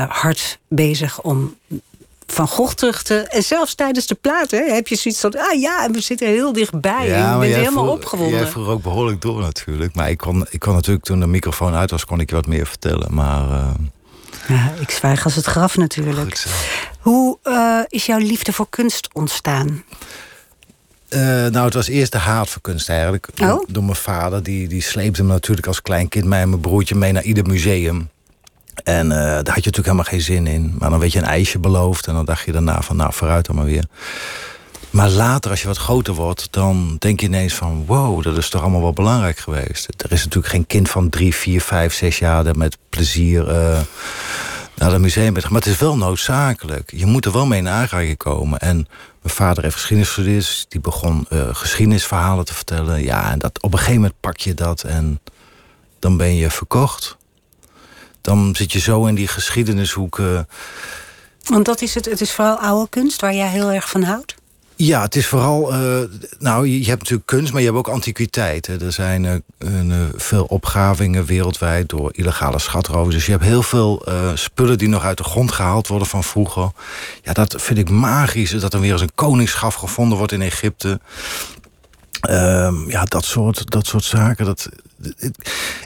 hard 0.07 0.59
bezig 0.67 1.21
om 1.21 1.55
van 2.27 2.47
Gogh 2.47 2.73
terug 2.73 3.03
te... 3.03 3.15
En 3.15 3.43
zelfs 3.43 3.75
tijdens 3.75 4.07
de 4.07 4.15
plaat 4.15 4.51
hè, 4.51 4.73
heb 4.73 4.87
je 4.87 4.95
zoiets 4.95 5.21
van... 5.21 5.37
ah 5.37 5.59
ja, 5.59 5.85
en 5.85 5.91
we 5.91 6.01
zitten 6.01 6.27
heel 6.27 6.53
dichtbij. 6.53 7.07
Ja, 7.07 7.33
en 7.33 7.33
je 7.33 7.39
bent 7.39 7.55
helemaal 7.55 7.83
vroeg, 7.83 7.95
opgewonden. 7.95 8.39
Jij 8.39 8.47
vroeg 8.47 8.67
ook 8.67 8.83
behoorlijk 8.83 9.21
door 9.21 9.41
natuurlijk. 9.41 9.95
Maar 9.95 10.09
ik 10.09 10.17
kon, 10.17 10.45
ik 10.49 10.59
kon 10.59 10.73
natuurlijk 10.73 11.05
toen 11.05 11.19
de 11.19 11.27
microfoon 11.27 11.73
uit 11.73 11.91
was... 11.91 12.05
kon 12.05 12.19
ik 12.19 12.29
je 12.29 12.35
wat 12.35 12.47
meer 12.47 12.67
vertellen. 12.67 13.13
Maar... 13.13 13.47
Ja, 14.47 14.73
ik 14.79 14.89
zwijg 14.89 15.23
als 15.23 15.35
het 15.35 15.45
graf 15.45 15.77
natuurlijk. 15.77 16.45
Hoe 16.99 17.37
uh, 17.43 17.79
is 17.87 18.05
jouw 18.05 18.17
liefde 18.17 18.53
voor 18.53 18.69
kunst 18.69 19.09
ontstaan? 19.13 19.83
Uh, 21.09 21.19
nou, 21.21 21.65
het 21.65 21.73
was 21.73 21.87
eerst 21.87 22.11
de 22.11 22.17
haat 22.17 22.49
voor 22.49 22.61
kunst 22.61 22.89
eigenlijk. 22.89 23.27
Oh? 23.41 23.63
Door 23.67 23.83
mijn 23.83 23.95
vader. 23.95 24.43
Die, 24.43 24.67
die 24.67 24.81
sleepte 24.81 25.23
me 25.23 25.31
natuurlijk 25.31 25.67
als 25.67 25.81
klein 25.81 26.09
kind... 26.09 26.25
mij 26.25 26.41
en 26.41 26.49
mijn 26.49 26.61
broertje 26.61 26.95
mee 26.95 27.11
naar 27.11 27.23
ieder 27.23 27.45
museum. 27.45 28.09
En 28.83 29.05
uh, 29.05 29.11
daar 29.11 29.35
had 29.35 29.45
je 29.45 29.51
natuurlijk 29.51 29.85
helemaal 29.85 30.03
geen 30.03 30.21
zin 30.21 30.47
in. 30.47 30.75
Maar 30.79 30.89
dan 30.89 30.99
werd 30.99 31.11
je 31.11 31.19
een 31.19 31.25
ijsje 31.25 31.59
beloofd. 31.59 32.07
En 32.07 32.13
dan 32.13 32.25
dacht 32.25 32.45
je 32.45 32.51
daarna 32.51 32.81
van, 32.81 32.95
nou, 32.95 33.13
vooruit 33.13 33.45
dan 33.45 33.55
maar 33.55 33.65
weer. 33.65 33.85
Maar 34.89 35.09
later, 35.09 35.51
als 35.51 35.61
je 35.61 35.67
wat 35.67 35.77
groter 35.77 36.13
wordt, 36.13 36.47
dan 36.51 36.95
denk 36.99 37.19
je 37.19 37.25
ineens 37.25 37.53
van... 37.53 37.85
wow, 37.85 38.23
dat 38.23 38.37
is 38.37 38.49
toch 38.49 38.61
allemaal 38.61 38.81
wel 38.81 38.93
belangrijk 38.93 39.37
geweest. 39.37 39.87
Er 39.97 40.11
is 40.11 40.23
natuurlijk 40.23 40.53
geen 40.53 40.67
kind 40.67 40.89
van 40.89 41.09
drie, 41.09 41.35
vier, 41.35 41.61
vijf, 41.61 41.93
zes 41.93 42.19
jaar... 42.19 42.43
dat 42.43 42.55
met 42.55 42.77
plezier 42.89 43.47
uh, 43.47 43.79
naar 44.75 44.91
het 44.91 45.01
museum 45.01 45.33
bent. 45.33 45.49
Maar 45.49 45.61
het 45.61 45.69
is 45.69 45.77
wel 45.77 45.97
noodzakelijk. 45.97 46.91
Je 46.95 47.05
moet 47.05 47.25
er 47.25 47.31
wel 47.31 47.45
mee 47.45 47.59
in 47.59 47.67
aanraking 47.67 48.17
komen. 48.17 48.59
En 48.59 48.87
mijn 49.21 49.35
vader 49.35 49.63
heeft 49.63 49.75
geschiedenis 49.75 50.65
die 50.69 50.81
begon 50.81 51.25
uh, 51.29 51.41
geschiedenisverhalen 51.51 52.45
te 52.45 52.53
vertellen. 52.53 53.03
Ja, 53.03 53.31
en 53.31 53.39
dat, 53.39 53.61
op 53.61 53.71
een 53.71 53.77
gegeven 53.77 54.01
moment 54.01 54.19
pak 54.19 54.37
je 54.37 54.53
dat 54.53 54.83
en 54.83 55.19
dan 55.99 56.17
ben 56.17 56.35
je 56.35 56.49
verkocht. 56.49 57.17
Dan 58.21 58.55
zit 58.55 58.71
je 58.71 58.79
zo 58.79 59.05
in 59.05 59.15
die 59.15 59.27
geschiedenishoeken. 59.27 60.47
Want 61.43 61.65
dat 61.65 61.81
is 61.81 61.95
het, 61.95 62.05
het 62.05 62.21
is 62.21 62.31
vooral 62.31 62.57
oude 62.57 62.89
kunst 62.89 63.21
waar 63.21 63.33
jij 63.33 63.49
heel 63.49 63.71
erg 63.71 63.89
van 63.89 64.03
houdt? 64.03 64.35
Ja, 64.81 65.01
het 65.01 65.15
is 65.15 65.27
vooral. 65.27 65.73
Uh, 65.73 65.99
nou, 66.39 66.67
je, 66.67 66.85
hebt 66.85 66.99
natuurlijk 66.99 67.27
kunst, 67.27 67.51
maar 67.51 67.61
je 67.61 67.67
hebt 67.67 67.79
ook 67.79 67.87
antiquiteiten. 67.87 68.81
Er 68.81 68.91
zijn 68.91 69.23
uh, 69.23 69.33
uh, 69.87 69.95
veel 70.15 70.43
opgravingen 70.43 71.25
wereldwijd 71.25 71.89
door 71.89 72.09
illegale 72.13 72.59
schatrovers. 72.59 73.15
Dus 73.15 73.25
je 73.25 73.31
hebt 73.31 73.43
heel 73.43 73.63
veel 73.63 74.05
spullen 74.33 74.77
die 74.77 74.87
nog 74.87 75.03
uit 75.03 75.17
de 75.17 75.23
grond 75.23 75.51
gehaald 75.51 75.87
worden 75.87 76.07
van 76.07 76.23
vroeger. 76.23 76.71
Ja, 77.23 77.33
dat 77.33 77.55
vind 77.57 77.79
ik 77.79 77.89
magisch. 77.89 78.51
Dat 78.51 78.73
er 78.73 78.79
weer 78.79 78.91
eens 78.91 79.01
een 79.01 79.15
koningschaf 79.15 79.75
gevonden 79.75 80.17
wordt 80.17 80.33
in 80.33 80.41
Egypte. 80.41 80.99
Ehm, 82.19 82.89
ja, 82.89 83.03
dat 83.03 83.25
soort, 83.25 83.71
dat 83.71 83.85
soort 83.85 84.03
zaken. 84.03 84.45
Dat, 84.45 84.69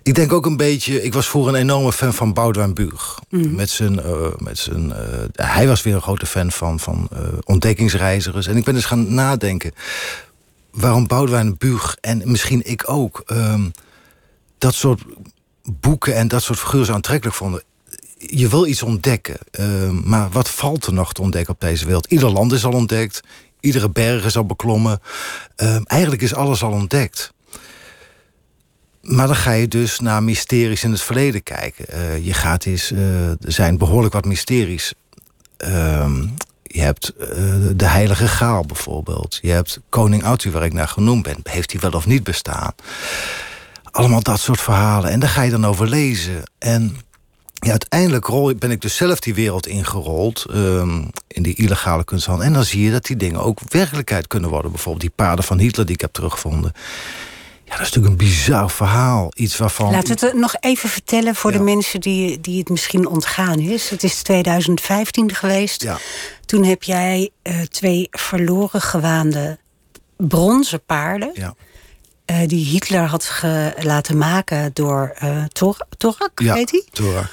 ik 0.03 0.15
denk 0.15 0.34
ook 0.34 0.45
een 0.45 0.57
beetje. 0.57 1.03
Ik 1.03 1.13
was 1.13 1.27
vroeger 1.27 1.53
een 1.53 1.59
enorme 1.59 1.91
fan 1.91 2.13
van 2.13 2.34
Boudewijn 2.34 2.73
Buug. 2.73 3.19
Mm. 3.29 3.55
Met 3.55 3.69
zijn, 3.69 3.93
uh, 3.93 4.27
met 4.38 4.57
zijn, 4.57 4.89
uh, 4.89 4.95
hij 5.31 5.67
was 5.67 5.81
weer 5.81 5.95
een 5.95 6.01
grote 6.01 6.25
fan 6.25 6.51
van, 6.51 6.79
van 6.79 7.09
uh, 7.13 7.19
ontdekkingsreizigers. 7.43 8.47
En 8.47 8.57
ik 8.57 8.63
ben 8.63 8.73
dus 8.73 8.86
gaan 8.86 9.13
nadenken. 9.13 9.71
Waarom 10.71 11.07
Boudewijn 11.07 11.57
Buug 11.57 11.97
en 12.01 12.21
misschien 12.25 12.61
ik 12.65 12.89
ook. 12.89 13.23
Um, 13.25 13.71
dat 14.57 14.73
soort 14.73 15.01
boeken 15.63 16.15
en 16.15 16.27
dat 16.27 16.43
soort 16.43 16.59
figuren 16.59 16.86
zo 16.86 16.93
aantrekkelijk 16.93 17.36
vonden. 17.36 17.63
Je 18.17 18.47
wil 18.47 18.65
iets 18.65 18.84
ontdekken. 18.84 19.38
Ehm, 19.51 20.09
maar 20.09 20.29
wat 20.29 20.49
valt 20.49 20.86
er 20.86 20.93
nog 20.93 21.13
te 21.13 21.21
ontdekken 21.21 21.53
op 21.53 21.61
deze 21.61 21.86
wereld? 21.86 22.05
Ieder 22.05 22.29
land 22.29 22.51
is 22.51 22.65
al 22.65 22.73
ontdekt. 22.73 23.21
Iedere 23.64 23.89
berg 23.89 24.26
is 24.26 24.38
al 24.38 24.45
beklommen. 24.45 24.99
Uh, 25.57 25.78
eigenlijk 25.84 26.22
is 26.22 26.34
alles 26.34 26.64
al 26.64 26.72
ontdekt. 26.72 27.34
Maar 29.01 29.28
dan 29.28 29.36
ga 29.36 29.51
je 29.51 29.68
dus 29.68 29.99
naar 29.99 30.24
mysteries 30.24 30.84
in 30.84 30.91
het 30.91 31.01
verleden 31.01 31.43
kijken. 31.43 31.86
Uh, 31.93 32.26
je 32.26 32.34
gaat 32.34 32.66
eens, 32.66 32.91
uh, 32.91 33.30
er 33.30 33.38
zijn 33.51 33.78
behoorlijk 33.78 34.14
wat 34.14 34.26
mysteries. 34.26 34.93
Ehm, 35.57 36.28
je 36.64 36.82
hebt 36.82 37.14
uh, 37.20 37.28
de 37.76 37.86
Heilige 37.86 38.28
Graal 38.28 38.66
bijvoorbeeld. 38.66 39.39
Je 39.41 39.51
hebt 39.51 39.80
Koning 39.89 40.24
Arthur, 40.24 40.51
waar 40.51 40.66
ik 40.66 40.74
naar 40.74 40.88
genoemd 40.88 41.24
ben. 41.24 41.38
Heeft 41.43 41.72
hij 41.72 41.82
wel 41.82 41.91
of 41.91 42.05
niet 42.05 42.24
bestaan? 42.24 42.74
Allemaal 43.91 44.22
dat 44.22 44.39
soort 44.39 44.61
verhalen. 44.61 45.09
En 45.09 45.20
daar 45.20 45.30
ga 45.30 45.41
je 45.41 45.51
dan 45.51 45.66
over 45.66 45.88
lezen. 45.88 46.43
En 46.59 46.97
ja, 47.64 47.72
uiteindelijk 47.72 48.26
rol, 48.26 48.55
ben 48.55 48.72
ik 48.72 48.82
dus 48.82 48.95
zelf 48.95 49.20
die 49.20 49.34
wereld 49.34 49.68
ingerold. 49.68 50.45
Um, 50.49 51.11
in 51.34 51.43
die 51.43 51.55
illegale 51.55 52.03
kunsthandel. 52.03 52.45
En 52.45 52.53
dan 52.53 52.64
zie 52.64 52.84
je 52.84 52.91
dat 52.91 53.05
die 53.05 53.16
dingen 53.16 53.39
ook 53.39 53.59
werkelijkheid 53.68 54.28
kunnen 54.28 54.49
worden. 54.49 54.72
Bijvoorbeeld 54.72 55.03
die 55.03 55.14
paarden 55.16 55.45
van 55.45 55.59
Hitler 55.59 55.86
die 55.86 55.95
ik 55.95 56.01
heb 56.01 56.14
teruggevonden. 56.14 56.72
Ja, 57.64 57.80
dat 57.80 57.88
is 57.88 57.93
natuurlijk 57.93 58.22
een 58.22 58.28
bizar 58.28 58.70
verhaal. 58.70 59.32
Iets 59.36 59.57
waarvan. 59.57 59.91
Laten 59.91 60.20
we 60.20 60.26
het 60.26 60.36
nog 60.36 60.55
even 60.59 60.89
vertellen 60.89 61.36
voor 61.36 61.51
de 61.51 61.59
mensen 61.59 62.01
die, 62.01 62.41
die 62.41 62.59
het 62.59 62.70
misschien 62.70 63.07
ontgaan 63.07 63.59
is. 63.59 63.89
Het 63.89 64.03
is 64.03 64.22
2015 64.22 65.34
geweest. 65.34 65.82
Ja. 65.82 65.97
Toen 66.45 66.64
heb 66.64 66.84
jij 66.84 67.30
uh, 67.43 67.61
twee 67.61 68.07
verloren 68.11 68.82
gewaande 68.82 69.57
bronzen 70.18 70.84
paarden. 70.86 71.32
Ja. 71.34 71.55
Uh, 72.32 72.47
die 72.47 72.66
Hitler 72.66 73.05
had 73.05 73.41
laten 73.80 74.18
maken 74.18 74.72
door 74.74 75.16
uh, 75.24 75.43
Tor 75.45 75.78
Torak, 75.97 76.39
ja, 76.39 76.53
heet 76.53 76.72
hij? 76.72 76.84
Torak. 76.91 77.30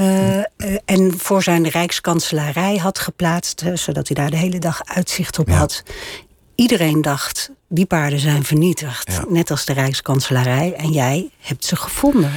Uh, 0.00 0.38
en 0.84 1.18
voor 1.18 1.42
zijn 1.42 1.68
rijkskanselarij 1.68 2.76
had 2.76 2.98
geplaatst, 2.98 3.64
zodat 3.74 4.08
hij 4.08 4.16
daar 4.16 4.30
de 4.30 4.36
hele 4.36 4.58
dag 4.58 4.80
uitzicht 4.84 5.38
op 5.38 5.48
had. 5.50 5.82
Iedereen 6.54 7.02
dacht, 7.02 7.50
die 7.68 7.86
paarden 7.86 8.18
zijn 8.18 8.44
vernietigd, 8.44 9.20
net 9.28 9.50
als 9.50 9.64
de 9.64 9.72
rijkskanselarij. 9.72 10.74
En 10.76 10.90
jij 10.90 11.30
hebt 11.40 11.64
ze 11.64 11.76
gevonden. 11.76 12.32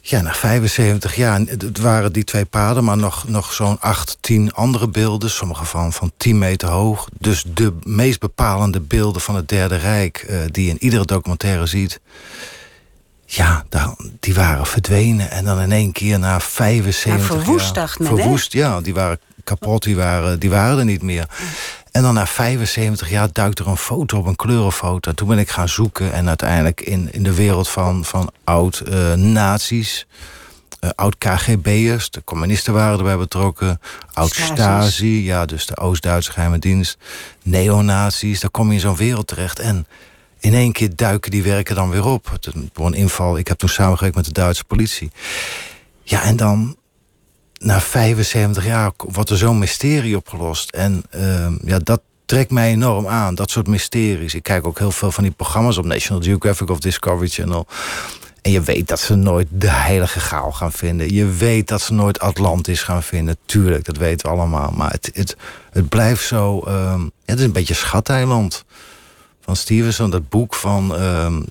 Ja, 0.00 0.20
na 0.20 0.34
75 0.34 1.16
jaar. 1.16 1.40
Het 1.40 1.78
waren 1.78 2.12
die 2.12 2.24
twee 2.24 2.44
paarden, 2.44 2.84
maar 2.84 2.96
nog, 2.96 3.28
nog 3.28 3.52
zo'n 3.52 3.80
acht, 3.80 4.18
tien 4.20 4.52
andere 4.52 4.88
beelden. 4.88 5.30
Sommige 5.30 5.64
van, 5.64 5.92
van 5.92 6.12
10 6.16 6.38
meter 6.38 6.68
hoog. 6.68 7.08
Dus 7.18 7.44
de 7.54 7.74
meest 7.82 8.20
bepalende 8.20 8.80
beelden 8.80 9.22
van 9.22 9.34
het 9.34 9.48
Derde 9.48 9.76
Rijk... 9.76 10.26
Die 10.50 10.64
je 10.64 10.70
in 10.70 10.82
iedere 10.82 11.04
documentaire 11.04 11.66
ziet 11.66 12.00
ja, 13.30 13.64
die 14.20 14.34
waren 14.34 14.66
verdwenen. 14.66 15.30
En 15.30 15.44
dan 15.44 15.60
in 15.60 15.72
één 15.72 15.92
keer 15.92 16.18
na 16.18 16.40
75 16.40 17.28
ja, 17.28 17.34
verwoest, 17.34 17.74
jaar... 17.74 17.88
Verwoest, 17.88 18.52
ja. 18.52 18.80
Die 18.80 18.94
waren 18.94 19.20
kapot, 19.44 19.82
die 19.82 19.96
waren, 19.96 20.38
die 20.38 20.50
waren 20.50 20.78
er 20.78 20.84
niet 20.84 21.02
meer. 21.02 21.28
En 21.90 22.02
dan 22.02 22.14
na 22.14 22.26
75 22.26 23.10
jaar 23.10 23.28
duikt 23.32 23.58
er 23.58 23.66
een 23.66 23.76
foto 23.76 24.18
op, 24.18 24.26
een 24.26 24.36
kleurenfoto. 24.36 25.12
Toen 25.12 25.28
ben 25.28 25.38
ik 25.38 25.50
gaan 25.50 25.68
zoeken 25.68 26.12
en 26.12 26.28
uiteindelijk 26.28 26.80
in, 26.80 27.12
in 27.12 27.22
de 27.22 27.34
wereld 27.34 27.68
van, 27.68 28.04
van 28.04 28.30
oud-nazi's... 28.44 30.06
Uh, 30.80 30.90
oud-KGB'ers, 30.94 32.10
de 32.10 32.24
communisten 32.24 32.72
waren 32.72 32.98
erbij 32.98 33.16
betrokken. 33.16 33.80
Oud-Stasi, 34.12 35.24
ja, 35.24 35.46
dus 35.46 35.66
de 35.66 35.76
Oost-Duitse 35.76 36.32
geheime 36.32 36.58
dienst. 36.58 36.98
Neonazi's, 37.42 38.40
daar 38.40 38.50
kom 38.50 38.68
je 38.68 38.74
in 38.74 38.80
zo'n 38.80 38.96
wereld 38.96 39.26
terecht. 39.26 39.58
En 39.58 39.86
in 40.40 40.54
één 40.54 40.72
keer 40.72 40.96
duiken 40.96 41.30
die 41.30 41.42
werken 41.42 41.74
dan 41.74 41.90
weer 41.90 42.04
op. 42.04 42.38
Door 42.72 42.86
een 42.86 42.94
inval. 42.94 43.38
Ik 43.38 43.48
heb 43.48 43.58
toen 43.58 43.68
samengewerkt 43.68 44.16
met 44.16 44.24
de 44.24 44.32
Duitse 44.32 44.64
politie. 44.64 45.10
Ja, 46.02 46.22
en 46.22 46.36
dan 46.36 46.76
na 47.58 47.80
75 47.80 48.64
jaar 48.64 48.92
wordt 48.96 49.30
er 49.30 49.36
zo'n 49.36 49.58
mysterie 49.58 50.16
opgelost. 50.16 50.70
En 50.70 51.02
uh, 51.14 51.48
ja, 51.64 51.78
dat 51.78 52.00
trekt 52.24 52.50
mij 52.50 52.70
enorm 52.70 53.06
aan, 53.06 53.34
dat 53.34 53.50
soort 53.50 53.66
mysteries. 53.66 54.34
Ik 54.34 54.42
kijk 54.42 54.66
ook 54.66 54.78
heel 54.78 54.90
veel 54.90 55.10
van 55.10 55.24
die 55.24 55.32
programma's 55.32 55.76
op 55.76 55.84
National 55.84 56.22
Geographic 56.22 56.70
of 56.70 56.78
Discovery 56.78 57.28
Channel. 57.28 57.66
En 58.42 58.50
je 58.50 58.60
weet 58.60 58.88
dat 58.88 59.00
ze 59.00 59.14
nooit 59.14 59.46
de 59.50 59.70
heilige 59.70 60.20
gaal 60.20 60.52
gaan 60.52 60.72
vinden. 60.72 61.14
Je 61.14 61.26
weet 61.26 61.68
dat 61.68 61.80
ze 61.80 61.92
nooit 61.92 62.20
Atlantis 62.20 62.82
gaan 62.82 63.02
vinden. 63.02 63.36
Tuurlijk, 63.46 63.84
dat 63.84 63.96
weten 63.96 64.26
we 64.26 64.36
allemaal. 64.36 64.70
Maar 64.76 64.90
het, 64.90 65.10
het, 65.72 65.88
blijft 65.88 66.26
zo... 66.26 66.62
Ja, 66.66 66.98
het 67.24 67.38
is 67.38 67.44
een 67.44 67.52
beetje 67.52 67.74
schateiland 67.74 68.64
van 69.48 69.56
Stevenson, 69.56 70.10
dat 70.10 70.28
boek 70.28 70.54
van 70.54 71.02
um, 71.02 71.44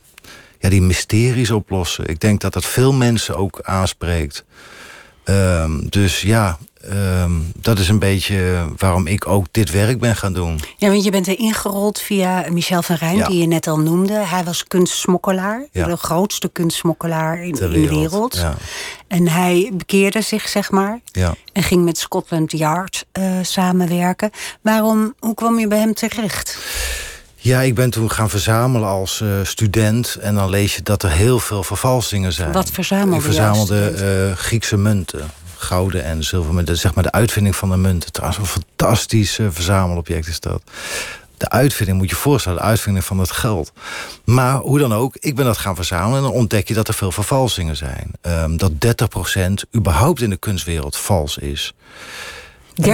ja, 0.60 0.70
die 0.70 0.82
mysteries 0.82 1.52
oplossen. 1.52 2.08
Ik 2.08 2.20
denk 2.20 2.42
dat 2.42 2.54
dat 2.54 2.66
veel 2.66 2.94
mensen 2.94 3.38
ook 3.38 3.60
aanspreekt. 3.64 4.46
Um, 5.26 5.90
dus 5.90 6.22
ja, 6.22 6.58
um, 6.92 7.52
dat 7.56 7.80
is 7.80 7.90
een 7.90 8.00
beetje 8.00 8.66
waarom 8.78 9.08
ik 9.08 9.28
ook 9.28 9.46
dit 9.52 9.72
werk 9.72 10.00
ben 10.00 10.16
gaan 10.16 10.34
doen. 10.34 10.60
Ja, 10.78 10.90
want 10.90 11.04
je 11.04 11.12
bent 11.12 11.28
er 11.28 11.40
ingerold 11.40 12.02
via 12.02 12.46
Michel 12.50 12.82
van 12.82 12.96
Rijn, 12.96 13.24
die 13.24 13.40
je 13.40 13.48
net 13.48 13.68
al 13.68 13.80
noemde. 13.80 14.14
Hij 14.14 14.44
was 14.44 14.64
kunstsmokkelaar, 14.64 15.66
ja. 15.72 15.86
de 15.86 15.98
grootste 15.98 16.50
kunstsmokkelaar 16.50 17.44
in, 17.44 17.60
in 17.60 17.72
de 17.72 17.90
wereld. 17.90 18.36
Ja. 18.36 18.56
En 19.08 19.28
hij 19.28 19.72
bekeerde 19.74 20.22
zich, 20.22 20.48
zeg 20.48 20.72
maar. 20.72 21.00
Ja. 21.12 21.36
En 21.54 21.64
ging 21.64 21.84
met 21.84 21.98
Scotland 21.98 22.52
Yard 22.52 23.06
uh, 23.20 23.26
samenwerken. 23.42 24.32
Waarom, 24.62 25.14
hoe 25.20 25.34
kwam 25.34 25.60
je 25.60 25.68
bij 25.68 25.80
hem 25.80 25.94
terecht? 25.94 26.58
Ja, 27.40 27.62
ik 27.62 27.76
ben 27.76 27.90
toen 27.90 28.12
gaan 28.12 28.30
verzamelen 28.30 28.88
als 28.88 29.20
uh, 29.20 29.30
student. 29.44 30.16
En 30.16 30.36
dan 30.36 30.50
lees 30.50 30.76
je 30.76 30.82
dat 30.82 31.04
er 31.04 31.12
heel 31.12 31.40
veel 31.40 31.64
vervalsingen 31.64 32.34
zijn. 32.34 32.52
Wat 32.52 32.72
verzamelde 32.72 33.16
Ik 33.16 33.22
verzamelde 33.22 34.28
uh, 34.30 34.38
Griekse 34.38 34.78
munten. 34.78 35.32
gouden 35.58 36.04
en 36.04 36.24
zilvermunt. 36.24 36.70
Zeg 36.74 36.94
maar 36.94 37.04
de 37.04 37.12
uitvinding 37.12 37.56
van 37.56 37.70
de 37.70 37.78
munt. 37.78 38.14
Trouwens, 38.14 38.40
een 38.40 38.62
fantastisch 38.62 39.38
uh, 39.38 39.48
verzamelobject 39.52 40.28
is 40.28 40.40
dat. 40.40 40.62
De 41.38 41.50
uitvinding, 41.50 41.98
moet 41.98 42.10
je 42.10 42.16
je 42.16 42.22
voorstellen, 42.22 42.58
de 42.58 42.64
uitvinding 42.64 43.06
van 43.06 43.20
het 43.20 43.32
geld. 43.32 43.72
Maar 44.24 44.56
hoe 44.56 44.80
dan 44.80 44.94
ook, 44.94 45.16
ik 45.20 45.36
ben 45.36 45.46
dat 45.46 45.58
gaan 45.58 45.76
verzamelen... 45.76 46.18
en 46.18 46.24
dan 46.24 46.32
ontdek 46.32 46.68
je 46.68 46.74
dat 46.74 46.88
er 46.88 46.94
veel 46.94 47.12
vervalsingen 47.12 47.76
zijn. 47.76 48.12
Um, 48.22 48.58
dat 48.58 48.72
30% 48.72 49.52
überhaupt 49.76 50.22
in 50.22 50.30
de 50.30 50.38
kunstwereld 50.38 50.98
vals 50.98 51.38
is. 51.38 51.74
30% 52.82 52.88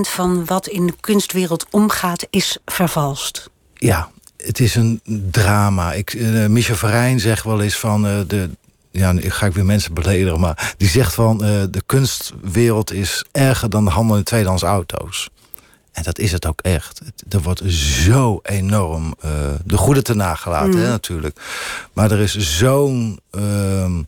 van 0.00 0.44
wat 0.44 0.66
in 0.66 0.86
de 0.86 0.94
kunstwereld 1.00 1.66
omgaat 1.70 2.26
is 2.30 2.58
vervalst. 2.64 3.49
Ja, 3.80 4.10
het 4.36 4.60
is 4.60 4.74
een 4.74 5.00
drama. 5.30 5.92
Ik, 5.92 6.12
uh, 6.14 6.46
Michel 6.46 6.76
Verijn 6.76 7.20
zegt 7.20 7.44
wel 7.44 7.60
eens 7.60 7.76
van... 7.76 8.06
Uh, 8.06 8.20
de, 8.26 8.50
ja, 8.90 9.12
nu 9.12 9.30
ga 9.30 9.46
ik 9.46 9.52
weer 9.52 9.64
mensen 9.64 9.94
beledigen, 9.94 10.40
maar 10.40 10.74
die 10.76 10.88
zegt 10.88 11.14
van... 11.14 11.44
Uh, 11.44 11.62
de 11.70 11.82
kunstwereld 11.86 12.92
is 12.92 13.24
erger 13.32 13.70
dan 13.70 13.84
de 13.84 13.90
handel 13.90 14.16
in 14.16 14.22
tweedehands 14.22 14.62
auto's. 14.62 15.28
En 15.92 16.02
dat 16.02 16.18
is 16.18 16.32
het 16.32 16.46
ook 16.46 16.60
echt. 16.60 17.00
Er 17.28 17.42
wordt 17.42 17.62
zo 17.72 18.40
enorm 18.42 19.14
de 19.64 19.76
goede 19.76 20.02
te 20.02 20.14
nagelaten, 20.14 20.78
hè, 20.78 20.84
mm. 20.84 20.90
natuurlijk. 20.90 21.40
Maar 21.92 22.10
er 22.10 22.20
is 22.20 22.58
zo'n... 22.58 23.20
Ehm, 23.30 24.02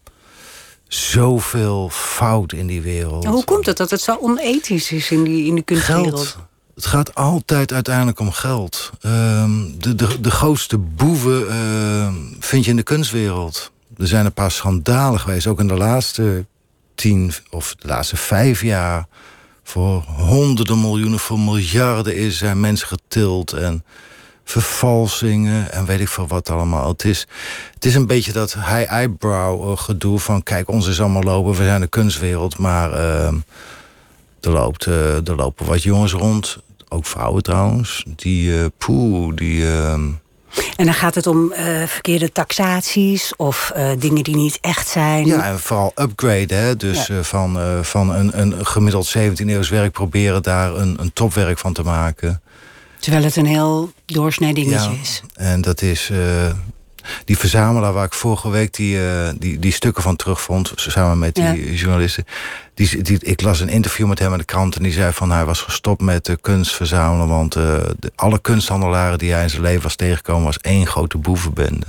zoveel 0.95 1.89
fout 1.93 2.53
in 2.53 2.66
die 2.66 2.83
wereld. 2.83 3.25
hoe 3.25 3.45
komt 3.45 3.66
het 3.66 3.77
dat 3.77 3.91
het 3.91 4.01
zo 4.01 4.16
onethisch 4.20 4.93
is 4.93 5.11
in, 5.11 5.25
die, 5.25 5.47
in 5.47 5.55
de 5.55 5.62
kunstwereld? 5.62 6.27
Geld. 6.27 6.37
Het 6.75 6.87
gaat 6.87 7.14
altijd 7.14 7.73
uiteindelijk 7.73 8.20
om 8.20 8.31
geld. 8.31 8.91
Ehm, 9.01 9.51
de, 9.79 9.95
de, 9.95 10.20
de 10.20 10.31
grootste 10.31 10.79
boeven 10.79 11.47
uh, 11.47 12.14
vind 12.39 12.64
je 12.64 12.70
in 12.70 12.77
de 12.77 12.83
kunstwereld. 12.83 13.73
Er 13.97 14.07
zijn 14.07 14.25
een 14.25 14.33
paar 14.33 14.51
schandalen 14.51 15.20
geweest, 15.20 15.47
ook 15.47 15.61
in 15.61 15.68
de 15.68 15.77
laatste 15.77 16.47
tien 16.95 17.33
of 17.51 17.75
de 17.75 17.89
laatste 17.89 18.16
vijf 18.16 18.62
jaar. 18.62 19.07
Voor 19.62 20.03
honderden 20.03 20.81
miljoenen, 20.81 21.18
voor 21.18 21.39
miljarden 21.39 22.16
is, 22.16 22.39
zijn 22.39 22.61
mensen 22.61 22.87
getild. 22.87 23.53
En 23.53 23.85
vervalsingen 24.45 25.73
en 25.73 25.85
weet 25.85 26.01
ik 26.01 26.09
veel 26.09 26.27
wat 26.27 26.51
allemaal. 26.51 26.89
Het 26.89 27.05
is, 27.05 27.27
het 27.75 27.85
is 27.85 27.95
een 27.95 28.07
beetje 28.07 28.33
dat 28.33 28.55
high 28.55 28.93
eyebrow 28.93 29.70
eh, 29.70 29.79
gedoe 29.79 30.18
van... 30.18 30.43
kijk, 30.43 30.68
ons 30.68 30.87
is 30.87 31.01
allemaal 31.01 31.23
lopen, 31.23 31.55
we 31.55 31.64
zijn 31.64 31.81
de 31.81 31.87
kunstwereld... 31.87 32.59
maar 32.59 32.91
uh, 33.01 33.33
er, 34.45 34.53
loopt, 34.53 34.86
uh, 34.86 35.28
er 35.28 35.36
lopen 35.36 35.66
wat 35.66 35.82
jongens 35.82 36.12
rond, 36.12 36.59
ook 36.88 37.07
vrouwen 37.07 37.43
trouwens... 37.43 38.05
die, 38.16 38.51
uh, 38.51 38.64
poeh, 38.78 39.36
die... 39.36 39.66
Ehm, 39.66 40.11
en 40.76 40.84
dan 40.84 40.95
gaat 40.95 41.14
het 41.14 41.26
om 41.26 41.53
verkeerde 41.86 42.32
taxaties 42.32 43.36
of 43.36 43.72
dingen 43.99 44.24
die 44.24 44.36
niet 44.36 44.59
echt 44.61 44.88
zijn. 44.88 45.26
Ja, 45.26 45.45
en 45.45 45.61
vooral 45.61 45.93
upgrade. 45.95 46.55
Hè? 46.55 46.76
Dus 46.76 47.11
van, 47.20 47.59
van 47.84 48.14
een, 48.14 48.40
een 48.40 48.66
gemiddeld 48.66 49.14
17-eeuws 49.18 49.68
werk 49.70 49.93
proberen 49.93 50.43
daar 50.43 50.74
een, 50.74 50.97
een 51.01 51.12
topwerk 51.12 51.59
van 51.59 51.72
te 51.72 51.82
maken. 51.82 52.43
Terwijl 52.99 53.24
het 53.24 53.36
een 53.36 53.47
heel 53.47 53.93
doorsnee 54.07 54.55
dingetje 54.55 54.90
ja, 54.90 54.97
is. 55.01 55.22
En 55.34 55.61
dat 55.61 55.82
is... 55.82 56.11
Die 57.24 57.38
verzamelaar 57.38 57.92
waar 57.92 58.05
ik 58.05 58.14
vorige 58.14 58.50
week 58.50 58.74
die, 58.74 58.96
uh, 58.96 59.28
die, 59.38 59.59
die 59.59 59.72
stukken 59.72 60.03
van 60.03 60.16
terugvond... 60.16 60.72
samen 60.76 61.18
met 61.18 61.34
die 61.34 61.44
ja. 61.44 61.55
journalisten... 61.55 62.24
Die, 62.74 63.03
die, 63.03 63.18
ik 63.20 63.42
las 63.42 63.61
een 63.61 63.68
interview 63.68 64.07
met 64.07 64.18
hem 64.18 64.32
in 64.32 64.38
de 64.38 64.44
krant... 64.44 64.76
en 64.76 64.82
die 64.82 64.92
zei 64.92 65.12
van 65.12 65.30
hij 65.30 65.44
was 65.44 65.61
gestopt 65.61 66.00
met 66.00 66.28
uh, 66.28 66.36
kunst 66.40 66.74
verzamelen... 66.74 67.28
want 67.28 67.53
de, 67.53 67.94
alle 68.14 68.40
kunsthandelaren 68.40 69.18
die 69.18 69.32
hij 69.32 69.42
in 69.42 69.50
zijn 69.50 69.62
leven 69.62 69.82
was 69.82 69.96
tegengekomen... 69.96 70.44
was 70.44 70.59
één 70.59 70.86
grote 70.86 71.18
boevenbende. 71.18 71.86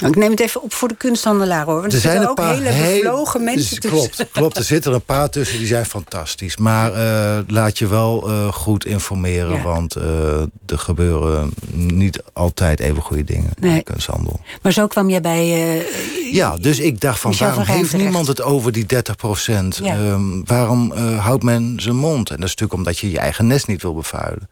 Nou, 0.00 0.12
ik 0.12 0.18
neem 0.18 0.30
het 0.30 0.40
even 0.40 0.62
op 0.62 0.72
voor 0.72 0.88
de 0.88 0.96
kunsthandelaar 0.96 1.64
hoor. 1.64 1.80
Want 1.80 1.92
er, 1.92 2.00
zijn 2.00 2.28
ook 2.28 2.40
hele 2.40 2.62
bevlogen 2.62 3.44
mensen 3.44 3.80
tussen. 3.80 4.10
Klopt, 4.10 4.30
klopt, 4.32 4.56
er 4.56 4.64
zitten 4.64 4.92
een 4.92 5.04
paar 5.04 5.30
tussen 5.30 5.58
die 5.58 5.66
zijn 5.66 5.86
fantastisch. 5.86 6.56
Maar 6.56 6.92
uh, 6.92 7.38
laat 7.46 7.78
je 7.78 7.86
wel 7.86 8.30
uh, 8.30 8.52
goed 8.52 8.86
informeren. 8.86 9.56
Ja. 9.56 9.62
Want 9.62 9.96
uh, 9.96 10.04
er 10.66 10.78
gebeuren 10.78 11.50
niet 11.72 12.22
altijd 12.32 12.80
even 12.80 13.02
goede 13.02 13.24
dingen 13.24 13.50
nee. 13.58 13.70
in 13.70 13.76
de 13.76 13.82
kunsthandel. 13.82 14.40
Maar 14.62 14.72
zo 14.72 14.86
kwam 14.86 15.10
jij 15.10 15.20
bij... 15.20 15.82
ja, 16.32 16.56
dus 16.56 16.78
ik 16.78 17.00
dacht 17.00 17.20
van 17.20 17.34
waarom 17.38 17.64
heeft 17.64 17.96
niemand 17.96 18.26
het 18.26 18.42
over 18.42 18.72
die 18.72 18.86
30 18.86 19.16
procent? 19.16 19.80
Ja. 19.82 19.96
Um, 19.96 20.42
waarom 20.44 20.92
houdt 21.18 21.42
men 21.42 21.76
zijn 21.80 21.96
mond? 21.96 22.30
En 22.30 22.36
dat 22.36 22.44
is 22.44 22.50
natuurlijk 22.50 22.78
omdat 22.78 22.98
je 22.98 23.10
je 23.10 23.18
eigen 23.18 23.46
nest 23.46 23.66
niet 23.66 23.82
wil 23.82 23.94
bevuilen. 23.94 24.48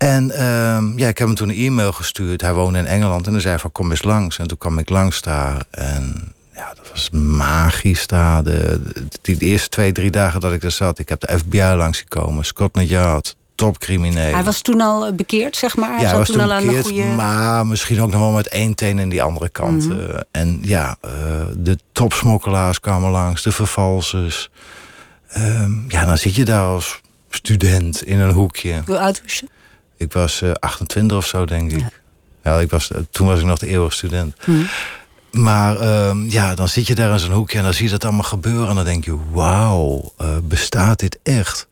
En 0.00 0.24
uh, 0.28 0.98
ja, 0.98 1.08
ik 1.08 1.18
heb 1.18 1.26
hem 1.26 1.34
toen 1.34 1.48
een 1.48 1.56
e-mail 1.56 1.92
gestuurd. 1.92 2.40
Hij 2.40 2.52
woonde 2.52 2.78
in 2.78 2.86
Engeland 2.86 3.26
en 3.26 3.32
hij 3.32 3.40
zei 3.40 3.58
van 3.58 3.72
kom 3.72 3.90
eens 3.90 4.02
langs. 4.02 4.38
En 4.38 4.46
toen 4.46 4.58
kwam 4.58 4.78
ik 4.78 4.88
langs 4.88 5.22
daar. 5.22 5.64
En 5.70 6.32
ja, 6.54 6.72
dat 6.74 6.90
was 6.90 7.10
magisch 7.10 8.06
daar. 8.06 8.42
De, 8.42 8.80
de, 9.22 9.36
de, 9.36 9.46
eerste 9.46 9.68
twee, 9.68 9.92
drie 9.92 10.10
dagen 10.10 10.40
dat 10.40 10.52
ik 10.52 10.62
er 10.62 10.70
zat. 10.70 10.98
Ik 10.98 11.08
heb 11.08 11.20
de 11.20 11.38
FBI 11.38 11.74
langs 11.74 11.98
gekomen. 11.98 12.44
Scotland 12.44 12.88
Yard. 12.88 13.36
Topcrimineel. 13.54 14.32
Hij 14.32 14.44
was 14.44 14.60
toen 14.60 14.80
al 14.80 15.14
bekeerd, 15.14 15.56
zeg 15.56 15.76
maar? 15.76 15.90
Hij 15.90 16.00
ja, 16.00 16.08
hij 16.08 16.18
was 16.18 16.26
toen, 16.26 16.36
toen 16.36 16.44
al 16.44 16.52
aan 16.52 16.66
de 16.66 16.82
goede... 16.82 17.04
maar 17.04 17.66
misschien 17.66 18.00
ook 18.00 18.10
nog 18.10 18.20
wel 18.20 18.32
met 18.32 18.48
één 18.48 18.74
teen 18.74 18.98
in 18.98 19.08
die 19.08 19.22
andere 19.22 19.48
kant. 19.48 19.84
Mm 19.84 19.90
-hmm. 19.90 20.00
uh, 20.00 20.20
en 20.30 20.58
ja, 20.62 20.96
uh, 21.04 21.10
de 21.56 21.78
topsmokkelaars 21.92 22.80
kwamen 22.80 23.10
langs, 23.10 23.42
de 23.42 23.52
vervalsers. 23.52 24.50
Uh, 25.36 25.68
ja, 25.88 26.04
dan 26.04 26.18
zit 26.18 26.34
je 26.34 26.44
daar 26.44 26.66
als 26.66 27.00
student 27.30 28.02
in 28.02 28.18
een 28.18 28.32
hoekje. 28.32 28.82
Hoe 28.86 28.98
oud 28.98 29.22
was 29.22 29.34
je? 29.34 29.46
Ik 30.00 30.12
was 30.12 30.42
uh, 30.42 30.52
28 30.52 31.16
of 31.16 31.26
zo, 31.26 31.44
denk 31.44 31.72
ik. 31.72 31.80
Ja. 31.80 31.90
ja 32.44 32.60
ik 32.60 32.70
was, 32.70 32.90
toen 33.10 33.26
was 33.26 33.38
ik 33.38 33.44
nog 33.44 33.58
de 33.58 33.66
eeuwige 33.66 33.94
student. 33.94 34.34
Hmm. 34.40 34.66
Maar 35.30 35.82
uh, 35.82 36.16
ja, 36.28 36.54
dan 36.54 36.68
zit 36.68 36.86
je 36.86 36.94
daar 36.94 37.12
in 37.12 37.18
zo'n 37.18 37.32
hoekje 37.32 37.58
en 37.58 37.64
dan 37.64 37.74
zie 37.74 37.84
je 37.84 37.90
dat 37.90 38.04
allemaal 38.04 38.22
gebeuren. 38.22 38.68
En 38.68 38.74
dan 38.74 38.84
denk 38.84 39.04
je, 39.04 39.16
wauw, 39.30 40.12
uh, 40.20 40.28
bestaat 40.42 40.98
dit 40.98 41.18
echt? 41.22 41.68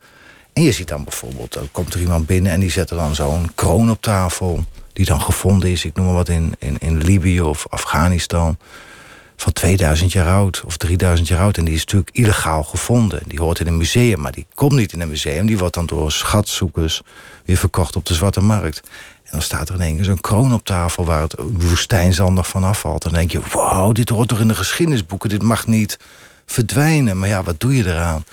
En 0.52 0.62
je 0.62 0.72
ziet 0.72 0.88
dan 0.88 1.04
bijvoorbeeld, 1.04 1.52
dan 1.52 1.68
komt 1.72 1.94
er 1.94 2.00
iemand 2.00 2.26
binnen... 2.26 2.52
en 2.52 2.60
die 2.60 2.70
zet 2.70 2.90
er 2.90 2.96
dan 2.96 3.14
zo'n 3.14 3.50
kroon 3.54 3.90
op 3.90 4.02
tafel... 4.02 4.64
die 4.92 5.06
dan 5.06 5.20
gevonden 5.20 5.70
is, 5.70 5.84
ik 5.84 5.94
noem 5.96 6.06
maar 6.06 6.14
wat, 6.14 6.28
in, 6.28 6.54
in, 6.58 6.78
in 6.78 7.02
Libië 7.02 7.40
of 7.40 7.66
Afghanistan... 7.68 8.58
van 9.36 9.52
2000 9.52 10.12
jaar 10.12 10.28
oud 10.28 10.62
of 10.66 10.76
3000 10.76 11.28
jaar 11.28 11.40
oud. 11.40 11.56
En 11.56 11.64
die 11.64 11.74
is 11.74 11.80
natuurlijk 11.80 12.10
illegaal 12.12 12.62
gevonden. 12.62 13.20
Die 13.26 13.40
hoort 13.40 13.60
in 13.60 13.66
een 13.66 13.76
museum, 13.76 14.20
maar 14.20 14.32
die 14.32 14.46
komt 14.54 14.72
niet 14.72 14.92
in 14.92 15.00
een 15.00 15.08
museum. 15.08 15.46
Die 15.46 15.58
wordt 15.58 15.74
dan 15.74 15.86
door 15.86 16.12
schatzoekers 16.12 17.02
weer 17.48 17.56
verkocht 17.56 17.96
op 17.96 18.06
de 18.06 18.14
zwarte 18.14 18.40
markt. 18.40 18.80
En 19.24 19.30
dan 19.30 19.42
staat 19.42 19.68
er 19.68 19.74
in 19.74 19.80
één 19.80 19.96
keer 19.96 20.04
zo'n 20.04 20.20
kroon 20.20 20.52
op 20.52 20.64
tafel 20.64 21.04
waar 21.04 21.22
het 21.22 21.34
woestijnzandig 21.38 22.48
van 22.48 22.64
afvalt. 22.64 23.04
En 23.04 23.10
dan 23.10 23.18
denk 23.18 23.30
je, 23.32 23.40
wauw, 23.52 23.92
dit 23.92 24.08
hoort 24.08 24.28
toch 24.28 24.40
in 24.40 24.48
de 24.48 24.54
geschiedenisboeken. 24.54 25.28
Dit 25.28 25.42
mag 25.42 25.66
niet 25.66 25.98
verdwijnen. 26.46 27.18
Maar 27.18 27.28
ja, 27.28 27.42
wat 27.42 27.60
doe 27.60 27.76
je 27.76 27.86
eraan? 27.86 28.24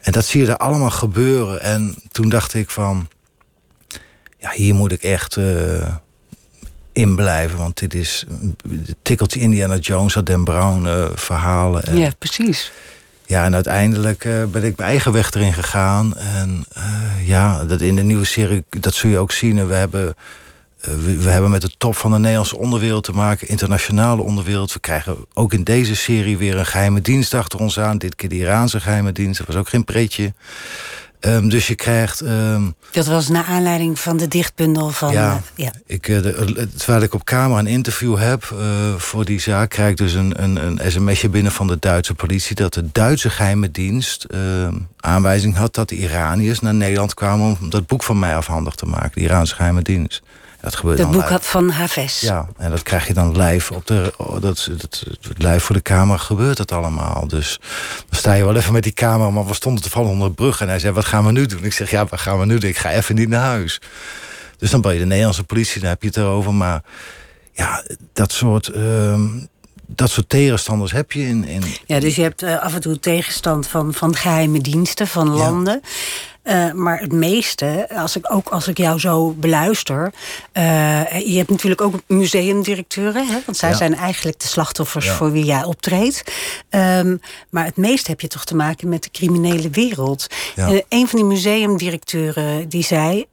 En 0.00 0.12
dat 0.12 0.24
zie 0.24 0.40
je 0.40 0.46
er 0.46 0.56
allemaal 0.56 0.90
gebeuren. 0.90 1.60
En 1.60 1.94
toen 2.12 2.28
dacht 2.28 2.54
ik 2.54 2.70
van, 2.70 3.08
ja, 4.38 4.50
hier 4.50 4.74
moet 4.74 4.92
ik 4.92 5.02
echt 5.02 5.36
uh, 5.36 5.94
in 6.92 7.16
blijven. 7.16 7.58
Want 7.58 7.78
dit 7.78 7.94
is 7.94 8.26
tikkeltje 9.02 9.40
Indiana 9.40 9.76
Jones, 9.76 10.14
Dan 10.24 10.44
Brown 10.44 10.86
uh, 10.86 11.06
verhalen. 11.14 11.84
En, 11.84 11.96
ja, 11.96 12.10
precies. 12.18 12.72
Ja, 13.28 13.44
en 13.44 13.54
uiteindelijk 13.54 14.24
uh, 14.24 14.44
ben 14.44 14.64
ik 14.64 14.76
mijn 14.76 14.88
eigen 14.88 15.12
weg 15.12 15.30
erin 15.30 15.52
gegaan. 15.52 16.16
En 16.16 16.64
uh, 16.76 17.28
ja, 17.28 17.64
dat 17.64 17.80
in 17.80 17.96
de 17.96 18.02
nieuwe 18.02 18.24
serie, 18.24 18.64
dat 18.68 18.94
zul 18.94 19.10
je 19.10 19.18
ook 19.18 19.32
zien. 19.32 19.66
We 19.66 19.74
hebben, 19.74 20.14
uh, 20.88 20.94
we, 20.94 21.16
we, 21.16 21.30
hebben 21.30 21.50
met 21.50 21.60
de 21.60 21.70
top 21.78 21.96
van 21.96 22.10
de 22.10 22.18
Nederlandse 22.18 22.58
onderwereld 22.58 23.04
te 23.04 23.12
maken. 23.12 23.48
Internationale 23.48 24.22
onderwereld. 24.22 24.72
We 24.72 24.80
krijgen 24.80 25.16
ook 25.34 25.52
in 25.52 25.64
deze 25.64 25.96
serie 25.96 26.38
weer 26.38 26.56
een 26.56 26.66
geheime 26.66 27.00
dienst 27.00 27.34
achter 27.34 27.60
ons 27.60 27.78
aan. 27.78 27.98
Dit 27.98 28.14
keer 28.14 28.28
de 28.28 28.34
Iraanse 28.34 28.80
geheime 28.80 29.12
dienst. 29.12 29.38
Dat 29.38 29.46
was 29.46 29.56
ook 29.56 29.68
geen 29.68 29.84
pretje. 29.84 30.32
Um, 31.20 31.48
dus 31.48 31.66
je 31.66 31.74
krijgt... 31.74 32.20
Um, 32.20 32.74
dat 32.92 33.06
was 33.06 33.28
naar 33.28 33.44
aanleiding 33.44 33.98
van 33.98 34.16
de 34.16 34.28
dichtbundel 34.28 34.90
van... 34.90 35.12
Ja, 35.12 35.32
uh, 35.32 35.36
ja. 35.54 35.72
Ik, 35.86 36.08
uh, 36.08 36.22
de, 36.22 36.68
terwijl 36.76 37.02
ik 37.02 37.14
op 37.14 37.24
camera 37.24 37.58
een 37.58 37.66
interview 37.66 38.18
heb 38.18 38.54
uh, 38.54 38.94
voor 38.96 39.24
die 39.24 39.40
zaak... 39.40 39.70
krijg 39.70 39.90
ik 39.90 39.96
dus 39.96 40.12
een, 40.12 40.42
een, 40.42 40.66
een 40.66 40.90
sms'je 40.92 41.28
binnen 41.28 41.52
van 41.52 41.66
de 41.66 41.76
Duitse 41.80 42.14
politie... 42.14 42.54
dat 42.56 42.74
de 42.74 42.88
Duitse 42.92 43.30
geheime 43.30 43.70
dienst 43.70 44.24
ehm, 44.24 44.74
aanwijzing 44.96 45.56
had... 45.56 45.74
dat 45.74 45.88
de 45.88 45.96
Iraniërs 45.96 46.60
naar 46.60 46.74
Nederland 46.74 47.14
kwamen 47.14 47.56
om 47.60 47.70
dat 47.70 47.86
boek 47.86 48.02
van 48.02 48.18
mij 48.18 48.36
afhandig 48.36 48.74
te 48.74 48.86
maken. 48.86 49.10
De 49.14 49.20
Iraanse 49.20 49.54
geheime 49.54 49.82
dienst. 49.82 50.22
Dat 50.60 50.76
gebeurt 50.76 50.98
het 50.98 51.06
dan 51.06 51.20
boek 51.20 51.30
had 51.30 51.46
van 51.46 51.70
Haves. 51.70 52.20
Ja, 52.20 52.48
en 52.56 52.70
dat 52.70 52.82
krijg 52.82 53.06
je 53.06 53.14
dan 53.14 53.40
live 53.42 53.74
op 53.74 53.86
de. 53.86 54.12
Oh, 54.16 54.40
dat, 54.40 54.68
dat, 54.76 55.04
live 55.36 55.60
voor 55.60 55.74
de 55.74 55.82
camera 55.82 56.18
gebeurt 56.18 56.56
dat 56.56 56.72
allemaal. 56.72 57.28
Dus 57.28 57.60
dan 58.08 58.18
sta 58.18 58.32
je 58.32 58.44
wel 58.44 58.56
even 58.56 58.72
met 58.72 58.82
die 58.82 58.92
camera, 58.92 59.30
maar 59.30 59.46
we 59.46 59.54
stonden 59.54 59.82
toevallig 59.82 60.08
onder 60.10 60.28
de 60.28 60.34
brug. 60.34 60.60
En 60.60 60.68
hij 60.68 60.78
zei: 60.78 60.92
Wat 60.92 61.04
gaan 61.04 61.26
we 61.26 61.32
nu 61.32 61.46
doen? 61.46 61.64
Ik 61.64 61.72
zeg: 61.72 61.90
Ja, 61.90 62.06
wat 62.06 62.20
gaan 62.20 62.38
we 62.38 62.46
nu 62.46 62.58
doen? 62.58 62.70
Ik 62.70 62.78
ga 62.78 62.90
even 62.90 63.14
niet 63.14 63.28
naar 63.28 63.44
huis. 63.44 63.80
Dus 64.58 64.70
dan 64.70 64.80
ben 64.80 64.92
je 64.92 64.98
de 64.98 65.06
Nederlandse 65.06 65.44
politie, 65.44 65.80
daar 65.80 65.90
heb 65.90 66.02
je 66.02 66.08
het 66.08 66.16
erover. 66.16 66.54
Maar 66.54 66.82
ja, 67.52 67.84
dat 68.12 68.32
soort. 68.32 68.70
Uh, 68.76 69.20
dat 69.90 70.10
soort 70.10 70.28
tegenstanders 70.28 70.92
heb 70.92 71.12
je 71.12 71.26
in. 71.26 71.44
in 71.44 71.62
ja, 71.86 72.00
dus 72.00 72.16
je 72.16 72.22
hebt 72.22 72.42
uh, 72.42 72.62
af 72.62 72.74
en 72.74 72.80
toe 72.80 72.98
tegenstand 72.98 73.66
van, 73.66 73.94
van 73.94 74.16
geheime 74.16 74.60
diensten, 74.60 75.06
van 75.06 75.28
landen. 75.28 75.80
Eh, 76.42 76.72
maar 76.72 77.00
het 77.00 77.12
meeste, 77.12 77.88
als 77.94 78.16
ik, 78.16 78.32
ook 78.32 78.48
als 78.48 78.68
ik 78.68 78.78
jou 78.78 78.98
zo 78.98 79.30
beluister. 79.32 80.12
eh, 80.52 81.18
je 81.26 81.36
hebt 81.36 81.50
natuurlijk 81.50 81.80
ook 81.80 81.94
museumdirecteuren, 82.06 83.26
hè, 83.26 83.36
want 83.46 83.56
zij 83.56 83.70
Ja. 83.70 83.76
zijn 83.76 83.94
eigenlijk 83.94 84.40
de 84.40 84.46
slachtoffers 84.46 85.04
Ja. 85.04 85.14
voor 85.14 85.32
wie 85.32 85.44
jij 85.44 85.64
optreedt. 85.64 86.24
Ehm, 86.68 87.16
maar 87.50 87.64
het 87.64 87.76
meest 87.76 88.06
heb 88.06 88.20
je 88.20 88.28
toch 88.28 88.44
te 88.44 88.56
maken 88.56 88.88
met 88.88 89.02
de 89.02 89.10
criminele 89.10 89.70
wereld. 89.70 90.26
Ja. 90.56 90.66
Eh, 90.68 90.80
een 90.88 91.08
van 91.08 91.18
die 91.18 91.28
museumdirecteuren 91.28 92.68
die 92.68 92.82
zei: 92.84 93.26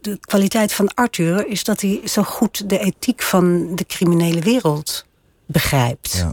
de 0.00 0.18
kwaliteit 0.20 0.72
van 0.72 0.94
Arthur 0.94 1.46
is 1.46 1.64
dat 1.64 1.80
hij 1.80 2.00
zo 2.04 2.22
goed 2.22 2.68
de 2.68 2.78
ethiek 2.78 3.22
van 3.22 3.74
de 3.76 3.84
criminele 3.86 4.40
wereld 4.40 5.04
begrijpt. 5.46 6.24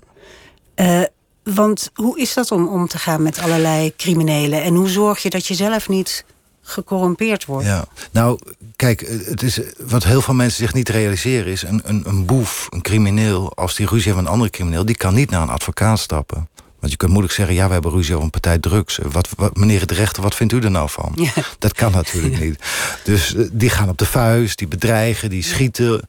Ja. 0.75 1.07
Eh, 1.47 1.53
want 1.55 1.91
hoe 1.93 2.19
is 2.19 2.33
dat 2.33 2.51
om 2.51 2.67
om 2.67 2.87
te 2.87 2.97
gaan 2.97 3.21
met 3.21 3.39
allerlei 3.39 3.95
criminelen? 3.95 4.63
En 4.63 4.75
hoe 4.75 4.89
zorg 4.89 5.19
je 5.19 5.29
dat 5.29 5.47
je 5.47 5.53
zelf 5.53 5.89
niet 5.89 6.25
gecorrumpeerd 6.61 7.45
wordt? 7.45 7.65
Ja, 7.65 7.85
nou, 8.11 8.39
kijk, 8.75 9.07
het 9.25 9.43
is, 9.43 9.59
wat 9.77 10.03
heel 10.03 10.21
veel 10.21 10.33
mensen 10.33 10.63
zich 10.63 10.73
niet 10.73 10.89
realiseren 10.89 11.51
is... 11.51 11.63
Een, 11.63 11.81
een, 11.83 12.03
een 12.05 12.25
boef, 12.25 12.67
een 12.69 12.81
crimineel, 12.81 13.55
als 13.55 13.75
die 13.75 13.87
ruzie 13.87 14.03
heeft 14.03 14.15
met 14.15 14.25
een 14.25 14.31
andere 14.31 14.49
crimineel... 14.49 14.85
die 14.85 14.97
kan 14.97 15.13
niet 15.13 15.29
naar 15.29 15.41
een 15.41 15.49
advocaat 15.49 15.99
stappen. 15.99 16.47
Want 16.79 16.91
je 16.91 16.97
kunt 16.97 17.11
moeilijk 17.11 17.33
zeggen, 17.33 17.55
ja, 17.55 17.67
we 17.67 17.73
hebben 17.73 17.91
ruzie 17.91 18.13
over 18.13 18.25
een 18.25 18.31
partij 18.31 18.59
drugs. 18.59 18.99
Wat, 19.11 19.29
wat, 19.35 19.57
meneer 19.57 19.87
de 19.87 19.93
rechter, 19.93 20.23
wat 20.23 20.35
vindt 20.35 20.53
u 20.53 20.59
er 20.59 20.71
nou 20.71 20.89
van? 20.89 21.11
Ja. 21.15 21.31
Dat 21.59 21.73
kan 21.73 21.91
natuurlijk 21.91 22.39
niet. 22.39 22.59
Dus 23.03 23.35
eh, 23.35 23.45
die 23.51 23.69
gaan 23.69 23.89
op 23.89 23.97
de 23.97 24.05
vuist, 24.05 24.57
die 24.57 24.67
bedreigen, 24.67 25.29
die 25.29 25.43
schieten. 25.43 26.07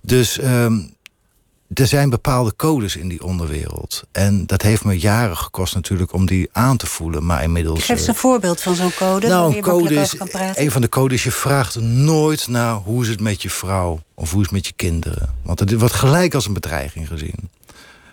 Dus 0.00 0.38
ehm, 0.38 0.78
er 1.74 1.86
zijn 1.86 2.10
bepaalde 2.10 2.56
codes 2.56 2.96
in 2.96 3.08
die 3.08 3.24
onderwereld. 3.24 4.02
En 4.12 4.46
dat 4.46 4.62
heeft 4.62 4.84
me 4.84 4.98
jaren 4.98 5.36
gekost 5.36 5.74
natuurlijk 5.74 6.12
om 6.12 6.26
die 6.26 6.48
aan 6.52 6.76
te 6.76 6.86
voelen. 6.86 7.26
Maar 7.26 7.42
inmiddels... 7.42 7.78
Geef 7.78 7.88
eens 7.88 8.02
eh, 8.02 8.08
een 8.08 8.14
voorbeeld 8.14 8.60
van 8.60 8.74
zo'n 8.74 8.94
code. 8.94 9.28
nou, 9.28 9.56
een 9.56 9.62
code 9.62 9.94
is, 9.94 10.16
een 10.54 10.70
van 10.70 10.80
de 10.80 10.88
codes, 10.88 11.24
je 11.24 11.30
vraagt 11.30 11.80
nooit 11.80 12.48
naar 12.48 12.74
hoe 12.74 13.02
is 13.02 13.08
het 13.08 13.20
met 13.20 13.42
je 13.42 13.50
vrouw 13.50 14.00
of 14.14 14.30
hoe 14.30 14.40
is 14.40 14.46
het 14.46 14.54
met 14.54 14.66
je 14.66 14.72
kinderen. 14.76 15.34
Want 15.42 15.58
het 15.58 15.78
wordt 15.78 15.94
gelijk 15.94 16.34
als 16.34 16.46
een 16.46 16.52
bedreiging 16.52 17.08
gezien. 17.08 17.50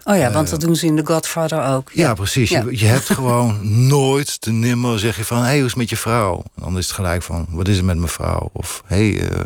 Oh 0.03 0.17
ja, 0.17 0.31
want 0.31 0.49
dat 0.49 0.61
doen 0.61 0.75
ze 0.75 0.85
in 0.85 0.95
The 0.95 1.05
Godfather 1.05 1.63
ook. 1.63 1.91
Ja, 1.93 2.13
precies. 2.13 2.49
Ja. 2.49 2.63
Je, 2.65 2.79
je 2.79 2.85
hebt 2.85 3.09
gewoon 3.09 3.59
nooit 3.87 4.41
te 4.41 4.51
nimmer 4.51 4.99
zeg 4.99 5.17
je 5.17 5.25
van, 5.25 5.37
hé, 5.37 5.43
hey, 5.43 5.55
hoe 5.55 5.65
is 5.65 5.69
het 5.69 5.79
met 5.79 5.89
je 5.89 5.97
vrouw? 5.97 6.43
En 6.55 6.63
dan 6.63 6.77
is 6.77 6.85
het 6.85 6.95
gelijk 6.95 7.23
van, 7.23 7.47
wat 7.49 7.67
is 7.67 7.75
het 7.75 7.85
met 7.85 7.97
mijn 7.97 8.09
vrouw? 8.09 8.49
Of, 8.53 8.83
hey, 8.85 9.29
eh, 9.29 9.39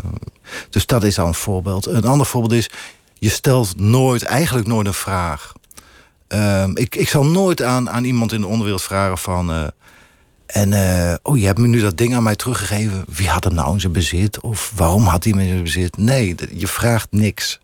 dus 0.69 0.85
dat 0.85 1.03
is 1.03 1.19
al 1.19 1.27
een 1.27 1.33
voorbeeld. 1.33 1.85
Een 1.85 2.05
ander 2.05 2.25
voorbeeld 2.25 2.53
is, 2.53 2.69
je 3.21 3.29
stelt 3.29 3.79
nooit, 3.79 4.23
eigenlijk 4.23 4.67
nooit 4.67 4.87
een 4.87 4.93
vraag. 4.93 5.53
Ehm, 6.27 6.71
ik, 6.73 6.95
ik 6.95 7.09
zal 7.09 7.25
nooit 7.25 7.61
aan, 7.61 7.89
aan 7.89 8.03
iemand 8.03 8.31
in 8.31 8.41
de 8.41 8.47
onderwereld 8.47 8.81
vragen 8.81 9.17
van... 9.17 9.51
eh, 9.51 9.67
en, 10.45 10.73
eh, 10.73 11.15
oh, 11.21 11.37
je 11.37 11.45
hebt 11.45 11.59
me 11.59 11.67
nu 11.67 11.79
dat 11.79 11.97
ding 11.97 12.15
aan 12.15 12.23
mij 12.23 12.35
teruggegeven. 12.35 13.05
Wie 13.07 13.29
had 13.29 13.43
het 13.43 13.53
nou 13.53 13.73
in 13.73 13.79
zijn 13.79 13.93
bezit? 13.93 14.39
Of 14.39 14.71
waarom 14.75 15.03
had 15.03 15.23
hij 15.23 15.33
hem 15.33 15.41
in 15.41 15.49
zijn 15.49 15.63
bezit? 15.63 15.97
Nee, 15.97 16.35
je 16.53 16.67
vraagt 16.67 17.07
niks. 17.11 17.59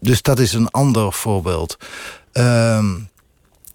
Dus 0.00 0.22
dat 0.22 0.38
is 0.38 0.52
een 0.52 0.70
ander 0.70 1.12
voorbeeld. 1.12 1.76
Ehm, 2.32 2.94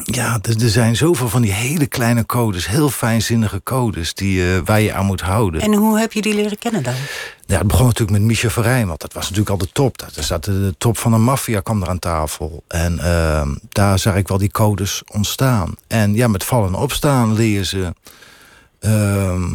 ja, 0.04 0.40
er, 0.42 0.64
er 0.64 0.70
zijn 0.70 0.96
zoveel 0.96 1.30
van 1.30 1.42
die 1.42 1.52
hele 1.52 1.88
kleine 1.88 2.26
codes, 2.26 2.68
heel 2.68 2.90
fijnzinnige 2.90 3.62
codes 3.64 4.14
die, 4.14 4.54
eh, 4.54 4.60
waar 4.66 4.82
je 4.82 4.94
aan 4.94 5.06
moet 5.06 5.22
houden. 5.22 5.62
En 5.62 5.74
hoe 5.74 6.00
heb 6.00 6.14
je 6.14 6.22
die 6.22 6.34
leren 6.36 6.58
kennen 6.58 6.84
dan? 6.84 6.94
Ja, 7.46 7.58
het 7.58 7.68
begon 7.68 7.86
natuurlijk 7.86 8.18
met 8.18 8.28
Michel 8.28 8.50
Verijn, 8.50 8.88
want 8.88 9.02
dat 9.02 9.14
was 9.14 9.24
natuurlijk 9.24 9.50
al 9.50 9.58
de 9.58 9.72
top. 9.72 9.98
Dat 9.98 10.18
is 10.18 10.28
dat 10.28 10.44
de, 10.44 10.76
top 10.78 10.98
van 10.98 11.12
de 11.12 11.18
maffia 11.18 11.60
kwam 11.60 11.82
er 11.82 11.90
aan 11.90 12.00
tafel. 12.00 12.64
En 12.68 13.00
ehm, 13.00 13.56
daar 13.70 14.00
zag 14.00 14.16
ik 14.16 14.28
wel 14.28 14.38
die 14.38 14.52
codes 14.52 15.02
ontstaan. 15.14 15.76
En 15.88 16.14
ja, 16.14 16.28
met 16.28 16.44
vallen 16.44 16.68
en 16.68 16.76
opstaan 16.76 17.34
leer 17.34 17.64
ze. 17.64 17.94
ehm, 18.80 19.50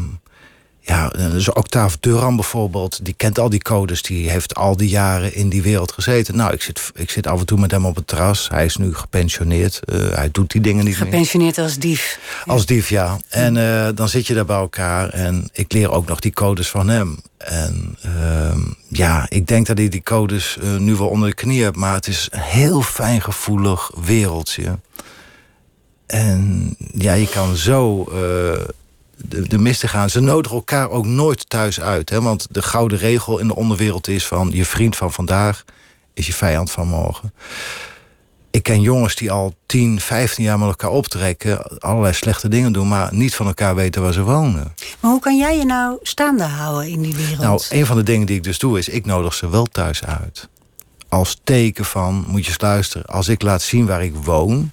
ja, 0.92 1.08
dus 1.08 1.52
Octave 1.52 1.96
Duran 2.00 2.36
bijvoorbeeld, 2.36 3.04
die 3.04 3.14
kent 3.14 3.38
al 3.38 3.48
die 3.48 3.62
codes. 3.62 4.02
Die 4.02 4.30
heeft 4.30 4.54
al 4.54 4.76
die 4.76 4.88
jaren 4.88 5.34
in 5.34 5.48
die 5.48 5.62
wereld 5.62 5.92
gezeten. 5.92 6.36
Nou, 6.36 6.52
ik 6.52 6.62
zit, 6.62 6.90
ik 6.94 7.10
zit 7.10 7.26
af 7.26 7.40
en 7.40 7.46
toe 7.46 7.58
met 7.58 7.70
hem 7.70 7.86
op 7.86 7.96
het 7.96 8.06
terras. 8.06 8.48
Hij 8.48 8.64
is 8.64 8.76
nu 8.76 8.94
gepensioneerd. 8.94 9.80
Eh, 9.84 10.10
hij 10.14 10.28
doet 10.32 10.50
die 10.50 10.60
dingen 10.60 10.84
niet 10.84 10.98
meer. 10.98 11.04
Gepensioneerd 11.04 11.58
als 11.58 11.78
dief. 11.78 12.18
Als 12.46 12.66
dief, 12.66 12.88
ja. 12.88 13.16
En 13.28 13.56
eh, 13.56 13.88
dan 13.94 14.08
zit 14.08 14.26
je 14.26 14.34
daar 14.34 14.44
bij 14.44 14.56
elkaar 14.56 15.08
en 15.08 15.48
ik 15.52 15.72
leer 15.72 15.90
ook 15.90 16.08
nog 16.08 16.20
die 16.20 16.32
codes 16.32 16.68
van 16.68 16.88
hem. 16.88 17.18
En 17.38 17.96
ehm, 18.02 18.60
ja, 18.88 19.26
ik 19.28 19.46
denk 19.46 19.66
dat 19.66 19.78
hij 19.78 19.88
die 19.88 20.02
codes 20.02 20.58
eh, 20.58 20.76
nu 20.76 20.94
wel 20.94 21.08
onder 21.08 21.28
de 21.28 21.34
knie 21.34 21.62
hebt, 21.62 21.76
maar 21.76 21.94
het 21.94 22.06
is 22.06 22.28
een 22.30 22.40
heel 22.40 22.82
fijngevoelig 22.82 23.90
wereldje. 24.04 24.78
En 26.06 26.74
ja, 26.94 27.12
je 27.12 27.28
kan 27.28 27.56
zo 27.56 28.04
de, 29.28 29.48
de 29.48 29.58
mist 29.58 29.82
in 29.82 29.88
gaan. 29.88 30.10
Ze 30.10 30.20
nodigen 30.20 30.56
elkaar 30.56 30.90
ook 30.90 31.06
nooit 31.06 31.48
thuis 31.48 31.80
uit. 31.80 32.10
Hè? 32.10 32.22
Want 32.22 32.46
de 32.50 32.62
gouden 32.62 32.98
regel 32.98 33.38
in 33.38 33.48
de 33.48 33.54
onderwereld 33.54 34.08
is 34.08 34.26
van... 34.26 34.50
je 34.52 34.64
vriend 34.64 34.96
van 34.96 35.12
vandaag 35.12 35.64
is 36.14 36.26
je 36.26 36.32
vijand 36.32 36.70
van 36.70 36.88
morgen. 36.88 37.32
Ik 38.50 38.62
ken 38.62 38.80
jongens 38.80 39.14
die 39.14 39.30
al 39.30 39.54
10, 39.66 40.00
15 40.00 40.44
jaar 40.44 40.58
met 40.58 40.68
elkaar 40.68 40.90
optrekken... 40.90 41.78
allerlei 41.80 42.14
slechte 42.14 42.48
dingen 42.48 42.72
doen, 42.72 42.88
maar 42.88 43.08
niet 43.14 43.34
van 43.34 43.46
elkaar 43.46 43.74
weten 43.74 44.02
waar 44.02 44.12
ze 44.12 44.22
wonen. 44.22 44.74
Maar 45.00 45.10
hoe 45.10 45.20
kan 45.20 45.36
jij 45.36 45.56
je 45.56 45.64
nou 45.64 45.98
staande 46.02 46.44
houden 46.44 46.90
in 46.90 47.02
die 47.02 47.14
wereld? 47.14 47.38
Nou, 47.38 47.62
een 47.68 47.86
van 47.86 47.96
de 47.96 48.02
dingen 48.02 48.26
die 48.26 48.36
ik 48.36 48.44
dus 48.44 48.58
doe 48.58 48.78
is... 48.78 48.88
ik 48.88 49.06
nodig 49.06 49.34
ze 49.34 49.50
wel 49.50 49.66
thuis 49.66 50.04
uit. 50.04 50.48
Als 51.08 51.40
teken 51.44 51.84
van, 51.84 52.24
moet 52.28 52.44
je 52.44 52.48
eens 52.48 52.60
luisteren... 52.60 53.06
als 53.06 53.28
ik 53.28 53.42
laat 53.42 53.62
zien 53.62 53.86
waar 53.86 54.04
ik 54.04 54.14
woon... 54.14 54.70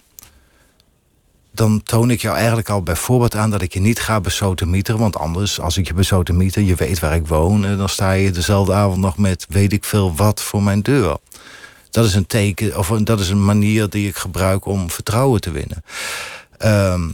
dan 1.52 1.84
toon 1.84 2.12
ik 2.12 2.22
jou 2.22 2.36
eigenlijk 2.36 2.70
al 2.70 2.84
bijvoorbeeld 2.84 3.36
aan... 3.36 3.50
dat 3.50 3.62
ik 3.62 3.74
je 3.74 3.80
niet 3.80 4.00
ga 4.00 4.22
besodemieteren. 4.22 5.00
Want 5.00 5.18
anders, 5.18 5.60
als 5.60 5.78
ik 5.78 5.88
je 5.88 5.94
besodemieter... 5.94 6.62
je 6.62 6.76
weet 6.76 7.00
waar 7.00 7.16
ik 7.16 7.28
woon... 7.28 7.66
en 7.66 7.78
dan 7.78 7.90
sta 7.90 8.12
je 8.12 8.32
dezelfde 8.32 8.74
avond 8.74 8.98
nog 8.98 9.18
met 9.18 9.46
weet 9.50 9.74
ik 9.74 9.84
veel 9.84 10.16
wat 10.16 10.42
voor 10.42 10.64
mijn 10.64 10.82
deur. 10.82 11.18
Dat 11.90 12.06
is 12.06 12.16
een 12.16 12.28
teken, 12.28 12.78
of 12.78 12.88
dat 12.88 13.20
is 13.20 13.30
een 13.30 13.46
manier 13.46 13.90
die 13.90 14.08
ik 14.08 14.16
gebruik 14.16 14.66
om 14.66 14.90
vertrouwen 14.90 15.42
te 15.42 15.52
winnen. 15.52 15.84
Ehm, 16.58 17.10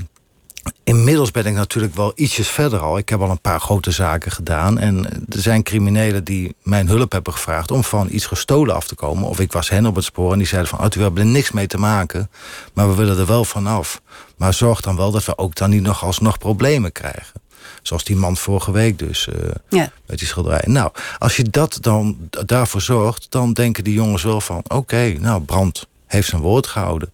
inmiddels 0.83 1.31
ben 1.31 1.45
ik 1.45 1.53
natuurlijk 1.53 1.95
wel 1.95 2.11
ietsjes 2.15 2.47
verder 2.47 2.79
al. 2.79 2.97
Ik 2.97 3.09
heb 3.09 3.21
al 3.21 3.29
een 3.29 3.41
paar 3.41 3.59
grote 3.59 3.91
zaken 3.91 4.31
gedaan. 4.31 4.79
En 4.79 5.05
er 5.29 5.41
zijn 5.41 5.63
criminelen 5.63 6.23
die 6.23 6.55
mijn 6.63 6.87
hulp 6.87 7.11
hebben 7.11 7.33
gevraagd... 7.33 7.71
om 7.71 7.83
van 7.83 8.07
iets 8.11 8.25
gestolen 8.25 8.75
af 8.75 8.87
te 8.87 8.95
komen. 8.95 9.27
Of 9.27 9.39
ik 9.39 9.51
was 9.51 9.69
hen 9.69 9.85
op 9.85 9.95
het 9.95 10.03
spoor 10.05 10.31
en 10.31 10.37
die 10.37 10.47
zeiden 10.47 10.69
van... 10.69 10.79
Arthur, 10.79 10.97
we 10.97 11.05
hebben 11.05 11.23
er 11.23 11.29
niks 11.31 11.51
mee 11.51 11.67
te 11.67 11.77
maken, 11.77 12.29
maar 12.73 12.89
we 12.89 12.95
willen 12.95 13.17
er 13.17 13.25
wel 13.25 13.45
vanaf. 13.45 14.01
Maar 14.37 14.53
zorg 14.53 14.81
dan 14.81 14.95
wel 14.95 15.11
dat 15.11 15.25
we 15.25 15.37
ook 15.37 15.55
dan 15.55 15.69
niet 15.69 15.81
nog 15.81 16.03
alsnog 16.03 16.37
problemen 16.37 16.91
krijgen. 16.91 17.41
Zoals 17.81 18.03
die 18.03 18.15
man 18.15 18.37
vorige 18.37 18.71
week 18.71 18.99
dus, 18.99 19.27
eh, 19.27 19.49
Ja. 19.69 19.91
met 20.05 20.17
die 20.19 20.27
schilderij. 20.27 20.63
Nou, 20.65 20.91
als 21.17 21.35
je 21.35 21.43
dat 21.49 21.77
dan 21.81 22.17
daarvoor 22.29 22.81
zorgt... 22.81 23.27
dan 23.29 23.53
denken 23.53 23.83
die 23.83 23.93
jongens 23.93 24.23
wel 24.23 24.41
van... 24.41 24.63
oké, 24.67 25.15
nou, 25.19 25.41
Brand 25.41 25.87
heeft 26.05 26.29
zijn 26.29 26.41
woord 26.41 26.67
gehouden. 26.67 27.11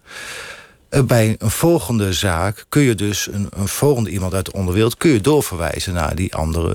Eh, 0.92 1.02
Bij 1.02 1.36
een 1.38 1.50
volgende 1.50 2.12
zaak 2.12 2.64
kun 2.68 2.82
je 2.82 2.94
dus 2.94 3.28
een, 3.32 3.46
een 3.50 3.68
volgende 3.68 4.10
iemand 4.10 4.34
uit 4.34 4.44
de 4.44 4.52
onderwereld... 4.52 4.96
kun 4.96 5.10
je 5.10 5.20
doorverwijzen 5.20 5.94
naar 5.94 6.14
die 6.14 6.34
andere 6.34 6.74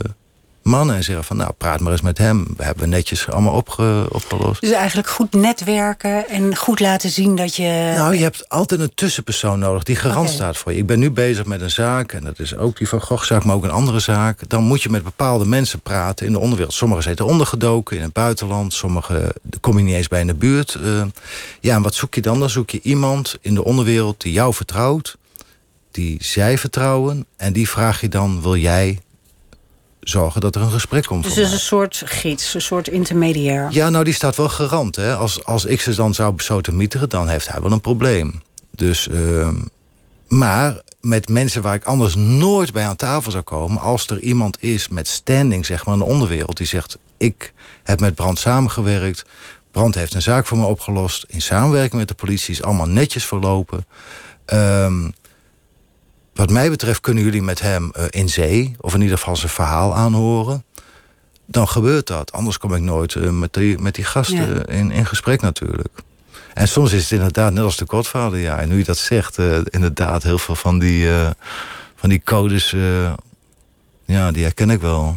mannen 0.67 0.95
en 0.95 1.03
zeggen 1.03 1.23
van... 1.23 1.37
nou, 1.37 1.51
praat 1.57 1.79
maar 1.79 1.91
eens 1.91 2.01
met 2.01 2.17
hem. 2.17 2.47
We 2.57 2.63
hebben 2.63 2.89
netjes 2.89 3.29
allemaal 3.29 3.53
opge- 3.53 4.07
opgelost. 4.11 4.61
Dus 4.61 4.71
eigenlijk 4.71 5.09
goed 5.09 5.33
netwerken 5.33 6.29
en 6.29 6.55
goed 6.55 6.79
laten 6.79 7.09
zien 7.09 7.35
dat 7.35 7.55
je... 7.55 7.93
Nou, 7.95 8.15
je 8.15 8.23
hebt 8.23 8.49
altijd 8.49 8.79
een 8.79 8.91
tussenpersoon 8.95 9.59
nodig 9.59 9.83
die 9.83 9.95
garant 9.95 10.29
staat 10.29 10.57
voor 10.57 10.71
je. 10.71 10.77
Ik 10.77 10.85
ben 10.85 10.99
nu 10.99 11.11
bezig 11.11 11.45
met 11.45 11.61
een 11.61 11.71
zaak, 11.71 12.11
en 12.13 12.23
dat 12.23 12.39
is 12.39 12.55
ook 12.55 12.77
die 12.77 12.89
van 12.89 13.01
Gogh-zaak, 13.01 13.43
maar 13.43 13.55
ook 13.55 13.63
een 13.63 13.71
andere 13.71 13.99
zaak. 13.99 14.49
Dan 14.49 14.63
moet 14.63 14.83
je 14.83 14.89
met 14.89 15.03
bepaalde 15.03 15.45
mensen 15.45 15.79
praten 15.79 16.25
in 16.25 16.31
de 16.31 16.39
onderwereld. 16.39 16.73
Sommigen 16.73 17.03
zitten 17.03 17.25
ondergedoken 17.25 17.97
in 17.97 18.03
het 18.03 18.13
buitenland, 18.13 18.73
sommigen 18.73 19.31
kom 19.61 19.77
je 19.77 19.83
niet 19.83 19.95
eens 19.95 20.07
bij 20.07 20.21
in 20.21 20.27
de 20.27 20.33
buurt. 20.33 20.75
Eh, 20.75 21.01
ja, 21.59 21.75
en 21.75 21.81
wat 21.81 21.95
zoek 21.95 22.15
je 22.15 22.21
dan? 22.21 22.39
Dan 22.39 22.49
zoek 22.49 22.69
je 22.69 22.79
iemand 22.81 23.37
in 23.41 23.53
de 23.53 23.63
onderwereld 23.63 24.21
die 24.21 24.31
jou 24.31 24.53
vertrouwt, 24.53 25.17
die 25.91 26.17
zij 26.23 26.57
vertrouwen, 26.57 27.25
en 27.35 27.53
die 27.53 27.69
vraag 27.69 28.01
je 28.01 28.09
dan: 28.09 28.41
wil 28.41 28.55
jij 28.55 28.99
zorgen 30.09 30.41
dat 30.41 30.55
er 30.55 30.61
een 30.61 30.71
gesprek 30.71 31.05
komt? 31.05 31.23
dus 31.23 31.33
voor 31.33 31.41
het 31.41 31.51
is 31.51 31.59
een 31.59 31.65
soort 31.65 32.01
gids, 32.05 32.53
een 32.53 32.61
soort 32.61 32.87
intermediair. 32.87 33.67
Ja, 33.71 33.89
nou, 33.89 34.03
die 34.03 34.13
staat 34.13 34.35
wel 34.35 34.49
garant. 34.49 34.95
Hè? 34.95 35.15
Als, 35.15 35.45
als 35.45 35.65
ik 35.65 35.81
ze 35.81 35.95
dan 35.95 36.13
zou 36.13 36.33
besodemieteren, 36.33 37.09
dan 37.09 37.27
heeft 37.27 37.51
hij 37.51 37.61
wel 37.61 37.71
een 37.71 37.81
probleem. 37.81 38.41
Dus, 38.71 39.07
ehm, 39.07 39.55
maar 40.27 40.81
met 41.01 41.29
mensen 41.29 41.61
waar 41.61 41.75
ik 41.75 41.85
anders 41.85 42.15
nooit 42.15 42.73
bij 42.73 42.85
aan 42.85 42.95
tafel 42.95 43.31
zou 43.31 43.43
komen... 43.43 43.81
als 43.81 44.07
er 44.07 44.19
iemand 44.19 44.63
is 44.63 44.87
met 44.87 45.07
standing, 45.07 45.65
zeg 45.65 45.85
maar, 45.85 45.93
in 45.93 45.99
de 45.99 46.07
onderwereld... 46.07 46.57
die 46.57 46.67
zegt, 46.67 46.97
ik 47.17 47.53
heb 47.83 47.99
met 47.99 48.15
Brand 48.15 48.39
samengewerkt... 48.39 49.25
Brand 49.71 49.95
heeft 49.95 50.13
een 50.13 50.21
zaak 50.21 50.45
voor 50.45 50.57
me 50.57 50.65
opgelost... 50.65 51.25
in 51.27 51.41
samenwerking 51.41 51.99
met 51.99 52.07
de 52.07 52.13
politie 52.13 52.53
is 52.53 52.63
allemaal 52.63 52.87
netjes 52.87 53.25
verlopen... 53.25 53.85
Ehm, 54.45 55.09
wat 56.37 56.49
mij 56.49 56.69
betreft 56.69 57.01
kunnen 57.01 57.23
jullie 57.23 57.41
met 57.41 57.61
hem 57.61 57.91
eh, 57.93 58.03
in 58.09 58.29
zee... 58.29 58.75
of 58.79 58.93
in 58.93 59.01
ieder 59.01 59.17
geval 59.17 59.35
zijn 59.35 59.51
verhaal 59.51 59.95
aanhoren 59.95 60.63
dan 61.45 61.67
gebeurt 61.67 62.07
dat. 62.07 62.31
Anders 62.31 62.57
kom 62.57 62.73
ik 62.73 62.81
nooit 62.81 63.15
eh, 63.15 63.29
met, 63.29 63.53
die, 63.53 63.77
met 63.77 63.95
die 63.95 64.03
gasten 64.03 64.55
Ja. 64.55 64.65
in, 64.65 64.91
in 64.91 65.05
gesprek 65.05 65.41
natuurlijk. 65.41 65.93
En 66.53 66.67
soms 66.67 66.91
is 66.93 67.01
het 67.01 67.11
inderdaad 67.11 67.53
net 67.53 67.63
als 67.63 67.77
de 67.77 67.85
Godvader, 67.87 68.39
ja. 68.39 68.59
En 68.59 68.69
nu 68.69 68.77
je 68.77 68.83
dat 68.83 68.97
zegt, 68.97 69.37
eh, 69.37 69.57
inderdaad 69.63 70.23
heel 70.23 70.37
veel 70.37 70.55
van 70.55 70.79
die, 70.79 71.07
van 71.95 72.09
die 72.09 72.21
codes... 72.23 72.75
Ja, 74.05 74.31
die 74.31 74.43
herken 74.43 74.69
ik 74.69 74.81
wel. 74.81 75.15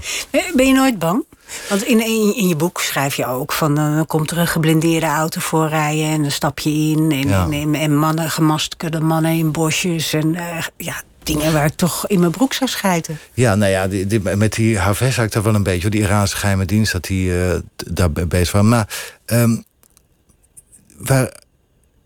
Ben 0.54 0.66
je 0.66 0.72
nooit 0.72 0.98
bang? 0.98 1.24
Want 1.68 1.82
in, 1.82 2.00
in, 2.00 2.36
in 2.36 2.48
je 2.48 2.56
boek 2.56 2.80
schrijf 2.80 3.14
je 3.14 3.26
ook 3.26 3.52
van 3.52 3.74
dan 3.74 4.06
komt 4.06 4.30
er 4.30 4.38
een 4.38 4.46
geblindeerde 4.46 5.06
auto 5.06 5.40
voorrijden 5.40 6.04
en 6.04 6.22
dan 6.22 6.30
stap 6.30 6.58
je 6.58 6.70
in. 6.70 7.10
En, 7.12 7.28
Ja. 7.28 7.44
en, 7.44 7.52
en, 7.52 7.74
en 7.74 7.96
mannen, 7.96 8.30
gemaskerde 8.30 9.00
mannen 9.00 9.32
in 9.32 9.52
bosjes. 9.52 10.12
En 10.12 10.36
ja, 10.76 11.02
dingen 11.22 11.52
waar 11.52 11.64
ik 11.64 11.74
toch 11.74 12.06
in 12.06 12.20
mijn 12.20 12.30
broek 12.32 12.52
zou 12.52 12.70
schijten. 12.70 13.18
Ja, 13.34 13.54
nou 13.54 13.70
ja, 13.70 13.88
met 14.36 14.52
die 14.52 14.78
Haves 14.78 15.16
had 15.16 15.24
ik 15.24 15.32
dat 15.32 15.44
wel 15.44 15.54
een 15.54 15.62
beetje. 15.62 15.90
Die 15.90 16.00
Iraanse 16.00 16.36
geheime 16.36 16.64
dienst 16.64 16.92
dat 16.92 17.04
die 17.04 17.44
eh, 17.44 17.58
daar 17.76 18.10
be- 18.12 18.26
bezig 18.26 18.52
was. 18.52 18.62
Maar 18.62 18.88
ehm, 19.24 19.56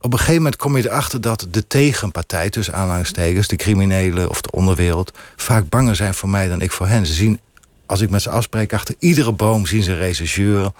op 0.01 0.13
een 0.13 0.19
gegeven 0.19 0.35
moment 0.35 0.57
kom 0.57 0.77
je 0.77 0.89
erachter 0.89 1.21
dat 1.21 1.47
de 1.51 1.67
tegenpartij, 1.67 2.51
tussen 2.51 2.75
aanhalingstekens, 2.75 3.49
de 3.49 3.57
criminelen 3.57 4.29
of 4.31 4.41
de 4.41 4.51
onderwereld, 4.51 5.19
vaak 5.37 5.69
banger 5.69 5.97
zijn 5.97 6.15
voor 6.15 6.29
mij 6.29 6.49
dan 6.49 6.61
ik 6.61 6.73
voor 6.73 6.87
hen. 6.87 7.07
Ze 7.07 7.13
zien, 7.13 7.41
als 7.87 8.01
ik 8.01 8.11
met 8.11 8.23
ze 8.23 8.31
afspreek, 8.31 8.73
achter 8.73 8.95
iedere 8.99 9.33
boom 9.33 9.67
zien 9.67 9.83
ze 9.83 9.91
een 9.91 9.99
rechercheur. 9.99 10.71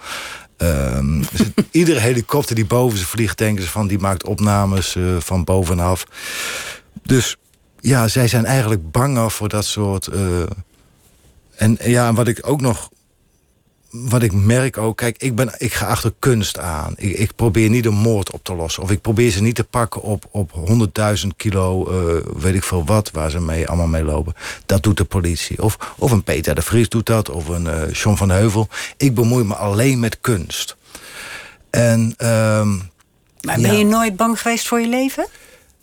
Ehm, 0.57 1.23
iedere 1.71 1.99
helikopter 1.99 2.55
die 2.55 2.65
boven 2.65 2.97
ze 2.97 3.05
vliegt, 3.05 3.37
denken 3.37 3.63
ze 3.63 3.69
van 3.69 3.87
die 3.87 3.99
maakt 3.99 4.25
opnames 4.25 4.95
eh, 4.95 5.03
van 5.19 5.43
bovenaf. 5.43 6.05
Dus 7.03 7.37
ja, 7.85 8.07
zij 8.07 8.27
zijn 8.27 8.45
eigenlijk 8.45 8.91
banger 8.91 9.31
voor 9.31 9.49
dat 9.49 9.65
soort. 9.65 10.07
eh, 10.07 10.41
en 11.55 11.77
ja, 11.83 12.13
wat 12.13 12.27
ik 12.27 12.39
ook 12.47 12.61
nog. 12.61 12.89
Wat 13.89 14.21
ik 14.23 14.33
merk 14.33 14.77
ook, 14.77 14.97
kijk, 14.97 15.17
ik, 15.17 15.35
ben, 15.35 15.53
ik 15.57 15.73
ga 15.73 15.85
achter 15.87 16.13
kunst 16.19 16.59
aan. 16.59 16.93
Ik, 16.97 17.17
ik 17.17 17.35
probeer 17.35 17.69
niet 17.69 17.85
een 17.85 17.93
moord 17.93 18.31
op 18.31 18.43
te 18.43 18.53
lossen. 18.55 18.83
Of 18.83 18.91
ik 18.91 19.01
probeer 19.01 19.31
ze 19.31 19.41
niet 19.41 19.55
te 19.55 19.63
pakken 19.63 20.01
op, 20.01 20.25
op 20.31 20.51
100.000 21.21 21.27
kilo, 21.35 21.85
eh, 21.87 22.25
weet 22.37 22.55
ik 22.55 22.63
veel 22.63 22.85
wat, 22.85 23.11
waar 23.11 23.29
ze 23.29 23.39
mee, 23.41 23.67
allemaal 23.67 23.87
mee 23.87 24.03
lopen. 24.03 24.33
Dat 24.65 24.83
doet 24.83 24.97
de 24.97 25.03
politie. 25.05 25.61
Of, 25.63 25.77
of 25.97 26.11
een 26.11 26.23
Peter 26.23 26.55
de 26.55 26.61
Vries 26.61 26.89
doet 26.89 27.05
dat, 27.05 27.29
of 27.29 27.47
een 27.47 27.91
John 27.91 28.15
van 28.15 28.29
Heuvel. 28.29 28.67
Ik 28.97 29.13
bemoei 29.15 29.43
me 29.43 29.55
alleen 29.55 29.99
met 29.99 30.17
kunst. 30.21 30.75
En 31.69 32.13
ehm, 32.17 32.75
Maar 33.41 33.55
ben 33.61 33.71
Ja. 33.71 33.71
je 33.71 33.85
nooit 33.85 34.15
bang 34.15 34.41
geweest 34.41 34.67
voor 34.67 34.79
je 34.79 34.87
leven? 34.87 35.27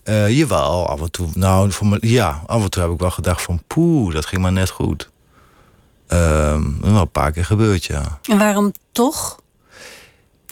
Eh, 0.03 0.29
jawel, 0.39 0.89
af 0.89 1.01
en 1.01 1.11
toe. 1.11 1.29
Nou, 1.35 1.73
voor 1.73 1.87
me, 1.87 1.99
ja, 2.01 2.43
af 2.47 2.63
en 2.63 2.71
toe 2.71 2.83
heb 2.83 2.93
ik 2.93 2.99
wel 2.99 3.11
gedacht 3.11 3.43
van 3.43 3.63
poeh, 3.67 4.15
dat 4.15 4.27
ging 4.27 4.43
maar 4.43 4.53
net 4.53 4.71
goed. 4.71 5.11
Ehm 6.07 6.63
wel 6.81 7.01
een 7.01 7.11
paar 7.11 7.33
keer 7.33 7.45
gebeurd, 7.45 7.85
ja. 7.85 8.19
En 8.31 8.39
waarom 8.39 8.73
toch? 8.93 9.41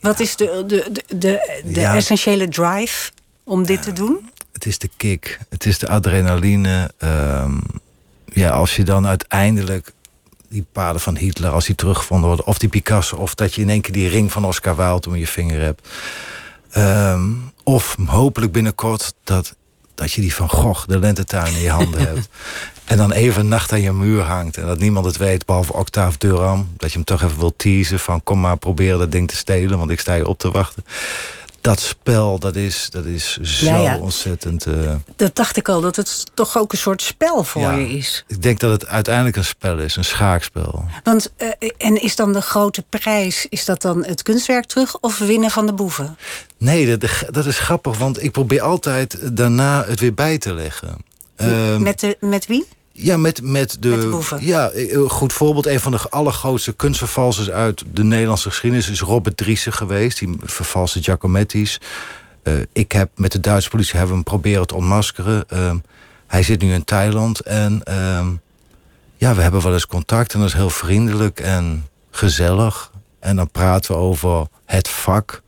Wat 0.01 0.21
is 0.21 0.37
de, 0.37 0.65
de, 0.67 0.89
de, 0.93 1.17
de, 1.17 1.61
de 1.65 1.81
Ja. 1.81 1.95
essentiële 1.95 2.49
drive 2.49 3.11
om 3.45 3.65
dit 3.67 3.83
te 3.83 3.93
doen? 3.93 4.31
Het 4.53 4.67
is 4.67 4.79
de 4.79 4.91
kick, 4.97 5.39
het 5.49 5.67
is 5.67 5.79
de 5.79 5.89
adrenaline. 5.89 6.91
ehm, 6.99 7.59
ja, 8.25 8.51
als 8.51 8.77
je 8.77 8.85
dan 8.85 9.07
uiteindelijk 9.07 9.93
die 10.49 10.65
paden 10.73 11.01
van 11.01 11.17
Hitler, 11.17 11.51
als 11.51 11.67
die 11.67 11.75
teruggevonden 11.75 12.27
worden, 12.29 12.47
of 12.47 12.59
die 12.59 12.69
Picasso, 12.69 13.17
of 13.17 13.35
dat 13.35 13.55
je 13.55 13.61
in 13.63 13.71
één 13.71 13.81
keer 13.81 13.93
die 13.93 14.09
ring 14.09 14.33
van 14.33 14.45
Oscar 14.45 14.77
Wilde 14.77 15.09
om 15.09 15.17
je 15.17 15.27
vinger 15.27 15.61
hebt. 15.61 15.89
Ehm, 16.71 17.31
of 17.65 17.97
hopelijk 18.07 18.53
binnenkort 18.53 19.15
dat, 19.25 19.55
dat 19.95 20.13
je 20.13 20.21
die 20.21 20.35
van 20.35 20.49
Gogh, 20.49 20.87
de 20.87 20.99
lentetuin, 20.99 21.55
in 21.55 21.61
je 21.61 21.71
handen 21.71 22.01
hebt. 22.09 22.29
En 22.85 22.97
dan 22.97 23.13
even 23.13 23.41
een 23.41 23.49
nacht 23.49 23.73
aan 23.73 23.81
je 23.81 23.93
muur 23.93 24.23
hangt. 24.23 24.57
En 24.57 24.67
dat 24.67 24.79
niemand 24.79 25.07
het 25.07 25.17
weet, 25.17 25.47
behalve 25.47 25.73
Octave 25.73 26.19
Durham. 26.19 26.69
Dat 26.77 26.91
je 26.91 26.97
hem 26.97 27.05
toch 27.05 27.23
even 27.23 27.39
wil 27.39 27.57
teasen 27.57 27.99
van 27.99 28.23
kom 28.23 28.41
maar 28.41 28.57
proberen 28.57 28.99
dat 28.99 29.13
ding 29.13 29.29
te 29.29 29.37
stelen, 29.37 29.79
want 29.79 29.91
ik 29.91 30.01
sta 30.01 30.15
je 30.15 30.29
op 30.29 30.39
te 30.39 30.51
wachten. 30.51 30.85
Dat 31.61 31.81
spel, 31.81 32.39
dat 32.39 32.57
is, 32.57 32.89
dat 32.91 33.05
is 33.05 33.37
zo 33.41 33.65
Ja, 33.67 33.77
ja. 33.77 33.99
ontzettend... 33.99 34.67
eh, 34.67 34.95
Dat 35.17 35.37
dacht 35.37 35.57
ik 35.57 35.69
al, 35.69 35.81
dat 35.81 35.97
het 35.97 36.25
toch 36.35 36.59
ook 36.59 36.73
een 36.73 36.79
soort 36.79 37.03
spel 37.03 37.45
voor 37.45 37.63
Ja. 37.63 37.73
je 37.73 37.89
is. 37.91 38.25
Ik 38.27 38.43
denk 38.43 38.61
dat 38.61 38.71
het 38.71 38.87
uiteindelijk 38.87 39.37
een 39.37 39.45
spel 39.45 39.79
is, 39.79 39.97
een 39.97 40.05
schaakspel. 40.05 40.85
Want, 41.05 41.33
eh, 41.37 41.49
en 41.79 42.03
is 42.03 42.17
dan 42.17 42.33
de 42.33 42.41
grote 42.41 42.85
prijs, 42.89 43.47
is 43.49 43.65
dat 43.65 43.83
dan 43.83 44.05
het 44.05 44.23
kunstwerk 44.23 44.65
terug 44.65 44.99
of 45.01 45.19
winnen 45.19 45.51
van 45.51 45.67
de 45.67 45.73
boeven? 45.73 46.17
Nee, 46.59 46.97
dat, 46.97 47.11
dat 47.31 47.47
is 47.47 47.59
grappig, 47.59 47.99
want 47.99 48.23
ik 48.23 48.31
probeer 48.33 48.61
altijd 48.61 49.37
daarna 49.37 49.85
het 49.85 50.01
weer 50.01 50.15
bij 50.15 50.39
te 50.39 50.55
leggen. 50.55 50.97
Ehm, 51.37 51.83
met, 51.83 52.01
de, 52.01 52.17
met 52.21 52.47
wie? 52.47 52.67
Ja, 52.93 53.17
met, 53.17 53.43
met 53.43 53.77
de. 53.81 53.89
Met 53.89 54.01
de 54.01 54.09
boeven. 54.09 54.45
Ja, 54.47 54.71
een 54.73 55.11
goed 55.11 55.33
voorbeeld. 55.33 55.67
Een 55.67 55.81
van 55.81 55.93
de 55.93 55.99
allergrootste 56.09 56.73
kunstvervalsers 56.73 57.51
uit 57.51 57.85
de 57.93 58.05
Nederlandse 58.05 58.49
geschiedenis 58.49 58.89
is 58.89 59.01
Robert 59.01 59.37
Driessen 59.37 59.73
geweest. 59.73 60.19
Die 60.19 60.37
vervalste 60.41 61.03
Giacometti's. 61.03 61.81
Eh, 62.43 62.55
ik 62.73 62.93
heb 62.93 63.11
met 63.15 63.33
de 63.33 63.41
Duitse 63.41 63.71
politie 63.71 63.97
hebben 63.97 64.15
hem 64.15 64.25
proberen 64.25 64.67
te 64.67 64.75
ontmaskeren. 64.75 65.49
Ehm, 65.49 65.77
hij 66.27 66.43
zit 66.43 66.61
nu 66.63 66.73
in 66.73 66.85
Thailand 66.85 67.41
en 67.41 67.83
ehm, 67.83 68.29
ja, 69.17 69.35
we 69.35 69.43
hebben 69.43 69.63
wel 69.63 69.73
eens 69.73 69.87
contact 69.87 70.33
en 70.33 70.39
dat 70.39 70.49
is 70.49 70.55
heel 70.55 70.71
vriendelijk 70.71 71.41
en 71.41 71.87
gezellig. 72.11 72.91
En 73.19 73.37
dan 73.37 73.51
praten 73.51 73.95
we 73.95 74.01
over 74.01 74.47
het 74.65 74.89
vak. 74.89 75.43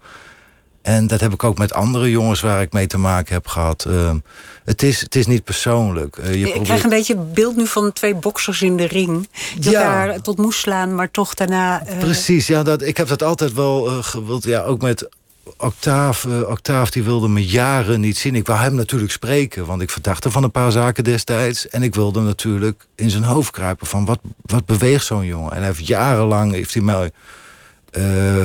En 0.83 1.07
dat 1.07 1.20
heb 1.20 1.33
ik 1.33 1.45
ook 1.45 1.59
met 1.59 1.72
andere 1.72 2.11
jongens 2.11 2.41
waar 2.41 2.62
ik 2.62 2.72
mee 2.72 2.87
te 2.87 2.99
maken 2.99 3.35
heb 3.35 3.47
gehad. 3.47 3.85
Ehm, 3.85 4.18
het, 4.64 4.83
is, 4.83 5.01
het 5.01 5.14
is 5.14 5.26
niet 5.26 5.45
persoonlijk. 5.45 6.16
Eh, 6.16 6.30
je 6.30 6.37
Ik 6.37 6.43
probeert- 6.45 6.64
krijg 6.64 6.83
een 6.83 6.91
beetje 6.91 7.16
het 7.16 7.35
beeld 7.35 7.57
nu 7.57 7.66
van 7.66 7.93
twee 7.93 8.14
boksers 8.14 8.62
in 8.62 8.76
de 8.76 8.87
ring. 8.87 9.28
Die 9.59 9.70
Ja. 9.70 9.80
elkaar 9.83 10.20
tot 10.20 10.39
moes 10.39 10.61
slaan, 10.61 10.95
maar 10.95 11.11
toch 11.11 11.35
daarna... 11.35 11.87
eh, 11.87 11.99
Precies, 11.99 12.47
ja, 12.47 12.62
dat, 12.62 12.83
ik 12.83 12.97
heb 12.97 13.09
dat 13.09 13.22
altijd 13.22 13.53
wel 13.53 13.87
eh, 13.89 13.99
gewild. 14.01 14.45
Ja, 14.45 14.62
ook 14.62 14.80
met 14.83 15.09
Octaaf. 15.57 16.26
Octaaf 16.47 16.91
die 16.91 17.03
wilde 17.03 17.28
me 17.28 17.47
jaren 17.47 18.01
niet 18.01 18.18
zien. 18.18 18.35
Ik 18.35 18.47
wou 18.47 18.61
hem 18.61 18.74
natuurlijk 18.74 19.12
spreken, 19.12 19.66
want 19.66 19.83
ik 19.83 19.91
verdachte 19.91 20.30
van 20.30 20.43
een 20.43 20.51
paar 20.51 20.72
zaken 20.72 21.05
destijds. 21.05 21.68
En 21.68 21.83
ik 21.83 21.95
wilde 21.95 22.20
natuurlijk 22.20 22.87
in 22.95 23.11
zijn 23.11 23.22
hoofd 23.22 23.51
kruipen 23.51 23.87
van 23.87 24.05
wat, 24.05 24.18
wat 24.43 24.66
beweegt 24.66 25.05
zo'n 25.07 25.24
jongen. 25.26 25.51
En 25.53 25.57
hij 25.59 25.66
heeft 25.66 25.87
jarenlang 25.87 26.53
heeft 26.53 26.74
hij 26.74 26.83
mij 26.83 27.11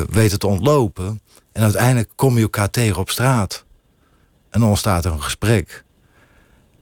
weten 0.10 0.40
te 0.40 0.48
ontlopen. 0.48 1.22
En 1.58 1.64
uiteindelijk 1.64 2.10
kom 2.16 2.36
je 2.36 2.42
elkaar 2.42 2.70
tegen 2.70 2.98
op 2.98 3.10
straat. 3.10 3.66
En 4.50 4.60
dan 4.60 4.70
ontstaat 4.70 5.06
er 5.06 5.12
een 5.12 5.24
gesprek. 5.24 5.84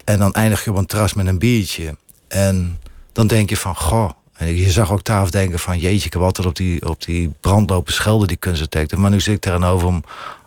En 0.04 0.20
dan 0.20 0.34
eindig 0.34 0.64
je 0.64 0.72
op 0.72 0.78
een 0.78 0.86
terras 0.86 1.14
met 1.14 1.28
een 1.28 1.40
biertje. 1.40 1.98
En 2.28 2.80
dan 3.12 3.28
denk 3.28 3.50
je 3.50 3.58
van, 3.58 3.76
goh. 3.76 4.10
En 4.34 4.56
je 4.56 4.72
zag 4.72 4.92
Octaaf 4.92 5.30
denken 5.30 5.60
van, 5.60 5.80
jeetje, 5.80 6.06
ik 6.06 6.14
heb 6.14 6.22
altijd 6.22 6.48
op 6.48 6.56
die, 6.56 6.90
op 6.90 7.04
die 7.04 7.34
brandlopen 7.42 7.94
schelden 7.94 8.28
die 8.28 8.38
kunstdetector. 8.38 9.00
Maar 9.00 9.10
nu 9.12 9.20
zit 9.20 9.36
ik 9.36 9.42
tegenover 9.42 9.88
hem, 9.88 10.04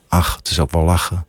ach, 0.09 0.37
het 0.37 0.51
is 0.51 0.61
ook 0.61 0.71
wel 0.71 0.85
lachen. 0.85 1.27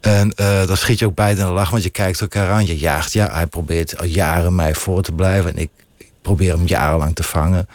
En 0.00 0.34
eh, 0.34 0.66
dan 0.66 0.76
schiet 0.76 0.98
je 0.98 1.06
ook 1.06 1.14
beide 1.14 1.40
in 1.40 1.46
de 1.46 1.52
lach, 1.52 1.70
want 1.70 1.82
je 1.82 1.90
kijkt 1.90 2.20
elkaar 2.20 2.50
aan. 2.50 2.66
Je 2.66 2.78
jaagt, 2.78 3.12
ja, 3.12 3.32
hij 3.32 3.46
probeert 3.46 3.98
al 3.98 4.06
jaren 4.06 4.54
mij 4.54 4.74
voor 4.74 5.02
te 5.02 5.12
blijven. 5.12 5.50
En 5.50 5.58
ik, 5.58 5.70
ik 5.96 6.12
probeer 6.22 6.52
hem 6.52 6.66
jarenlang 6.66 7.14
te 7.14 7.22
vangen. 7.22 7.68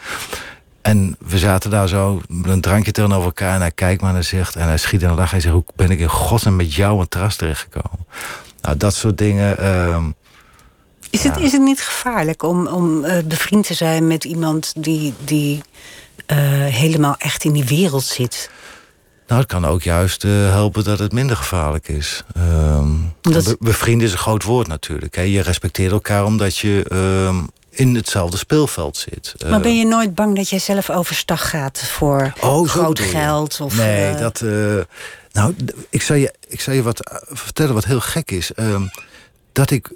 En 0.86 1.16
we 1.26 1.38
zaten 1.38 1.70
daar 1.70 1.88
zo 1.88 2.20
met 2.28 2.50
een 2.50 2.60
drankje 2.60 2.92
tegenover 2.92 3.24
elkaar. 3.24 3.54
En 3.54 3.60
hij 3.60 3.70
kijkt 3.70 4.00
maar 4.00 4.10
en 4.10 4.16
hij 4.16 4.24
zegt, 4.24 4.56
en 4.56 4.66
hij 4.66 4.78
schiet 4.78 5.02
in 5.02 5.08
de 5.08 5.14
lach. 5.14 5.30
Hij 5.30 5.40
zegt, 5.40 5.54
hoe 5.54 5.64
ben 5.76 5.90
ik 5.90 5.98
in 5.98 6.08
godsnaam 6.08 6.56
met 6.56 6.74
jou 6.74 7.00
het 7.00 7.10
terras 7.10 7.36
terechtgekomen? 7.36 8.06
Nou, 8.60 8.76
dat 8.76 8.94
soort 8.94 9.18
dingen... 9.18 9.58
ehm, 9.58 10.04
Is, 11.10 11.22
het, 11.24 11.36
is 11.36 11.52
het 11.52 11.62
niet 11.62 11.80
gevaarlijk 11.80 12.42
om, 12.42 12.66
om 12.66 13.04
eh, 13.04 13.24
bevriend 13.24 13.66
te 13.66 13.74
zijn 13.74 14.06
met 14.06 14.24
iemand 14.24 14.72
die, 14.76 15.14
die 15.24 15.62
eh, 16.26 16.36
helemaal 16.64 17.14
echt 17.18 17.44
in 17.44 17.52
die 17.52 17.64
wereld 17.64 18.04
zit? 18.04 18.50
Nou, 19.26 19.40
het 19.40 19.50
kan 19.50 19.66
ook 19.66 19.82
juist 19.82 20.24
eh, 20.24 20.30
helpen 20.30 20.84
dat 20.84 20.98
het 20.98 21.12
minder 21.12 21.36
gevaarlijk 21.36 21.88
is. 21.88 22.22
Ehm 22.34 22.88
Omdat- 23.22 23.44
be- 23.44 23.56
bevrienden 23.58 24.06
is 24.06 24.12
een 24.12 24.18
groot 24.18 24.42
woord 24.42 24.66
natuurlijk. 24.66 25.14
Hè. 25.16 25.22
Je 25.22 25.40
respecteert 25.42 25.92
elkaar 25.92 26.24
omdat 26.24 26.56
je 26.58 26.84
ehm, 26.88 27.36
in 27.78 27.94
hetzelfde 27.94 28.36
speelveld 28.36 28.96
zit. 28.96 29.34
maar 29.42 29.52
Eh, 29.52 29.60
ben 29.60 29.78
je 29.78 29.84
nooit 29.86 30.14
bang 30.14 30.36
dat 30.36 30.48
jij 30.48 30.58
zelf 30.58 30.90
overstag 30.90 31.48
gaat 31.50 31.78
voor 31.82 32.32
Oh, 32.40 32.68
groot 32.68 33.00
geld? 33.00 33.60
Of, 33.60 33.76
nee, 33.76 34.06
eh, 34.10 34.18
dat. 34.18 34.40
eh, 34.40 34.50
nou, 35.32 35.54
ik 35.90 36.02
zou 36.02 36.18
je, 36.18 36.34
ik 36.48 36.60
zou 36.60 36.76
je 36.76 36.82
wat 36.82 37.24
vertellen 37.28 37.74
wat 37.74 37.84
heel 37.84 38.00
gek 38.00 38.30
is. 38.30 38.52
Ehm, 38.52 38.82
dat 39.52 39.70
ik 39.70 39.90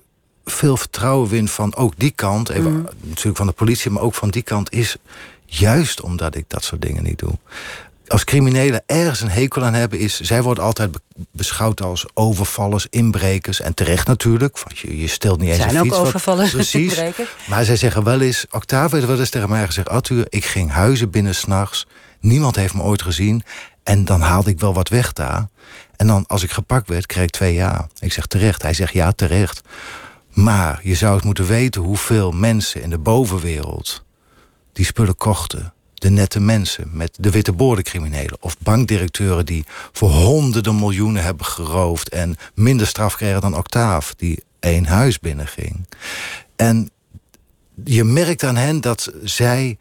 veel 0.44 0.76
vertrouwen 0.76 1.28
win 1.28 1.48
van 1.48 1.74
ook 1.76 1.92
die 1.96 2.10
kant, 2.10 2.48
even, 2.48 2.72
Mm. 2.72 2.86
natuurlijk 3.02 3.36
van 3.36 3.46
de 3.46 3.52
politie, 3.52 3.90
maar 3.90 4.02
ook 4.02 4.14
van 4.14 4.30
die 4.30 4.42
kant, 4.42 4.72
is 4.72 4.96
juist 5.46 6.00
omdat 6.00 6.34
ik 6.34 6.44
dat 6.48 6.64
soort 6.64 6.82
dingen 6.82 7.02
niet 7.02 7.18
doe. 7.18 7.32
Als 8.10 8.24
criminelen 8.24 8.82
ergens 8.86 9.20
een 9.20 9.30
hekel 9.30 9.64
aan 9.64 9.74
hebben, 9.74 9.98
is 9.98 10.20
zij 10.20 10.42
worden 10.42 10.64
altijd 10.64 10.92
be- 10.92 11.00
beschouwd 11.32 11.82
als 11.82 12.06
overvallers, 12.14 12.86
inbrekers. 12.90 13.60
En 13.60 13.74
terecht 13.74 14.06
natuurlijk, 14.06 14.58
want 14.58 14.78
je, 14.78 14.98
je 15.00 15.06
stelt 15.06 15.38
niet 15.40 15.48
eens 15.48 15.56
zijn 15.58 15.70
een 15.70 15.76
ook 15.76 15.82
fiets. 15.84 15.96
wat- 15.96 16.06
overvallers 16.06 16.48
en 16.50 16.54
Precies. 16.54 16.88
inbrekers. 16.94 17.28
Maar 17.48 17.64
zij 17.64 17.76
zeggen 17.76 18.04
wel 18.04 18.20
eens, 18.20 18.46
Octave 18.50 18.94
heeft 18.94 19.06
wel 19.06 19.18
eens 19.18 19.30
tegen 19.30 19.48
mij 19.48 19.66
gezegd... 19.66 19.88
Arthur, 19.88 20.26
ik 20.28 20.44
ging 20.44 20.70
huizen 20.70 21.10
binnen 21.10 21.34
s'nachts. 21.34 21.86
Niemand 22.20 22.56
heeft 22.56 22.74
me 22.74 22.82
ooit 22.82 23.02
gezien. 23.02 23.42
En 23.82 24.04
dan 24.04 24.20
haalde 24.20 24.50
ik 24.50 24.60
wel 24.60 24.74
wat 24.74 24.88
weg 24.88 25.12
daar. 25.12 25.48
En 25.96 26.06
dan, 26.06 26.24
als 26.26 26.42
ik 26.42 26.50
gepakt 26.50 26.88
werd, 26.88 27.06
kreeg 27.06 27.24
ik 27.24 27.30
twee 27.30 27.54
jaar. 27.54 27.86
Ik 27.98 28.12
zeg 28.12 28.26
terecht. 28.26 28.62
Hij 28.62 28.74
zegt 28.74 28.92
ja, 28.92 29.12
terecht. 29.12 29.60
Maar 30.30 30.80
je 30.82 30.94
zou 30.94 31.14
het 31.14 31.24
moeten 31.24 31.46
weten 31.46 31.82
hoeveel 31.82 32.30
mensen 32.30 32.82
in 32.82 32.90
de 32.90 32.98
bovenwereld... 32.98 34.04
die 34.72 34.84
spullen 34.84 35.16
kochten. 35.16 35.72
De 36.00 36.10
nette 36.10 36.40
mensen 36.40 36.88
met 36.92 37.16
de 37.20 37.30
witte 37.30 37.52
boordencriminelen. 37.52 38.36
Of 38.40 38.58
bankdirecteuren 38.58 39.46
die 39.46 39.64
voor 39.92 40.10
honderden 40.10 40.78
miljoenen 40.78 41.22
hebben 41.22 41.46
geroofd... 41.46 42.08
en 42.08 42.36
minder 42.54 42.86
straf 42.86 43.16
kregen 43.16 43.40
dan 43.40 43.56
Octave, 43.56 44.14
die 44.16 44.42
één 44.60 44.86
huis 44.86 45.18
binnenging. 45.18 45.86
En 46.56 46.90
je 47.84 48.04
merkt 48.04 48.42
aan 48.42 48.56
hen 48.56 48.80
dat 48.80 49.12
zij 49.24 49.78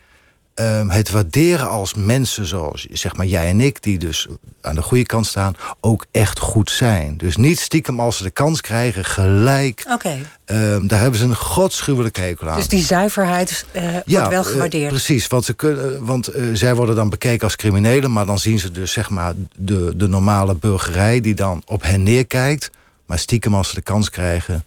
ehm, 0.60 0.90
het 0.90 1.10
waarderen 1.10 1.70
als 1.70 1.94
mensen 1.94 2.46
zoals 2.46 2.88
zeg 2.92 3.16
maar 3.16 3.26
jij 3.26 3.48
en 3.48 3.62
ik, 3.62 3.84
die 3.84 4.00
dus 4.00 4.28
aan 4.62 4.76
de 4.76 4.82
goede 4.82 5.06
kant 5.06 5.26
staan, 5.26 5.56
ook 5.80 6.06
echt 6.12 6.40
goed 6.40 6.72
zijn. 6.72 7.18
Dus 7.18 7.38
niet 7.38 7.60
stiekem 7.60 8.00
als 8.00 8.18
ze 8.18 8.24
de 8.24 8.30
kans 8.30 8.62
krijgen, 8.62 9.06
gelijk. 9.06 9.86
Oké. 9.92 10.18
ehm, 10.46 10.88
daar 10.88 11.00
hebben 11.00 11.20
ze 11.20 11.26
een 11.26 11.36
godschuwelijke 11.36 12.22
hekel 12.22 12.50
aan. 12.50 12.56
Dus 12.56 12.68
die 12.68 12.84
zuiverheid 12.84 13.66
eh, 13.72 13.84
wordt 14.06 14.06
wel 14.06 14.44
eh, 14.44 14.52
gewaardeerd. 14.52 14.90
precies, 14.90 15.28
want, 15.28 15.46
ze 15.46 15.54
kunnen, 15.54 16.06
want 16.06 16.28
eh, 16.28 16.44
zij 16.54 16.76
worden 16.76 16.96
dan 16.96 17.10
bekeken 17.10 17.44
als 17.44 17.56
criminelen... 17.56 18.12
maar 18.12 18.26
dan 18.26 18.40
zien 18.40 18.60
ze 18.60 18.72
dus 18.72 18.92
zeg 18.92 19.10
maar 19.10 19.34
de, 19.56 19.94
de 19.96 20.08
normale 20.08 20.56
burgerij... 20.56 21.22
die 21.22 21.36
dan 21.36 21.62
op 21.66 21.84
hen 21.84 22.04
neerkijkt. 22.04 22.70
Maar 23.06 23.20
stiekem 23.20 23.56
als 23.56 23.70
ze 23.70 23.76
de 23.76 23.82
kans 23.82 24.10
krijgen... 24.10 24.64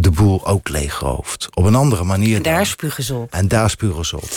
de 0.00 0.10
boel 0.10 0.46
ook 0.46 0.68
leegrooft. 0.68 1.48
Op 1.54 1.64
een 1.64 1.74
andere 1.74 2.04
manier 2.04 2.36
en 2.36 2.42
daar 2.42 2.66
spugen 2.66 3.04
ze 3.04 3.14
op. 3.14 3.32
En 3.32 3.48
daar 3.48 3.70
spuren 3.70 4.04
ze 4.06 4.16
op. 4.16 4.28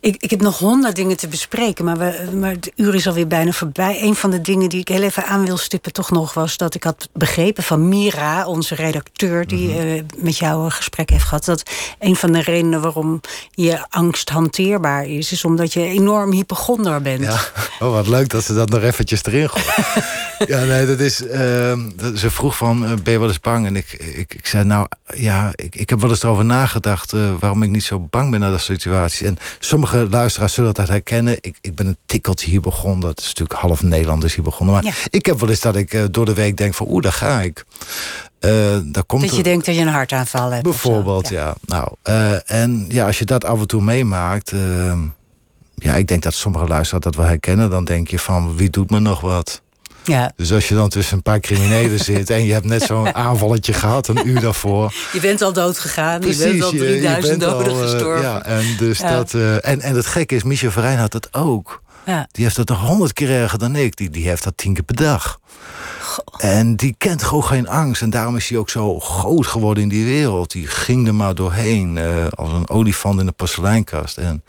Ik, 0.00 0.16
ik 0.22 0.30
heb 0.30 0.40
nog 0.40 0.58
honderd 0.58 0.96
dingen 0.96 1.16
te 1.16 1.28
bespreken, 1.28 1.84
maar, 1.84 1.98
we, 1.98 2.28
maar 2.38 2.50
het 2.50 2.72
uur 2.76 2.94
is 2.94 3.06
alweer 3.06 3.26
bijna 3.26 3.52
voorbij. 3.52 4.02
Een 4.02 4.14
van 4.14 4.30
de 4.30 4.40
dingen 4.40 4.68
die 4.68 4.80
ik 4.80 4.88
heel 4.88 5.02
even 5.02 5.24
aan 5.24 5.44
wil 5.44 5.56
stippen 5.56 5.92
toch 5.92 6.10
nog 6.10 6.34
was... 6.34 6.56
dat 6.56 6.74
ik 6.74 6.84
had 6.84 7.08
begrepen 7.12 7.62
van 7.62 7.88
Mira, 7.88 8.46
onze 8.46 8.74
redacteur... 8.74 9.46
die 9.46 9.68
Mhm. 9.68 9.78
eh, 9.78 10.02
met 10.16 10.38
jou 10.38 10.64
een 10.64 10.70
gesprek 10.72 11.10
heeft 11.10 11.24
gehad... 11.24 11.44
dat 11.44 11.62
een 11.98 12.16
van 12.16 12.32
de 12.32 12.40
redenen 12.42 12.80
waarom 12.80 13.20
je 13.50 13.86
angst 13.90 14.28
hanteerbaar 14.28 15.04
is... 15.06 15.32
is 15.32 15.44
omdat 15.44 15.72
je 15.72 15.80
enorm 15.84 16.32
hypochonder 16.32 17.02
bent. 17.02 17.22
Ja, 17.22 17.40
oh, 17.80 17.92
wat 17.92 18.06
leuk 18.06 18.28
dat 18.28 18.44
ze 18.44 18.54
dat 18.54 18.68
nog 18.68 18.82
eventjes 18.82 19.24
erin 19.24 19.48
gooien. 19.50 20.04
ja, 20.58 20.64
nee, 20.64 20.86
dat 20.86 21.00
is... 21.00 21.26
ehm, 21.26 21.80
ze 22.16 22.30
vroeg 22.30 22.56
van, 22.56 22.84
eh, 22.84 22.92
ben 23.02 23.12
je 23.12 23.18
wel 23.18 23.28
eens 23.28 23.40
bang? 23.40 23.66
En 23.66 23.76
ik, 23.76 23.92
ik, 23.92 24.34
ik 24.34 24.46
zei, 24.46 24.64
nou, 24.64 24.86
ja, 25.14 25.50
ik, 25.54 25.74
ik 25.76 25.90
heb 25.90 26.00
wel 26.00 26.10
eens 26.10 26.22
erover 26.22 26.44
nagedacht... 26.44 27.12
eh, 27.12 27.20
waarom 27.40 27.62
ik 27.62 27.70
niet 27.70 27.82
zo 27.84 28.00
bang 28.00 28.30
ben 28.30 28.40
naar 28.40 28.50
dat 28.50 28.60
situatie. 28.60 29.26
En 29.26 29.36
sommige 29.58 30.06
luisteraars 30.10 30.54
zullen 30.54 30.74
dat 30.74 30.88
herkennen. 30.88 31.36
Ik, 31.40 31.56
ik 31.60 31.74
ben 31.74 31.86
een 31.86 31.96
tikkeltje 32.06 32.50
hier 32.50 32.60
begonnen. 32.60 33.00
Dat 33.00 33.18
is 33.20 33.26
natuurlijk 33.26 33.60
half 33.60 33.82
Nederlanders 33.82 34.34
hier 34.34 34.44
begonnen. 34.44 34.74
Maar 34.74 34.84
Ja. 34.84 34.92
ik 35.10 35.26
heb 35.26 35.40
wel 35.40 35.48
eens 35.48 35.60
dat 35.60 35.76
ik 35.76 35.92
eh, 35.92 36.02
door 36.10 36.24
de 36.24 36.34
week 36.34 36.56
denk 36.56 36.74
van... 36.74 36.86
oeh, 36.90 37.02
daar 37.02 37.12
ga 37.12 37.40
ik. 37.40 37.64
Eh, 38.38 38.50
daar 38.84 39.04
komt 39.04 39.22
Dat 39.22 39.30
je 39.30 39.36
er- 39.36 39.42
denkt 39.42 39.66
dat 39.66 39.74
je 39.74 39.80
een 39.80 39.88
hartaanval 39.88 40.50
hebt. 40.50 40.62
Bijvoorbeeld, 40.62 41.28
ja. 41.28 41.54
Nou, 41.64 41.88
eh, 42.02 42.50
en 42.50 42.84
ja, 42.88 43.06
als 43.06 43.18
je 43.18 43.24
dat 43.24 43.44
af 43.44 43.60
en 43.60 43.66
toe 43.66 43.82
meemaakt... 43.82 44.52
ja, 45.74 45.94
ik 45.94 46.06
denk 46.08 46.22
dat 46.22 46.34
sommige 46.34 46.66
luisteraars 46.66 47.04
dat 47.04 47.14
wel 47.14 47.26
herkennen. 47.26 47.70
Dan 47.70 47.84
denk 47.84 48.08
je 48.08 48.18
van, 48.18 48.56
wie 48.56 48.70
doet 48.70 48.90
me 48.90 48.98
nog 49.00 49.20
wat? 49.20 49.62
Ja. 50.04 50.32
Dus 50.36 50.52
als 50.52 50.68
je 50.68 50.74
dan 50.74 50.88
tussen 50.88 51.16
een 51.16 51.22
paar 51.22 51.40
criminelen 51.40 51.98
zit... 52.10 52.30
en 52.30 52.44
je 52.44 52.52
hebt 52.52 52.64
net 52.66 52.82
zo'n 52.82 53.14
aanvalletje 53.14 53.72
gehad, 53.72 54.08
een 54.08 54.28
uur 54.28 54.40
daarvoor... 54.40 54.92
Je 55.12 55.20
bent 55.20 55.42
al 55.42 55.52
dood 55.52 55.78
gegaan, 55.78 56.20
je 56.20 56.36
bent 56.36 56.62
al 56.62 56.72
je- 56.74 56.78
je 56.78 56.86
3000 57.00 57.38
bent 57.38 57.50
doden 57.50 57.72
eh, 57.74 57.80
gestorven. 57.82 58.22
ja, 58.22 58.42
en, 58.44 58.64
dus 58.78 58.98
Ja. 58.98 59.16
Dat, 59.16 59.34
eh, 59.34 59.54
en, 59.68 59.80
en 59.80 59.94
het 59.96 60.06
gekke 60.06 60.34
is, 60.34 60.42
Michel 60.42 60.70
Verijn 60.70 60.98
had 60.98 61.12
dat 61.12 61.28
ook. 61.34 61.82
Ja. 62.06 62.28
Die 62.32 62.44
heeft 62.44 62.56
dat 62.56 62.68
nog 62.68 62.80
honderd 62.80 63.12
keer 63.12 63.30
erger 63.30 63.58
dan 63.58 63.76
ik. 63.76 63.96
Die, 63.96 64.10
die 64.10 64.28
heeft 64.28 64.44
dat 64.44 64.56
tien 64.56 64.74
keer 64.74 64.82
per 64.82 64.96
dag. 64.96 65.40
En 66.38 66.76
die 66.76 66.94
kent 66.98 67.22
gewoon 67.22 67.44
geen 67.44 67.68
angst. 67.68 68.02
En 68.02 68.10
daarom 68.10 68.36
is 68.36 68.48
hij 68.48 68.58
ook 68.58 68.70
zo 68.70 69.00
groot 69.00 69.46
geworden 69.46 69.82
in 69.82 69.88
die 69.88 70.04
wereld. 70.04 70.50
Die 70.52 70.66
ging 70.66 71.06
er 71.06 71.14
maar 71.14 71.34
doorheen. 71.34 71.98
eh, 71.98 72.26
als 72.34 72.52
een 72.52 72.68
olifant 72.68 73.20
in 73.20 73.26
de 73.26 73.32
porseleinkast. 73.32 74.16
En 74.18 74.42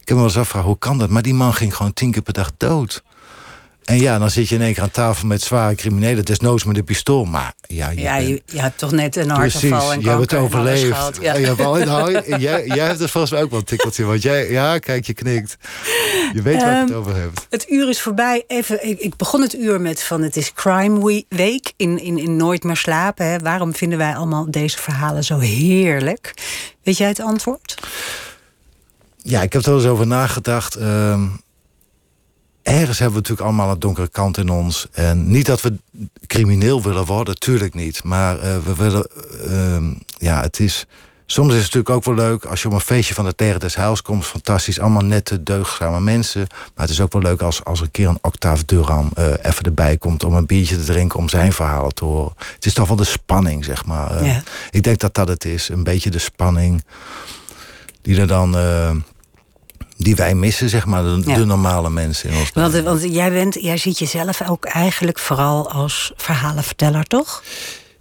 ik 0.00 0.08
heb 0.08 0.08
me 0.08 0.14
wel 0.14 0.24
eens 0.24 0.36
afgevraagd, 0.36 0.66
hoe 0.66 0.78
kan 0.78 0.98
dat? 0.98 1.08
Maar 1.10 1.22
die 1.22 1.34
man 1.34 1.54
ging 1.54 1.76
gewoon 1.76 1.92
tien 1.92 2.10
keer 2.10 2.22
per 2.22 2.32
dag 2.32 2.50
dood. 2.56 3.02
En 3.84 3.96
ja, 4.00 4.18
dan 4.18 4.30
zit 4.30 4.48
je 4.48 4.54
in 4.54 4.60
één 4.62 4.74
keer 4.74 4.82
aan 4.82 4.90
tafel 4.90 5.26
met 5.26 5.42
zware 5.42 5.74
criminelen. 5.74 6.24
Desnoods 6.24 6.64
met 6.64 6.76
een 6.76 6.84
pistool. 6.84 7.24
Maar 7.24 7.52
ja, 7.66 7.90
je 7.90 8.00
Ja, 8.00 8.16
je, 8.16 8.42
je 8.46 8.60
hebt 8.60 8.78
toch 8.78 8.92
net 8.92 9.16
een 9.16 9.30
hartaanval 9.30 9.92
en 9.92 10.00
je 10.00 10.08
hebt 10.08 10.20
het 10.30 10.34
overleefd. 10.40 10.86
gehad. 10.86 11.18
Ja. 11.20 11.34
Je 11.36 11.46
hebt 11.46 11.60
al, 11.60 11.74
nou, 11.74 12.12
jij, 12.38 12.66
jij 12.66 12.86
hebt 12.86 12.98
het 12.98 13.10
volgens 13.10 13.32
mij 13.32 13.42
ook 13.42 13.50
wel 13.50 13.58
een 13.58 13.64
tikkeltje. 13.64 14.04
Want 14.04 14.22
jij, 14.22 14.50
ja, 14.50 14.78
kijk, 14.78 15.06
je 15.06 15.12
knikt. 15.14 15.56
Je 16.32 16.42
weet 16.42 16.62
waar 16.62 16.72
ik 16.74 16.80
het 16.80 16.88
Ehm, 16.90 16.98
over 16.98 17.14
hebt. 17.16 17.46
Het 17.50 17.70
uur 17.70 17.88
is 17.88 18.00
voorbij. 18.00 18.44
Even, 18.46 18.88
ik, 18.88 18.98
ik 18.98 19.16
begon 19.16 19.40
het 19.40 19.54
uur 19.54 19.80
met 19.80 20.02
van 20.02 20.22
het 20.22 20.36
is 20.36 20.52
Crime 20.52 21.04
We- 21.04 21.24
Week 21.28 21.72
in, 21.76 21.98
in, 22.02 22.18
in 22.18 22.36
Nooit 22.36 22.62
meer 22.64 22.76
slapen. 22.76 23.26
Hè. 23.26 23.38
Waarom 23.38 23.74
vinden 23.74 23.98
wij 23.98 24.14
allemaal 24.14 24.50
deze 24.50 24.78
verhalen 24.78 25.24
zo 25.24 25.38
heerlijk? 25.38 26.34
Weet 26.82 26.96
jij 26.96 27.08
het 27.08 27.20
antwoord? 27.20 27.74
Ja, 29.22 29.42
ik 29.42 29.52
heb 29.52 29.62
er 29.62 29.68
wel 29.70 29.78
eens 29.78 29.88
over 29.88 30.06
nagedacht. 30.06 30.74
Ehm, 30.74 31.26
ergens 32.62 32.98
hebben 32.98 33.16
we 33.16 33.28
natuurlijk 33.28 33.48
allemaal 33.48 33.70
een 33.70 33.78
donkere 33.78 34.08
kant 34.08 34.36
in 34.38 34.48
ons. 34.48 34.86
En 34.92 35.30
niet 35.30 35.46
dat 35.46 35.60
we 35.60 35.76
crimineel 36.26 36.82
willen 36.82 37.04
worden, 37.04 37.38
tuurlijk 37.38 37.74
niet. 37.74 38.04
Maar 38.04 38.38
eh, 38.38 38.56
we 38.64 38.74
willen, 38.74 39.06
ehm, 39.46 39.92
ja, 40.18 40.40
het 40.40 40.60
is... 40.60 40.86
Soms 41.26 41.48
is 41.48 41.54
het 41.54 41.74
natuurlijk 41.74 41.94
ook 41.94 42.04
wel 42.04 42.26
leuk 42.26 42.44
als 42.44 42.62
je 42.62 42.68
op 42.68 42.74
een 42.74 42.80
feestje 42.80 43.14
van 43.14 43.24
de 43.24 43.34
Tegen 43.34 43.60
des 43.60 43.74
Heils 43.74 44.02
komt. 44.02 44.26
Fantastisch, 44.26 44.80
allemaal 44.80 45.02
nette, 45.02 45.42
deugdzame 45.42 46.00
mensen. 46.00 46.46
Maar 46.50 46.84
het 46.86 46.90
is 46.90 47.00
ook 47.00 47.12
wel 47.12 47.22
leuk 47.22 47.42
als, 47.42 47.64
als 47.64 47.78
er 47.78 47.84
een 47.84 47.90
keer 47.90 48.08
een 48.08 48.18
Octave 48.20 48.64
Duran 48.64 49.10
eh, 49.14 49.26
even 49.42 49.64
erbij 49.64 49.96
komt... 49.96 50.24
om 50.24 50.34
een 50.34 50.46
biertje 50.46 50.76
te 50.76 50.84
drinken, 50.84 51.18
om 51.18 51.28
zijn 51.28 51.52
verhaal 51.52 51.90
te 51.90 52.04
horen. 52.04 52.32
Het 52.54 52.66
is 52.66 52.74
toch 52.74 52.88
wel 52.88 52.96
de 52.96 53.04
spanning, 53.04 53.64
zeg 53.64 53.84
maar. 53.86 54.16
Eh, 54.16 54.26
Ja. 54.26 54.42
Ik 54.70 54.82
denk 54.82 54.98
dat 54.98 55.14
dat 55.14 55.28
het 55.28 55.44
is, 55.44 55.68
een 55.68 55.84
beetje 55.84 56.10
de 56.10 56.18
spanning... 56.18 56.84
die 58.02 58.20
er 58.20 58.26
dan... 58.26 58.56
die 60.02 60.16
wij 60.16 60.34
missen, 60.34 60.68
zeg 60.68 60.86
maar, 60.86 61.02
de, 61.02 61.22
Ja. 61.26 61.34
de 61.34 61.44
normale 61.44 61.90
mensen 61.90 62.30
in 62.30 62.36
ons 62.36 62.50
Want, 62.54 62.80
want 62.80 63.02
jij, 63.14 63.30
bent, 63.30 63.54
jij 63.54 63.76
ziet 63.76 63.98
jezelf 63.98 64.48
ook 64.48 64.64
eigenlijk 64.64 65.18
vooral 65.18 65.70
als 65.70 66.12
verhalenverteller, 66.16 67.04
toch? 67.04 67.42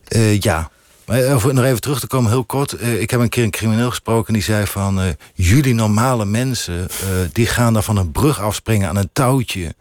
Eh, 0.08 0.40
ja. 0.40 0.70
Maar 1.06 1.24
eh, 1.24 1.46
om 1.46 1.54
nog 1.54 1.66
even 1.66 1.82
terug 1.82 2.00
te 2.00 2.08
komen, 2.08 2.32
heel 2.32 2.46
kort. 2.46 2.74
Eh, 2.74 3.02
ik 3.02 3.10
heb 3.10 3.20
een 3.20 3.30
keer 3.30 3.44
een 3.44 3.50
crimineel 3.52 3.90
gesproken 3.90 4.34
die 4.34 4.44
zei 4.44 4.66
van... 4.66 5.16
jullie 5.34 5.74
normale 5.74 6.26
mensen, 6.26 6.88
die 7.32 7.46
gaan 7.46 7.74
dan 7.74 7.84
van 7.84 7.98
een 7.98 8.12
brug 8.12 8.40
afspringen 8.42 8.90
aan 8.90 8.96
een 8.96 9.10
touwtje... 9.14 9.76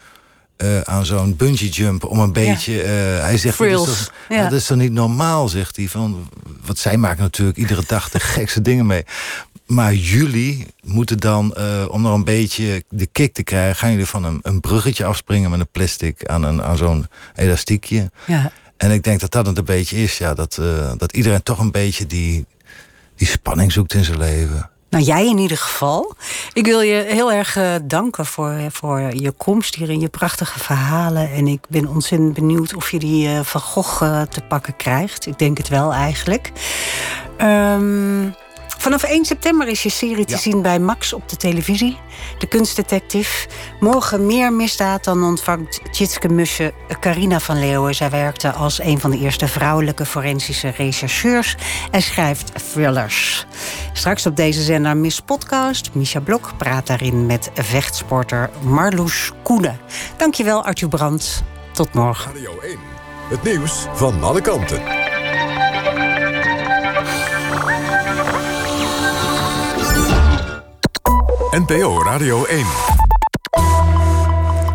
eh, 0.56 0.80
aan 0.80 1.06
zo'n 1.06 1.36
bungee 1.36 1.68
jump 1.68 2.04
om 2.04 2.18
een 2.18 2.32
beetje... 2.32 2.72
hij 3.20 3.38
zegt, 3.38 3.58
dat 3.58 3.68
is, 3.68 3.74
toch, 3.74 4.12
ja. 4.28 4.42
dat 4.42 4.52
is 4.52 4.66
toch 4.66 4.76
niet 4.76 4.92
normaal, 4.92 5.48
zegt 5.48 5.76
hij. 5.76 5.88
Van, 5.88 6.28
wat 6.64 6.78
zij 6.78 6.96
maken 6.96 7.22
natuurlijk 7.22 7.58
iedere 7.58 7.82
dag 7.86 8.10
de 8.10 8.20
gekste 8.20 8.62
dingen 8.62 8.86
mee. 8.86 9.04
Maar 9.70 9.94
jullie 9.94 10.66
moeten 10.82 11.18
dan, 11.18 11.54
eh, 11.54 11.84
om 11.88 12.02
nog 12.02 12.14
een 12.14 12.24
beetje 12.24 12.84
de 12.88 13.06
kick 13.06 13.34
te 13.34 13.42
krijgen... 13.42 13.76
gaan 13.76 13.90
jullie 13.90 14.06
van 14.06 14.24
een, 14.24 14.38
een 14.42 14.60
bruggetje 14.60 15.04
afspringen 15.04 15.50
met 15.50 15.60
een 15.60 15.70
plastic 15.70 16.26
aan, 16.26 16.42
een, 16.42 16.62
aan 16.62 16.76
zo'n 16.76 17.06
elastiekje... 17.34 18.10
Ja. 18.26 18.52
En 18.80 18.90
ik 18.90 19.02
denk 19.02 19.20
dat 19.20 19.30
dat 19.30 19.46
het 19.46 19.58
een 19.58 19.64
beetje 19.64 19.96
is, 19.96 20.18
ja. 20.18 20.34
Dat, 20.34 20.58
eh, 20.58 20.92
dat 20.96 21.12
iedereen 21.12 21.42
toch 21.42 21.58
een 21.58 21.70
beetje 21.70 22.06
die, 22.06 22.46
die 23.16 23.26
spanning 23.26 23.72
zoekt 23.72 23.94
in 23.94 24.04
zijn 24.04 24.18
leven. 24.18 24.70
Nou, 24.90 25.04
jij 25.04 25.26
in 25.26 25.38
ieder 25.38 25.56
geval. 25.56 26.14
Ik 26.52 26.66
wil 26.66 26.80
je 26.80 27.04
heel 27.08 27.32
erg 27.32 27.56
eh, 27.56 27.74
danken 27.84 28.26
voor, 28.26 28.56
voor 28.70 29.00
je 29.00 29.30
komst 29.30 29.74
hier 29.74 29.88
en 29.88 30.00
je 30.00 30.08
prachtige 30.08 30.58
verhalen. 30.58 31.32
En 31.32 31.46
ik 31.46 31.60
ben 31.68 31.86
ontzettend 31.86 32.34
benieuwd 32.34 32.74
of 32.74 32.90
je 32.90 32.98
die 32.98 33.28
eh, 33.28 33.40
Van 33.40 33.60
Gogh 33.60 34.22
te 34.22 34.40
pakken 34.48 34.76
krijgt. 34.76 35.26
Ik 35.26 35.38
denk 35.38 35.58
het 35.58 35.68
wel 35.68 35.92
eigenlijk. 35.92 36.52
Ehm, 37.36 38.28
vanaf 38.80 39.02
1 39.02 39.24
september 39.24 39.68
is 39.68 39.82
je 39.82 39.88
serie 39.90 40.24
te 40.24 40.32
Ja. 40.32 40.38
zien 40.38 40.62
bij 40.62 40.78
Max 40.78 41.12
op 41.12 41.28
de 41.28 41.36
televisie. 41.36 41.98
De 42.38 42.46
kunstdetective. 42.46 43.48
Morgen 43.80 44.26
meer 44.26 44.52
misdaad 44.52 45.04
dan 45.04 45.22
ontvangt 45.24 45.80
Tjitske 45.90 46.28
Musje 46.28 46.72
Carina 47.00 47.40
van 47.40 47.58
Leeuwen. 47.58 47.94
Zij 47.94 48.10
werkte 48.10 48.52
als 48.52 48.80
een 48.80 49.00
van 49.00 49.10
de 49.10 49.18
eerste 49.18 49.48
vrouwelijke 49.48 50.06
forensische 50.06 50.68
rechercheurs 50.68 51.56
en 51.90 52.02
schrijft 52.02 52.52
thrillers. 52.72 53.46
Straks 53.92 54.26
op 54.26 54.36
deze 54.36 54.62
zender 54.62 54.96
Miss 54.96 55.20
Podcast. 55.20 55.90
Misha 55.94 56.20
Blok 56.20 56.50
praat 56.56 56.86
daarin 56.86 57.26
met 57.26 57.50
vechtsporter 57.54 58.50
Marloes 58.62 59.32
Koenen. 59.42 59.78
Dankjewel 60.16 60.64
Arthur 60.64 60.88
Brandt. 60.88 61.42
Tot 61.72 61.94
morgen. 61.94 62.32
Radio 62.34 62.58
1. 62.60 62.78
Het 63.28 63.42
nieuws 63.42 63.86
van 63.94 64.22
alle 64.22 64.40
kanten. 64.40 64.82
NPO 71.52 71.98
Radio 72.04 72.46
1. 72.46 72.89